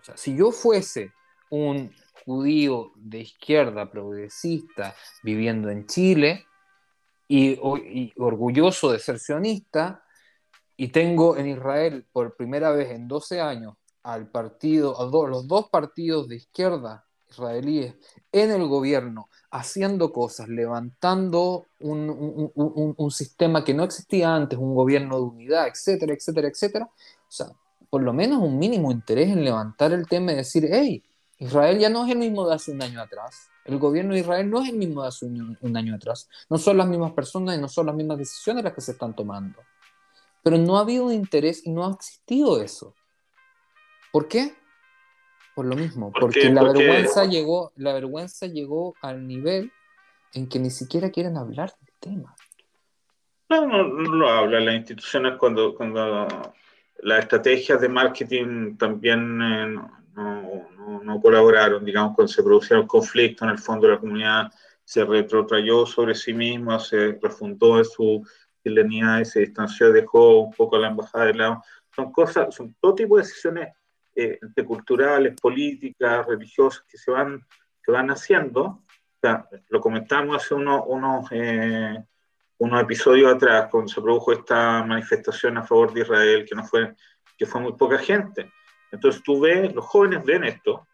O 0.00 0.04
sea, 0.04 0.16
si 0.16 0.36
yo 0.36 0.52
fuese 0.52 1.12
un 1.50 1.92
judío 2.24 2.92
de 2.94 3.20
izquierda 3.20 3.90
progresista 3.90 4.94
viviendo 5.22 5.70
en 5.70 5.86
Chile 5.86 6.46
y, 7.26 7.52
y 7.52 8.12
orgulloso 8.16 8.92
de 8.92 8.98
ser 9.00 9.18
sionista, 9.18 10.04
y 10.78 10.88
tengo 10.88 11.36
en 11.36 11.48
Israel 11.48 12.06
por 12.12 12.36
primera 12.36 12.70
vez 12.70 12.92
en 12.92 13.08
12 13.08 13.40
años 13.40 13.74
al 14.04 14.30
partido, 14.30 14.98
a 14.98 15.28
los 15.28 15.46
dos 15.48 15.68
partidos 15.68 16.28
de 16.28 16.36
izquierda 16.36 17.04
israelíes 17.28 17.96
en 18.32 18.52
el 18.52 18.66
gobierno 18.66 19.28
haciendo 19.50 20.12
cosas, 20.12 20.48
levantando 20.48 21.66
un, 21.80 22.52
un, 22.54 23.10
sistema 23.10 23.64
que 23.64 23.74
no 23.74 23.82
existía 23.82 24.34
antes, 24.34 24.58
un 24.58 24.74
gobierno 24.74 25.16
de 25.16 25.22
unidad, 25.22 25.66
etcétera, 25.66 26.14
etcétera, 26.14 26.48
etcétera. 26.48 26.84
O 26.86 27.30
sea, 27.30 27.48
por 27.90 28.02
lo 28.02 28.12
menos 28.12 28.40
un 28.40 28.58
mínimo 28.58 28.92
interés 28.92 29.28
en 29.28 29.44
levantar 29.44 29.92
el 29.92 30.06
tema 30.06 30.32
y 30.32 30.36
decir, 30.36 30.68
hey, 30.70 31.02
Israel 31.38 31.78
ya 31.78 31.90
no 31.90 32.04
es 32.06 32.12
el 32.12 32.18
mismo 32.18 32.48
de 32.48 32.54
hace 32.54 32.72
un 32.72 32.82
año 32.82 33.00
atrás. 33.00 33.48
El 33.64 33.78
gobierno 33.78 34.14
de 34.14 34.20
Israel 34.20 34.48
no 34.48 34.62
es 34.62 34.68
el 34.68 34.76
mismo 34.76 35.02
de 35.02 35.08
hace 35.08 35.26
un 35.26 35.76
año 35.76 35.94
atrás. 35.94 36.28
No 36.48 36.56
son 36.56 36.76
las 36.76 36.88
mismas 36.88 37.12
personas 37.12 37.56
y 37.56 37.60
no 37.60 37.68
son 37.68 37.86
las 37.86 37.94
mismas 37.94 38.18
decisiones 38.18 38.64
las 38.64 38.74
que 38.74 38.80
se 38.80 38.92
están 38.92 39.14
tomando. 39.14 39.58
Pero 40.48 40.62
no 40.62 40.78
ha 40.78 40.80
habido 40.80 41.12
interés 41.12 41.66
y 41.66 41.70
no 41.70 41.86
ha 41.86 41.92
existido 41.92 42.62
eso. 42.62 42.94
¿Por 44.10 44.28
qué? 44.28 44.54
Por 45.54 45.66
lo 45.66 45.76
mismo, 45.76 46.10
porque 46.10 46.48
la 46.48 46.62
vergüenza 46.62 47.26
llegó, 47.26 47.70
la 47.76 47.92
vergüenza 47.92 48.46
llegó 48.46 48.94
al 49.02 49.26
nivel 49.26 49.70
en 50.32 50.48
que 50.48 50.58
ni 50.58 50.70
siquiera 50.70 51.10
quieren 51.10 51.36
hablar 51.36 51.74
del 51.82 51.94
tema. 52.00 52.34
No, 53.50 53.66
no, 53.66 53.88
no 53.88 54.14
lo 54.14 54.30
hablan 54.30 54.64
las 54.64 54.76
instituciones 54.76 55.36
cuando, 55.36 55.74
cuando 55.74 56.26
las 57.00 57.18
estrategias 57.18 57.78
de 57.82 57.90
marketing 57.90 58.78
también 58.78 59.42
eh, 59.42 59.66
no, 60.14 60.70
no, 60.78 61.02
no, 61.02 61.20
colaboraron, 61.20 61.84
digamos, 61.84 62.14
cuando 62.14 62.32
se 62.32 62.42
producieron 62.42 62.86
conflictos 62.86 63.44
en 63.44 63.50
el 63.50 63.58
fondo 63.58 63.86
de 63.86 63.92
la 63.92 64.00
comunidad 64.00 64.50
se 64.82 65.04
retrotrayó 65.04 65.84
sobre 65.84 66.14
sí 66.14 66.32
mismo, 66.32 66.80
se 66.80 67.18
refundó 67.20 67.76
en 67.76 67.84
su 67.84 68.26
chilenidad 68.62 69.20
y 69.20 69.24
se 69.24 69.40
distanció, 69.40 69.92
dejó 69.92 70.40
un 70.40 70.52
poco 70.52 70.78
la 70.78 70.88
embajada 70.88 71.26
de 71.26 71.34
lado. 71.34 71.62
Son 71.94 72.12
cosas, 72.12 72.54
son 72.54 72.74
todo 72.80 72.94
tipo 72.94 73.16
de 73.16 73.22
decisiones 73.22 73.68
eh, 74.14 74.38
culturales, 74.66 75.34
políticas, 75.40 76.26
religiosas 76.26 76.84
que 76.88 76.98
se 76.98 77.10
van, 77.10 77.44
se 77.84 77.92
van 77.92 78.10
haciendo. 78.10 78.62
O 78.62 79.20
sea, 79.20 79.48
lo 79.68 79.80
comentamos 79.80 80.36
hace 80.36 80.54
unos, 80.54 80.82
unos, 80.86 81.26
eh, 81.30 81.96
unos 82.58 82.82
episodios 82.82 83.34
atrás, 83.34 83.68
cuando 83.70 83.88
se 83.88 84.00
produjo 84.00 84.32
esta 84.32 84.84
manifestación 84.84 85.58
a 85.58 85.62
favor 85.62 85.92
de 85.92 86.00
Israel, 86.00 86.44
que, 86.48 86.54
no 86.54 86.64
fue, 86.64 86.94
que 87.36 87.46
fue 87.46 87.60
muy 87.60 87.72
poca 87.74 87.98
gente. 87.98 88.50
Entonces 88.90 89.22
tú 89.22 89.40
ves, 89.40 89.72
los 89.74 89.84
jóvenes 89.84 90.24
ven 90.24 90.44
esto, 90.44 90.86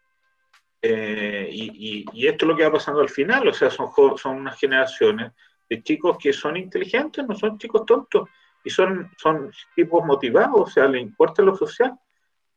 eh, 0.81 1.49
y, 1.51 2.01
y, 2.01 2.05
y, 2.13 2.27
esto 2.27 2.45
es 2.45 2.49
lo 2.49 2.55
que 2.55 2.63
va 2.63 2.73
pasando 2.73 3.01
al 3.01 3.09
final, 3.09 3.47
o 3.47 3.53
sea, 3.53 3.71
son, 3.71 3.89
son 4.17 4.37
unas 4.37 4.59
generaciones 4.59 5.31
de 5.69 5.81
chicos 5.83 6.17
que 6.17 6.33
son 6.33 6.57
inteligentes, 6.57 7.25
no 7.27 7.35
son 7.35 7.57
chicos 7.57 7.85
tontos, 7.85 8.29
y 8.63 8.69
son, 8.69 9.11
son 9.17 9.51
tipos 9.75 10.03
motivados, 10.03 10.61
o 10.61 10.67
sea, 10.67 10.87
les 10.87 11.01
importa 11.01 11.43
lo 11.43 11.55
social, 11.55 11.97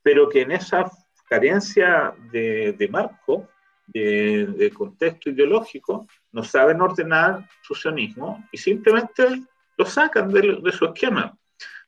pero 0.02 0.28
que 0.28 0.42
en 0.42 0.52
esa 0.52 0.90
carencia 1.28 2.14
de, 2.32 2.72
de 2.72 2.88
marco, 2.88 3.46
de, 3.86 4.46
de, 4.46 4.70
contexto 4.70 5.30
ideológico, 5.30 6.06
no 6.32 6.42
saben 6.42 6.80
ordenar 6.80 7.48
su 7.62 7.74
sionismo 7.74 8.44
y 8.52 8.58
simplemente 8.58 9.42
lo 9.76 9.84
sacan 9.86 10.30
de, 10.30 10.60
de, 10.62 10.72
su 10.72 10.86
esquema. 10.86 11.36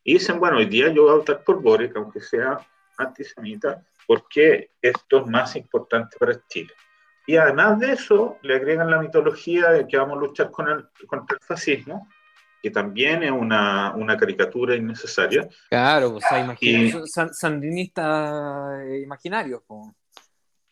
Y 0.04 0.14
dicen, 0.14 0.38
bueno, 0.38 0.58
hoy 0.58 0.66
día 0.66 0.88
yo 0.88 1.02
voy 1.02 1.12
a 1.12 1.16
votar 1.16 1.44
por 1.44 1.60
Boric, 1.60 1.96
aunque 1.96 2.20
sea 2.20 2.58
antisemita, 2.98 3.84
porque 4.06 4.70
esto 4.80 5.20
es 5.20 5.26
más 5.26 5.56
importante 5.56 6.16
para 6.18 6.46
Chile. 6.46 6.72
Y 7.30 7.36
además 7.36 7.78
de 7.78 7.92
eso, 7.92 8.38
le 8.42 8.56
agregan 8.56 8.90
la 8.90 9.00
mitología 9.00 9.70
de 9.70 9.86
que 9.86 9.96
vamos 9.96 10.16
a 10.16 10.20
luchar 10.20 10.50
con 10.50 10.68
el, 10.68 10.88
contra 11.06 11.36
el 11.40 11.46
fascismo, 11.46 12.08
que 12.60 12.72
también 12.72 13.22
es 13.22 13.30
una, 13.30 13.94
una 13.94 14.16
caricatura 14.16 14.74
innecesaria. 14.74 15.48
Claro, 15.68 16.14
pues 16.14 16.24
hay 16.28 16.44
y, 16.60 16.92
sandinistas 17.30 18.84
imaginarios. 19.00 19.62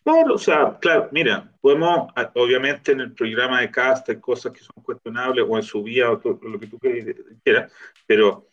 Claro, 0.03 0.35
o 0.35 0.39
sea, 0.39 0.77
claro, 0.81 1.09
mira, 1.13 1.49
podemos, 1.61 2.13
obviamente 2.35 2.91
en 2.91 3.03
el 3.03 3.13
programa 3.13 3.61
de 3.61 3.71
casta 3.71 4.11
hay 4.11 4.19
cosas 4.19 4.51
que 4.51 4.59
son 4.59 4.83
cuestionables, 4.83 5.47
o 5.49 5.57
en 5.57 5.63
su 5.63 5.81
vía, 5.85 6.11
o 6.11 6.19
todo, 6.19 6.41
lo 6.43 6.59
que 6.59 6.67
tú 6.67 6.77
quieras, 6.81 7.71
pero 8.05 8.49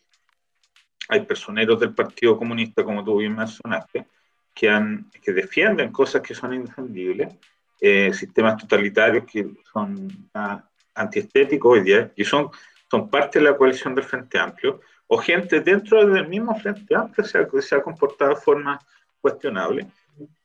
hay 1.10 1.22
personeros 1.22 1.80
del 1.80 1.96
Partido 1.96 2.38
Comunista, 2.38 2.84
como 2.84 3.04
tú 3.04 3.18
bien 3.18 3.36
mencionaste, 3.36 4.06
que, 4.54 4.70
han, 4.70 5.10
que 5.24 5.34
defienden 5.34 5.92
cosas 5.92 6.22
que 6.22 6.36
son 6.36 6.54
indefendibles 6.54 7.34
eh, 7.80 8.14
sistemas 8.14 8.58
totalitarios 8.58 9.26
que 9.26 9.48
son 9.72 10.30
ah, 10.34 10.64
antiestéticos 10.94 11.74
hoy 11.74 11.84
día 11.84 12.12
y 12.16 12.24
son, 12.24 12.50
son 12.90 13.10
parte 13.10 13.40
de 13.40 13.46
la 13.46 13.58
coalición 13.58 13.94
del 13.96 14.06
Frente 14.06 14.40
Amplio, 14.40 14.82
o 15.08 15.18
gente 15.18 15.60
dentro 15.62 16.06
del 16.08 16.28
mismo 16.28 16.58
Frente 16.60 16.96
Amplio 16.96 17.26
se 17.26 17.38
ha, 17.38 17.48
se 17.62 17.76
ha 17.76 17.82
comportado 17.82 18.32
de 18.32 18.42
forma 18.42 18.80
cuestionable, 19.20 19.88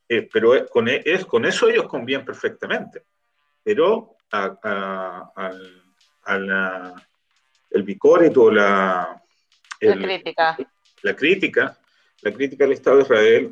eh, 0.09 0.28
pero 0.33 0.55
es, 0.55 0.68
con, 0.70 0.89
e, 0.89 1.03
es, 1.05 1.24
con 1.24 1.45
eso 1.45 1.68
ellos 1.68 1.87
convienen 1.87 2.26
perfectamente. 2.26 3.05
Pero 3.62 4.16
a, 4.33 4.59
a, 4.62 5.33
al, 5.37 5.83
a 6.24 6.39
la, 6.39 6.95
el 7.70 7.99
la, 8.53 9.22
la 9.81 9.97
crítica. 9.97 10.57
La 11.03 11.16
crítica, 11.16 11.78
la 12.22 12.33
crítica 12.33 12.64
al 12.64 12.72
Estado 12.72 12.97
de 12.97 13.03
Israel 13.03 13.51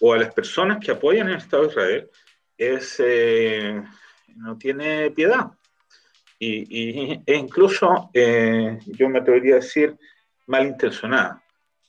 o 0.00 0.12
a 0.12 0.18
las 0.18 0.32
personas 0.32 0.78
que 0.78 0.90
apoyan 0.90 1.28
el 1.28 1.36
Estado 1.36 1.64
de 1.64 1.68
Israel, 1.68 2.10
es, 2.56 2.96
eh, 2.98 3.82
no 4.36 4.56
tiene 4.56 5.10
piedad. 5.10 5.50
Y, 6.38 6.66
y 6.68 7.22
e 7.24 7.34
incluso, 7.34 8.10
eh, 8.12 8.78
yo 8.86 9.08
me 9.08 9.20
atrevería 9.20 9.54
a 9.54 9.60
decir, 9.60 9.96
malintencionada, 10.46 11.42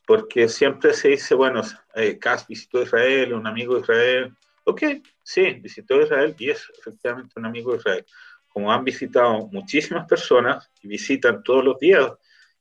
porque 0.06 0.48
siempre 0.48 0.94
se 0.94 1.10
dice, 1.10 1.36
bueno, 1.36 1.62
eh, 1.96 2.18
Kass 2.18 2.48
visitó 2.48 2.82
Israel, 2.82 3.34
un 3.34 3.46
amigo 3.46 3.76
de 3.76 3.82
Israel. 3.82 4.34
Ok, 4.64 4.84
sí, 5.22 5.52
visitó 5.62 6.02
Israel 6.02 6.36
y 6.40 6.50
es 6.50 6.66
efectivamente 6.80 7.34
un 7.36 7.46
amigo 7.46 7.72
de 7.72 7.78
Israel. 7.80 8.06
Como 8.48 8.72
han 8.72 8.84
visitado 8.84 9.48
muchísimas 9.48 10.08
personas 10.08 10.70
y 10.82 10.88
visitan 10.88 11.44
todos 11.44 11.64
los 11.64 11.80
días 11.80 12.12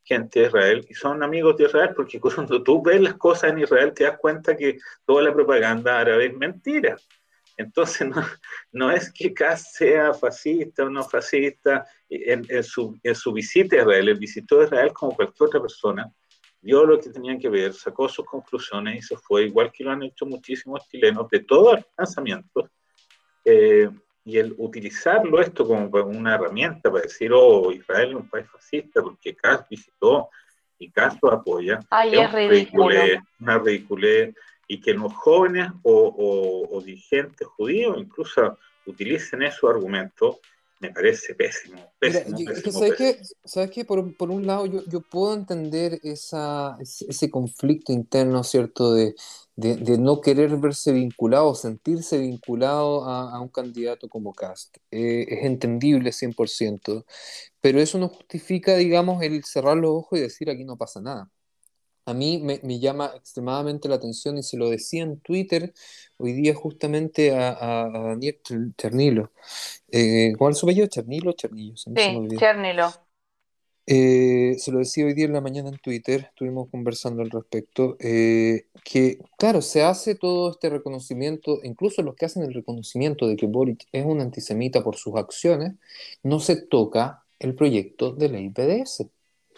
gente 0.07 0.41
de 0.41 0.47
Israel 0.47 0.87
y 0.89 0.95
son 0.95 1.23
amigos 1.23 1.57
de 1.57 1.65
Israel 1.65 1.91
porque 1.95 2.21
cuando 2.21 2.63
tú 2.63 2.83
ves 2.83 3.01
las 3.01 3.15
cosas 3.15 3.51
en 3.51 3.59
Israel 3.59 3.93
te 3.93 4.05
das 4.05 4.17
cuenta 4.19 4.57
que 4.57 4.79
toda 5.05 5.23
la 5.23 5.35
propaganda 5.35 5.99
árabe 5.99 6.27
es 6.27 6.35
mentira 6.37 6.97
Entonces, 7.57 8.09
no, 8.09 8.23
no 8.73 8.91
es 8.91 9.13
que 9.13 9.33
Kass 9.33 9.73
sea 9.75 10.13
fascista 10.13 10.85
o 10.85 10.91
no 10.91 11.03
fascista. 11.03 11.87
En, 12.09 12.47
en, 12.49 12.63
su, 12.63 12.97
en 13.03 13.15
su 13.15 13.33
visita 13.33 13.77
a 13.77 13.81
Israel, 13.81 14.09
él 14.09 14.19
visitó 14.19 14.63
Israel 14.63 14.93
como 14.93 15.17
cualquier 15.17 15.49
otra 15.49 15.61
persona, 15.61 16.09
vio 16.61 16.85
lo 16.85 17.01
que 17.01 17.11
tenían 17.11 17.39
que 17.39 17.49
ver, 17.49 17.73
sacó 17.73 18.09
sus 18.09 18.25
conclusiones 18.25 18.97
y 18.97 19.03
se 19.03 19.17
fue, 19.17 19.45
igual 19.45 19.73
que 19.73 19.83
lo 19.83 19.91
han 19.91 20.03
hecho 20.03 20.25
muchísimos 20.25 20.87
chilenos 20.89 21.29
de 21.31 21.41
todos 21.41 21.75
los 21.75 21.85
lanzamientos. 21.97 22.71
Eh, 23.45 23.89
y 24.25 24.39
el 24.39 24.55
utilizarlo 24.59 25.41
esto 25.41 25.67
como 25.67 25.87
una 25.87 26.35
herramienta 26.35 26.91
para 26.91 27.05
decir, 27.05 27.31
oh, 27.33 27.71
Israel 27.71 28.11
es 28.11 28.17
un 28.17 28.29
país 28.29 28.47
fascista 28.51 29.01
porque 29.01 29.37
Kass 29.37 29.65
visitó 29.71 30.29
y 30.79 30.91
Kass 30.91 31.17
lo 31.23 31.33
apoya, 31.33 31.79
Ay, 31.91 32.19
es, 32.19 32.33
ridículo. 32.33 32.97
una 33.39 33.59
ridiculez, 33.59 34.35
y 34.67 34.81
que 34.81 34.95
los 34.95 35.13
jóvenes 35.15 35.71
o, 35.83 35.93
o, 35.93 36.77
o 36.77 36.81
dirigentes 36.81 37.47
judíos 37.49 37.97
incluso 37.99 38.59
utilicen 38.87 39.43
esos 39.43 39.69
argumentos, 39.71 40.37
me 40.79 40.91
parece 40.93 41.35
pésimo. 41.35 41.93
pésimo, 41.99 42.37
Mira, 42.39 42.53
pésimo, 42.53 42.73
¿sabes, 42.73 42.91
pésimo. 42.97 43.13
qué? 43.19 43.25
¿Sabes 43.45 43.71
qué? 43.71 43.85
Por, 43.85 44.17
por, 44.17 44.31
un 44.31 44.47
lado, 44.47 44.67
yo, 44.67 44.83
yo 44.87 45.01
puedo 45.01 45.35
entender 45.35 45.99
esa, 46.03 46.77
ese, 46.81 47.07
ese, 47.09 47.31
conflicto 47.31 47.93
interno, 47.93 48.45
¿cierto? 48.45 48.93
De, 48.93 49.15
de, 49.55 49.77
de, 49.77 49.99
no 49.99 50.21
querer 50.21 50.57
verse 50.57 50.93
vinculado, 50.93 51.55
sentirse 51.55 52.19
vinculado 52.19 53.05
a, 53.07 53.35
a 53.35 53.41
un 53.41 53.49
candidato 53.49 54.09
como 54.09 54.35
Cast. 54.35 54.77
Eh, 54.91 55.27
es 55.29 55.45
entendible 55.45 56.11
100%, 56.11 57.05
pero 57.61 57.81
eso 57.81 57.99
no 57.99 58.09
justifica, 58.09 58.77
digamos, 58.77 59.23
el 59.23 59.43
cerrar 59.45 59.79
los 59.79 59.91
ojos 59.91 60.19
y 60.19 60.23
decir 60.23 60.51
aquí 60.51 60.65
no 60.65 60.77
pasa 60.77 61.01
nada 61.01 61.31
a 62.07 62.15
mí 62.15 62.39
me, 62.39 62.61
me, 62.63 62.79
llama 62.79 63.13
extremadamente 63.17 63.89
la 63.89 63.97
atención 63.97 64.39
y 64.39 64.43
se 64.45 64.57
lo 64.57 64.71
decía 64.71 65.03
en 65.03 65.19
Twitter 65.19 65.75
hoy 66.17 66.33
día 66.33 66.55
justamente 66.55 67.35
a, 67.35 67.51
a, 67.51 67.85
a 67.87 68.01
Daniel 68.11 68.39
Chernilo. 68.79 69.33
Eh, 69.91 70.33
¿Cuál 70.39 70.53
es 70.53 70.59
su 70.59 70.67
apellido? 70.67 70.87
¿Chernilo 70.87 71.33
Chernillo? 71.33 71.77
Se 71.77 71.91
sí, 71.91 72.37
Chernilo. 72.39 72.93
Eh, 73.89 74.57
se 74.59 74.73
lo 74.73 74.79
decía 74.79 75.05
hoy 75.07 75.15
día 75.15 75.27
en 75.27 75.33
la 75.33 75.41
mañana 75.41 75.69
en 75.69 75.79
Twitter, 75.79 76.27
estuvimos 76.31 76.69
conversando 76.71 77.23
al 77.23 77.31
respecto, 77.31 77.97
eh, 78.01 78.67
que 78.85 79.19
claro, 79.39 79.63
se 79.63 79.85
hace 79.85 80.17
todo 80.17 80.51
este 80.51 80.71
reconocimiento, 80.71 81.61
incluso 81.63 82.03
los 82.03 82.17
que 82.17 82.27
hacen 82.27 82.43
el 82.43 82.53
reconocimiento 82.53 83.29
de 83.29 83.37
que 83.37 83.47
Boric 83.47 83.87
es 83.93 84.05
un 84.05 84.21
antisemita 84.21 84.83
por 84.83 84.97
sus 84.97 85.15
acciones, 85.15 85.75
no 86.25 86.41
se 86.41 86.57
toca 86.57 87.25
el 87.39 87.55
proyecto 87.55 88.11
de 88.13 88.29
ley 88.29 88.51
PDS 88.51 89.07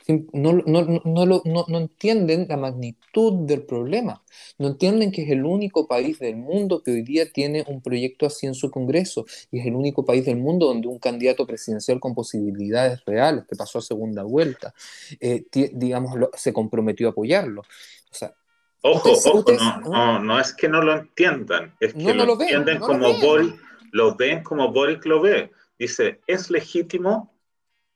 no, 0.08 0.54
no, 0.64 0.82
no, 1.04 1.42
no, 1.44 1.64
no, 1.68 1.78
entienden 1.78 2.46
la 2.48 2.56
magnitud 2.56 3.46
del 3.46 3.62
problema, 3.62 4.22
no 4.56 4.68
entienden 4.68 5.12
que 5.12 5.22
es 5.22 5.30
el 5.30 5.44
único 5.44 5.86
país 5.86 6.18
del 6.18 6.36
mundo 6.36 6.82
que 6.82 6.92
hoy 6.92 7.02
día 7.02 7.30
tiene 7.30 7.62
un 7.68 7.82
proyecto 7.82 8.24
así 8.24 8.46
en 8.46 8.54
su 8.54 8.70
Congreso 8.70 9.26
y 9.50 9.60
es 9.60 9.66
el 9.66 9.74
único 9.74 10.06
país 10.06 10.24
del 10.24 10.38
mundo 10.38 10.66
donde 10.66 10.88
un 10.88 10.98
candidato 10.98 11.46
presidencial 11.46 12.00
con 12.00 12.14
posibilidades 12.14 13.04
reales, 13.04 13.44
que 13.46 13.54
pasó 13.54 13.80
a 13.80 13.82
segunda 13.82 14.22
vuelta, 14.22 14.72
eh, 15.20 15.44
digamos, 15.52 16.16
lo, 16.16 16.30
se 16.34 16.54
comprometió 16.54 17.08
a 17.08 17.10
apoyarlo. 17.10 17.60
O 17.60 18.14
sea, 18.14 18.34
Ojo, 18.80 19.10
ojo, 19.10 19.44
no, 19.52 19.80
no, 19.80 20.18
no, 20.20 20.40
es 20.40 20.54
que 20.54 20.68
no 20.68 20.80
lo 20.80 20.94
entiendan, 20.94 21.74
es 21.80 21.92
que 21.92 22.14
lo, 22.14 22.24
lo, 22.24 22.40
entienden 22.40 22.78
ven, 22.78 22.78
como 22.78 23.08
lo 23.08 23.18
Boric, 23.18 23.60
lo 23.90 24.14
ven 24.14 24.42
como 24.44 24.72
Boric 24.72 25.04
lo 25.04 25.20
ve. 25.20 25.50
Dice, 25.76 26.20
es 26.28 26.48
legítimo 26.48 27.34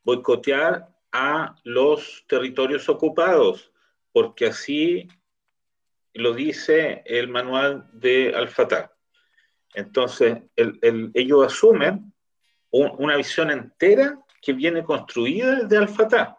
boicotear 0.02 0.91
a 1.12 1.54
los 1.64 2.24
territorios 2.26 2.88
ocupados, 2.88 3.70
porque 4.12 4.46
así 4.46 5.08
lo 6.14 6.32
dice 6.32 7.02
el 7.06 7.28
manual 7.28 7.88
de 7.92 8.34
Al-Fatah. 8.34 8.92
Entonces, 9.74 10.42
el, 10.56 10.78
el, 10.82 11.10
ellos 11.14 11.46
asumen 11.46 12.12
un, 12.70 12.92
una 12.98 13.16
visión 13.16 13.50
entera 13.50 14.18
que 14.40 14.52
viene 14.52 14.82
construida 14.82 15.60
desde 15.60 15.78
Al-Fatah, 15.78 16.38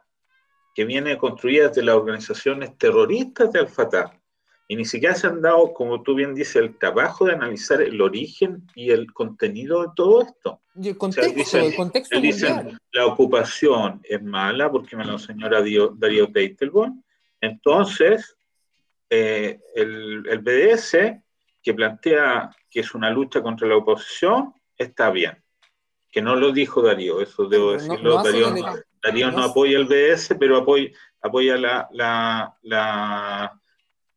que 0.75 0.85
viene 0.85 1.17
construida 1.17 1.69
desde 1.69 1.83
las 1.83 1.95
organizaciones 1.95 2.77
terroristas 2.77 3.51
de 3.51 3.59
Al-Fatah. 3.59 4.19
Y 4.67 4.75
ni 4.75 4.85
siquiera 4.85 5.13
se 5.13 5.27
han 5.27 5.41
dado, 5.41 5.73
como 5.73 6.01
tú 6.03 6.15
bien 6.15 6.33
dices, 6.33 6.55
el 6.55 6.77
trabajo 6.77 7.25
de 7.25 7.33
analizar 7.33 7.81
el 7.81 7.99
origen 8.01 8.65
y 8.75 8.91
el 8.91 9.11
contenido 9.11 9.83
de 9.83 9.89
todo 9.95 10.21
esto. 10.21 10.61
Y 10.75 10.89
el 10.89 10.97
contexto, 10.97 11.29
o 11.29 11.33
sea, 11.33 11.43
dicen, 11.43 11.63
el 11.65 11.75
contexto 11.75 12.19
dicen, 12.19 12.79
la 12.91 13.05
ocupación 13.05 14.01
es 14.03 14.23
mala 14.23 14.71
porque 14.71 14.95
me 14.95 15.05
lo 15.05 15.13
enseñó 15.13 15.49
Darío, 15.49 16.31
Teitelborn. 16.31 17.03
Entonces, 17.41 18.37
eh, 19.09 19.59
el, 19.75 20.23
el, 20.29 20.39
BDS, 20.39 20.97
que 21.61 21.73
plantea 21.73 22.49
que 22.69 22.79
es 22.79 22.95
una 22.95 23.09
lucha 23.09 23.41
contra 23.41 23.67
la 23.67 23.77
oposición, 23.77 24.53
está 24.77 25.11
bien. 25.11 25.43
Que 26.09 26.21
no 26.21 26.35
lo 26.35 26.51
dijo 26.51 26.81
Darío, 26.81 27.21
eso 27.21 27.47
debo 27.47 27.73
decirlo. 27.73 28.17
No 28.17 28.23
Darío, 28.23 28.49
no, 28.49 28.75
Darío 29.03 29.31
no, 29.31 29.43
apoya 29.43 29.77
el 29.77 29.85
BDS, 29.85 30.35
pero 30.39 30.57
apoya, 30.57 30.89
apoya 31.21 31.57
la, 31.57 31.87
la, 31.91 32.57
la 32.61 33.61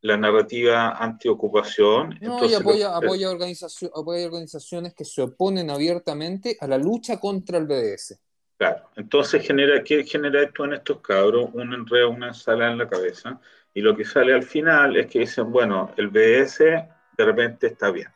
la 0.06 0.16
narrativa 0.16 0.90
antiocupación. 0.90 2.18
No, 2.20 2.34
Entonces, 2.34 2.52
y 2.52 2.54
apoya, 2.54 2.88
los... 2.88 3.04
apoya, 3.04 3.30
organización, 3.30 3.90
apoya 3.94 4.26
organizaciones 4.26 4.94
que 4.94 5.04
se 5.04 5.22
oponen 5.22 5.68
abiertamente 5.70 6.56
a 6.60 6.66
la 6.66 6.78
lucha 6.78 7.18
contra 7.18 7.58
el 7.58 7.66
BDS. 7.66 8.18
Claro, 8.56 8.88
entonces 8.96 9.46
genera, 9.46 9.82
¿qué 9.84 10.04
genera 10.04 10.42
esto 10.42 10.64
en 10.64 10.74
estos 10.74 11.00
cabros? 11.00 11.50
Un 11.52 11.74
enredo, 11.74 12.10
una 12.10 12.28
ensalada 12.28 12.72
en 12.72 12.78
la 12.78 12.88
cabeza, 12.88 13.38
y 13.74 13.82
lo 13.82 13.94
que 13.94 14.04
sale 14.04 14.32
al 14.32 14.44
final 14.44 14.96
es 14.96 15.08
que 15.08 15.18
dicen, 15.18 15.52
bueno, 15.52 15.92
el 15.96 16.08
BDS 16.08 16.58
de 16.58 17.24
repente 17.24 17.66
está 17.66 17.90
bien. 17.90 18.08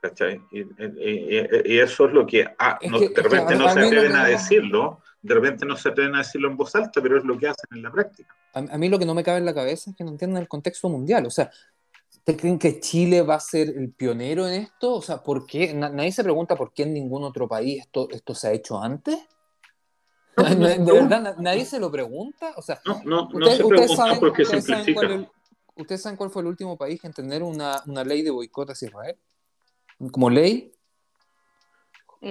¿Cachai? 0.00 0.40
Y, 0.52 0.60
y, 0.60 1.48
y, 1.64 1.78
eso 1.78 2.06
es 2.06 2.12
lo 2.12 2.26
que, 2.26 2.46
ah, 2.58 2.78
no, 2.88 2.98
que 2.98 3.08
de 3.08 3.22
repente 3.22 3.48
que 3.48 3.54
a, 3.54 3.56
no 3.58 3.72
se 3.72 3.80
atreven 3.80 4.14
a 4.14 4.26
decirlo, 4.26 5.00
de 5.24 5.34
repente 5.34 5.64
no 5.64 5.74
se 5.74 5.88
atreven 5.88 6.14
a 6.14 6.18
decirlo 6.18 6.48
en 6.50 6.56
voz 6.56 6.74
alta, 6.74 7.00
pero 7.00 7.16
es 7.16 7.24
lo 7.24 7.38
que 7.38 7.48
hacen 7.48 7.66
en 7.72 7.82
la 7.82 7.90
práctica. 7.90 8.36
A, 8.52 8.58
a, 8.58 8.78
mí 8.78 8.90
lo 8.90 8.98
que 8.98 9.06
no 9.06 9.14
me 9.14 9.24
cabe 9.24 9.38
en 9.38 9.46
la 9.46 9.54
cabeza 9.54 9.90
es 9.90 9.96
que 9.96 10.04
no 10.04 10.10
entiendan 10.10 10.42
el 10.42 10.48
contexto 10.48 10.90
mundial. 10.90 11.24
O 11.24 11.30
sea, 11.30 11.50
¿te 12.24 12.36
creen 12.36 12.58
que 12.58 12.78
Chile 12.78 13.22
va 13.22 13.36
a 13.36 13.40
ser 13.40 13.70
el 13.70 13.90
pionero 13.90 14.46
en 14.46 14.54
esto? 14.54 14.94
O 14.94 15.02
sea, 15.02 15.22
¿por 15.22 15.46
qué? 15.46 15.72
Nadie 15.72 16.12
se 16.12 16.22
pregunta 16.22 16.56
por 16.56 16.74
qué 16.74 16.82
en 16.82 16.92
ningún 16.92 17.24
otro 17.24 17.48
país 17.48 17.80
esto, 17.80 18.08
esto 18.10 18.34
se 18.34 18.48
ha 18.48 18.52
hecho 18.52 18.78
antes. 18.78 19.18
No, 20.36 20.42
no, 20.54 20.68
¿De 20.68 20.92
verdad 20.92 21.36
nadie 21.38 21.64
se 21.64 21.80
lo 21.80 21.90
pregunta? 21.90 22.52
O 22.56 22.62
sea, 22.62 22.80
no, 23.06 23.28
ustedes, 23.32 23.90
se 23.90 23.96
saben, 23.96 24.24
ustedes 24.24 24.68
el, 24.68 25.28
¿Ustedes 25.76 26.06
cuál 26.18 26.30
fue 26.30 26.42
el 26.42 26.48
último 26.48 26.76
país 26.76 27.02
en 27.04 27.14
tener 27.14 27.42
una, 27.42 27.82
una 27.86 28.04
ley 28.04 28.20
de 28.22 28.30
boicot 28.30 28.70
hacia 28.70 28.88
Israel? 28.88 29.16
Como 30.12 30.28
ley, 30.28 30.73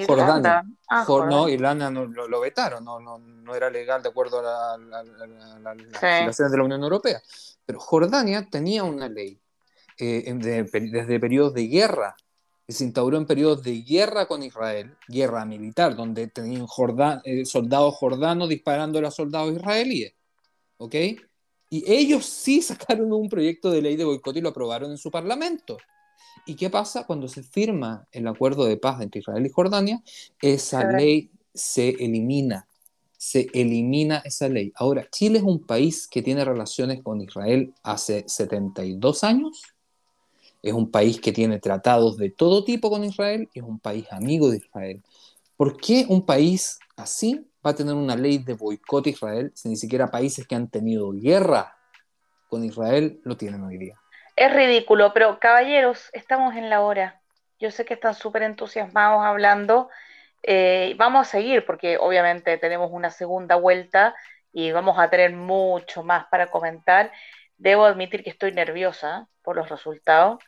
Jordania. 0.08 0.64
Ah, 0.90 1.06
no, 1.08 1.50
Irlanda 1.50 1.90
no, 1.90 2.06
lo, 2.06 2.28
lo, 2.28 2.40
vetaron, 2.40 2.84
no, 2.84 3.00
no, 3.00 3.18
no, 3.18 3.56
era 3.56 3.70
legal 3.70 4.02
de 4.02 4.10
acuerdo 4.10 4.40
a, 4.40 4.78
la, 4.78 4.78
la, 4.78 5.00
a 5.00 5.60
las 5.60 5.78
legislaciones 5.78 6.52
de 6.52 6.58
la 6.58 6.64
Unión 6.64 6.84
Europea. 6.84 7.22
Pero 7.66 7.80
Jordania 7.80 8.48
tenía 8.50 8.84
una 8.84 9.08
ley 9.08 9.40
eh, 10.00 10.34
de, 10.34 10.64
desde 10.64 11.20
periodos 11.20 11.54
de 11.54 11.68
guerra, 11.68 12.16
que 12.66 12.74
se 12.74 12.84
instauró 12.84 13.18
en 13.18 13.26
periodos 13.26 13.64
de 13.64 13.82
guerra 13.82 14.26
con 14.28 14.42
Israel, 14.42 14.96
guerra 15.08 15.46
militar, 15.46 15.96
donde 15.96 16.28
tenían 16.28 16.66
Jordan, 16.66 17.22
eh, 17.24 17.46
soldados 17.46 17.96
jordanos 17.96 18.50
disparando 18.50 19.00
a 19.00 19.04
los 19.04 19.16
soldados 19.16 19.54
israelíes. 19.54 20.14
¿Ok? 20.78 20.96
Y 21.70 21.92
ellos 21.92 22.26
sí 22.26 22.62
sacaron 22.62 23.12
un 23.14 23.30
proyecto 23.30 23.72
de 23.72 23.82
ley 23.82 23.96
de 23.96 24.06
boicot 24.06 24.36
y 24.38 24.42
lo 24.42 24.50
aprobaron 24.50 24.92
en 24.92 24.98
su 24.98 25.12
parlamento. 25.12 25.78
¿Y 26.46 26.56
qué 26.56 26.70
pasa 26.70 27.06
cuando 27.06 27.28
se 27.28 27.44
firma 27.44 28.08
el 28.12 28.28
acuerdo 28.28 28.66
de 28.66 28.78
paz 28.78 29.02
entre 29.02 29.20
Israel 29.20 29.46
y 29.46 29.50
Jordania? 29.50 30.04
Esa 30.42 30.84
ley 30.92 31.32
se 31.54 31.90
elimina, 31.90 32.68
se 33.18 33.48
elimina 33.54 34.18
esa 34.26 34.50
ley. 34.50 34.74
Ahora, 34.76 35.08
Chile 35.10 35.38
es 35.38 35.44
un 35.44 35.66
país 35.66 36.08
que 36.08 36.22
tiene 36.22 36.44
relaciones 36.44 37.02
con 37.02 37.22
Israel 37.22 37.74
hace 37.84 38.26
72 38.28 39.24
años, 39.24 39.64
es 40.62 40.74
un 40.74 40.90
país 40.90 41.20
que 41.20 41.34
tiene 41.34 41.60
tratados 41.60 42.18
de 42.18 42.30
todo 42.30 42.64
tipo 42.64 42.90
con 42.90 43.04
Israel 43.04 43.50
y 43.54 43.60
es 43.60 43.66
un 43.66 43.80
país 43.80 44.06
amigo 44.12 44.50
de 44.50 44.58
Israel. 44.58 45.04
¿Por 45.58 45.78
qué 45.78 46.06
un 46.08 46.26
país 46.26 46.80
así 46.96 47.46
va 47.66 47.72
a 47.72 47.76
tener 47.76 47.94
una 47.94 48.16
ley 48.16 48.38
de 48.38 48.54
boicot 48.54 49.06
a 49.06 49.10
Israel 49.10 49.52
si 49.54 49.70
ni 49.70 49.76
siquiera 49.76 50.10
países 50.10 50.48
que 50.48 50.56
han 50.56 50.70
tenido 50.70 51.12
guerra 51.12 51.76
con 52.50 52.64
Israel 52.64 53.20
lo 53.24 53.36
tienen 53.36 53.62
hoy 53.64 53.78
día? 53.78 54.03
Es 54.36 54.54
ridículo, 54.54 55.14
pero 55.14 55.40
caballeros, 55.40 56.10
estamos 56.14 56.56
en 56.56 56.70
la 56.70 56.82
hora. 56.82 57.22
Yo 57.60 57.70
sé 57.70 57.86
que 57.86 57.94
están 57.94 58.16
súper 58.16 58.44
entusiasmados 58.44 59.24
hablando. 59.24 59.90
Eh, 60.42 60.96
vamos 60.98 61.28
a 61.28 61.32
seguir 61.32 61.66
porque 61.66 61.98
obviamente 61.98 62.58
tenemos 62.58 62.90
una 62.92 63.12
segunda 63.12 63.56
vuelta 63.56 64.16
y 64.52 64.72
vamos 64.72 64.98
a 64.98 65.10
tener 65.10 65.34
mucho 65.34 66.04
más 66.04 66.26
para 66.32 66.48
comentar. 66.48 67.12
Debo 67.58 67.86
admitir 67.86 68.24
que 68.24 68.32
estoy 68.32 68.52
nerviosa 68.52 69.28
por 69.44 69.56
los 69.56 69.70
resultados. 69.70 70.40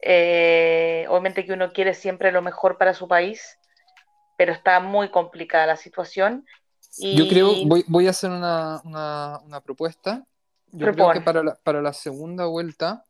Eh, 0.00 1.06
obviamente 1.08 1.44
que 1.44 1.52
uno 1.52 1.72
quiere 1.72 1.92
siempre 1.92 2.32
lo 2.32 2.40
mejor 2.40 2.78
para 2.78 2.94
su 2.94 3.08
país, 3.08 3.58
pero 4.36 4.52
está 4.52 4.80
muy 4.80 5.10
complicada 5.10 5.66
la 5.66 5.76
situación. 5.76 6.46
Y... 6.96 7.16
Yo 7.16 7.28
creo, 7.28 7.52
voy, 7.66 7.84
voy 7.86 8.06
a 8.06 8.10
hacer 8.10 8.30
una, 8.30 8.80
una, 8.84 9.38
una 9.44 9.60
propuesta. 9.60 10.24
Yo 10.70 10.86
Propone. 10.86 11.10
creo 11.10 11.12
que 11.12 11.24
para 11.24 11.42
la, 11.42 11.54
para 11.62 11.82
la 11.82 11.92
segunda 11.92 12.46
vuelta 12.46 13.04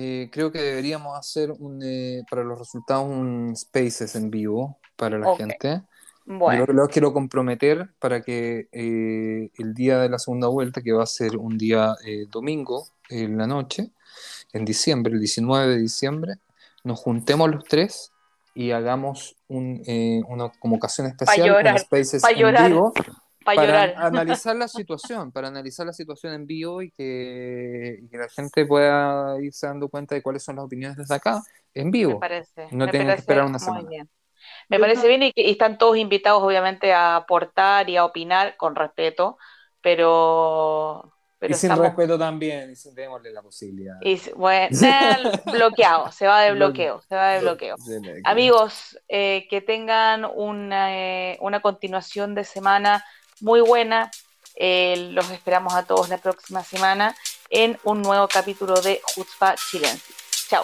eh, 0.00 0.30
creo 0.30 0.52
que 0.52 0.60
deberíamos 0.60 1.18
hacer 1.18 1.50
un, 1.50 1.82
eh, 1.82 2.22
para 2.30 2.44
los 2.44 2.56
resultados 2.56 3.04
un 3.10 3.56
Spaces 3.56 4.14
en 4.14 4.30
vivo 4.30 4.78
para 4.94 5.18
la 5.18 5.34
gente. 5.34 5.82
Bueno, 6.24 6.66
Yo 6.66 6.72
los 6.72 6.88
quiero 6.88 7.12
comprometer 7.12 7.90
para 7.98 8.20
que 8.22 8.68
eh, 8.70 9.50
el 9.58 9.74
día 9.74 9.98
de 9.98 10.08
la 10.08 10.20
segunda 10.20 10.46
vuelta, 10.46 10.82
que 10.82 10.92
va 10.92 11.02
a 11.02 11.06
ser 11.06 11.36
un 11.36 11.58
día 11.58 11.96
domingo 12.30 12.86
en 13.08 13.38
la 13.38 13.48
noche, 13.48 13.90
en 14.52 14.64
diciembre, 14.64 15.14
el 15.14 15.18
19 15.18 15.66
de 15.66 15.78
diciembre, 15.78 16.34
nos 16.84 17.00
juntemos 17.00 17.50
los 17.50 17.64
tres 17.64 18.12
y 18.54 18.70
hagamos 18.70 19.34
un, 19.48 19.82
una 20.28 20.52
convocación 20.60 21.08
especial, 21.08 21.48
llorar, 21.48 21.74
un 21.74 21.80
Spaces 21.80 22.22
pa' 22.22 22.30
en 22.30 22.68
vivo, 22.68 22.92
para 23.56 23.68
para 23.68 23.86
llorar. 23.86 23.94
analizar 24.06 24.56
la 24.56 24.68
situación, 24.68 25.32
para 25.32 25.48
analizar 25.48 25.86
la 25.86 25.92
situación 25.92 26.34
en 26.34 26.46
vivo 26.46 26.82
y 26.82 26.90
que, 26.90 27.98
y 28.02 28.08
que 28.08 28.16
la 28.18 28.28
gente 28.28 28.66
pueda 28.66 29.40
irse 29.40 29.66
dando 29.66 29.88
cuenta 29.88 30.14
de 30.14 30.22
cuáles 30.22 30.42
son 30.44 30.56
las 30.56 30.64
opiniones 30.66 30.96
desde 30.96 31.14
acá, 31.14 31.42
en 31.74 31.90
Me 31.90 31.90
vivo. 31.90 32.20
parece. 32.20 32.68
No 32.72 32.86
me 32.86 32.90
tienen 32.90 33.08
que 33.08 33.14
esperar 33.14 33.44
una 33.44 33.52
muy 33.52 33.60
semana. 33.60 33.88
bien. 33.88 34.10
Me 34.68 34.78
parece 34.78 35.08
bien 35.08 35.22
y, 35.24 35.32
que- 35.32 35.42
y 35.42 35.50
están 35.52 35.78
todos 35.78 35.96
invitados, 35.96 36.42
obviamente, 36.42 36.92
a 36.92 37.16
aportar 37.16 37.88
y 37.90 37.96
a 37.96 38.04
opinar 38.04 38.56
con 38.56 38.76
respeto, 38.76 39.36
pero, 39.80 41.12
pero 41.38 41.52
y 41.52 41.54
sin 41.56 41.70
estamos- 41.70 41.86
respeto 41.86 42.18
también, 42.18 42.70
y 42.70 42.76
sin 42.76 42.94
démosle 42.94 43.32
la 43.32 43.42
posibilidad. 43.42 43.94
y 44.02 44.20
bueno, 44.36 44.68
bloqueado, 45.46 46.12
se 46.12 46.26
va 46.26 46.42
de 46.42 46.52
bloqueo, 46.52 47.00
se 47.02 47.14
va 47.16 47.28
de 47.32 47.40
bloqueo. 47.40 47.74
Amigos, 48.24 48.98
eh, 49.08 49.46
que 49.50 49.60
tengan 49.60 50.24
una, 50.24 50.96
eh, 50.96 51.38
una 51.40 51.60
continuación 51.60 52.34
de 52.34 52.44
semana 52.44 53.04
muy 53.40 53.60
buena. 53.60 54.10
Eh, 54.54 55.10
los 55.12 55.30
esperamos 55.30 55.74
a 55.74 55.84
todos 55.84 56.08
la 56.08 56.18
próxima 56.18 56.64
semana 56.64 57.14
en 57.50 57.78
un 57.84 58.02
nuevo 58.02 58.26
capítulo 58.28 58.80
de 58.80 59.00
Jutzpa 59.14 59.54
Chilensis. 59.54 60.16
Chao. 60.48 60.62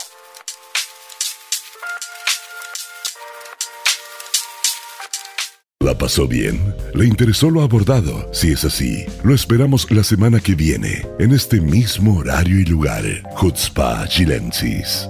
¿La 5.81 5.97
pasó 5.97 6.27
bien? 6.27 6.75
¿Le 6.95 7.05
interesó 7.05 7.51
lo 7.51 7.61
abordado? 7.61 8.33
Si 8.33 8.53
es 8.53 8.65
así, 8.65 9.05
lo 9.23 9.35
esperamos 9.35 9.91
la 9.91 10.03
semana 10.03 10.41
que 10.41 10.55
viene, 10.55 11.07
en 11.19 11.33
este 11.33 11.61
mismo 11.61 12.21
horario 12.21 12.59
y 12.59 12.65
lugar. 12.65 13.05
Hutzpa 13.39 14.09
Chilensis. 14.09 15.07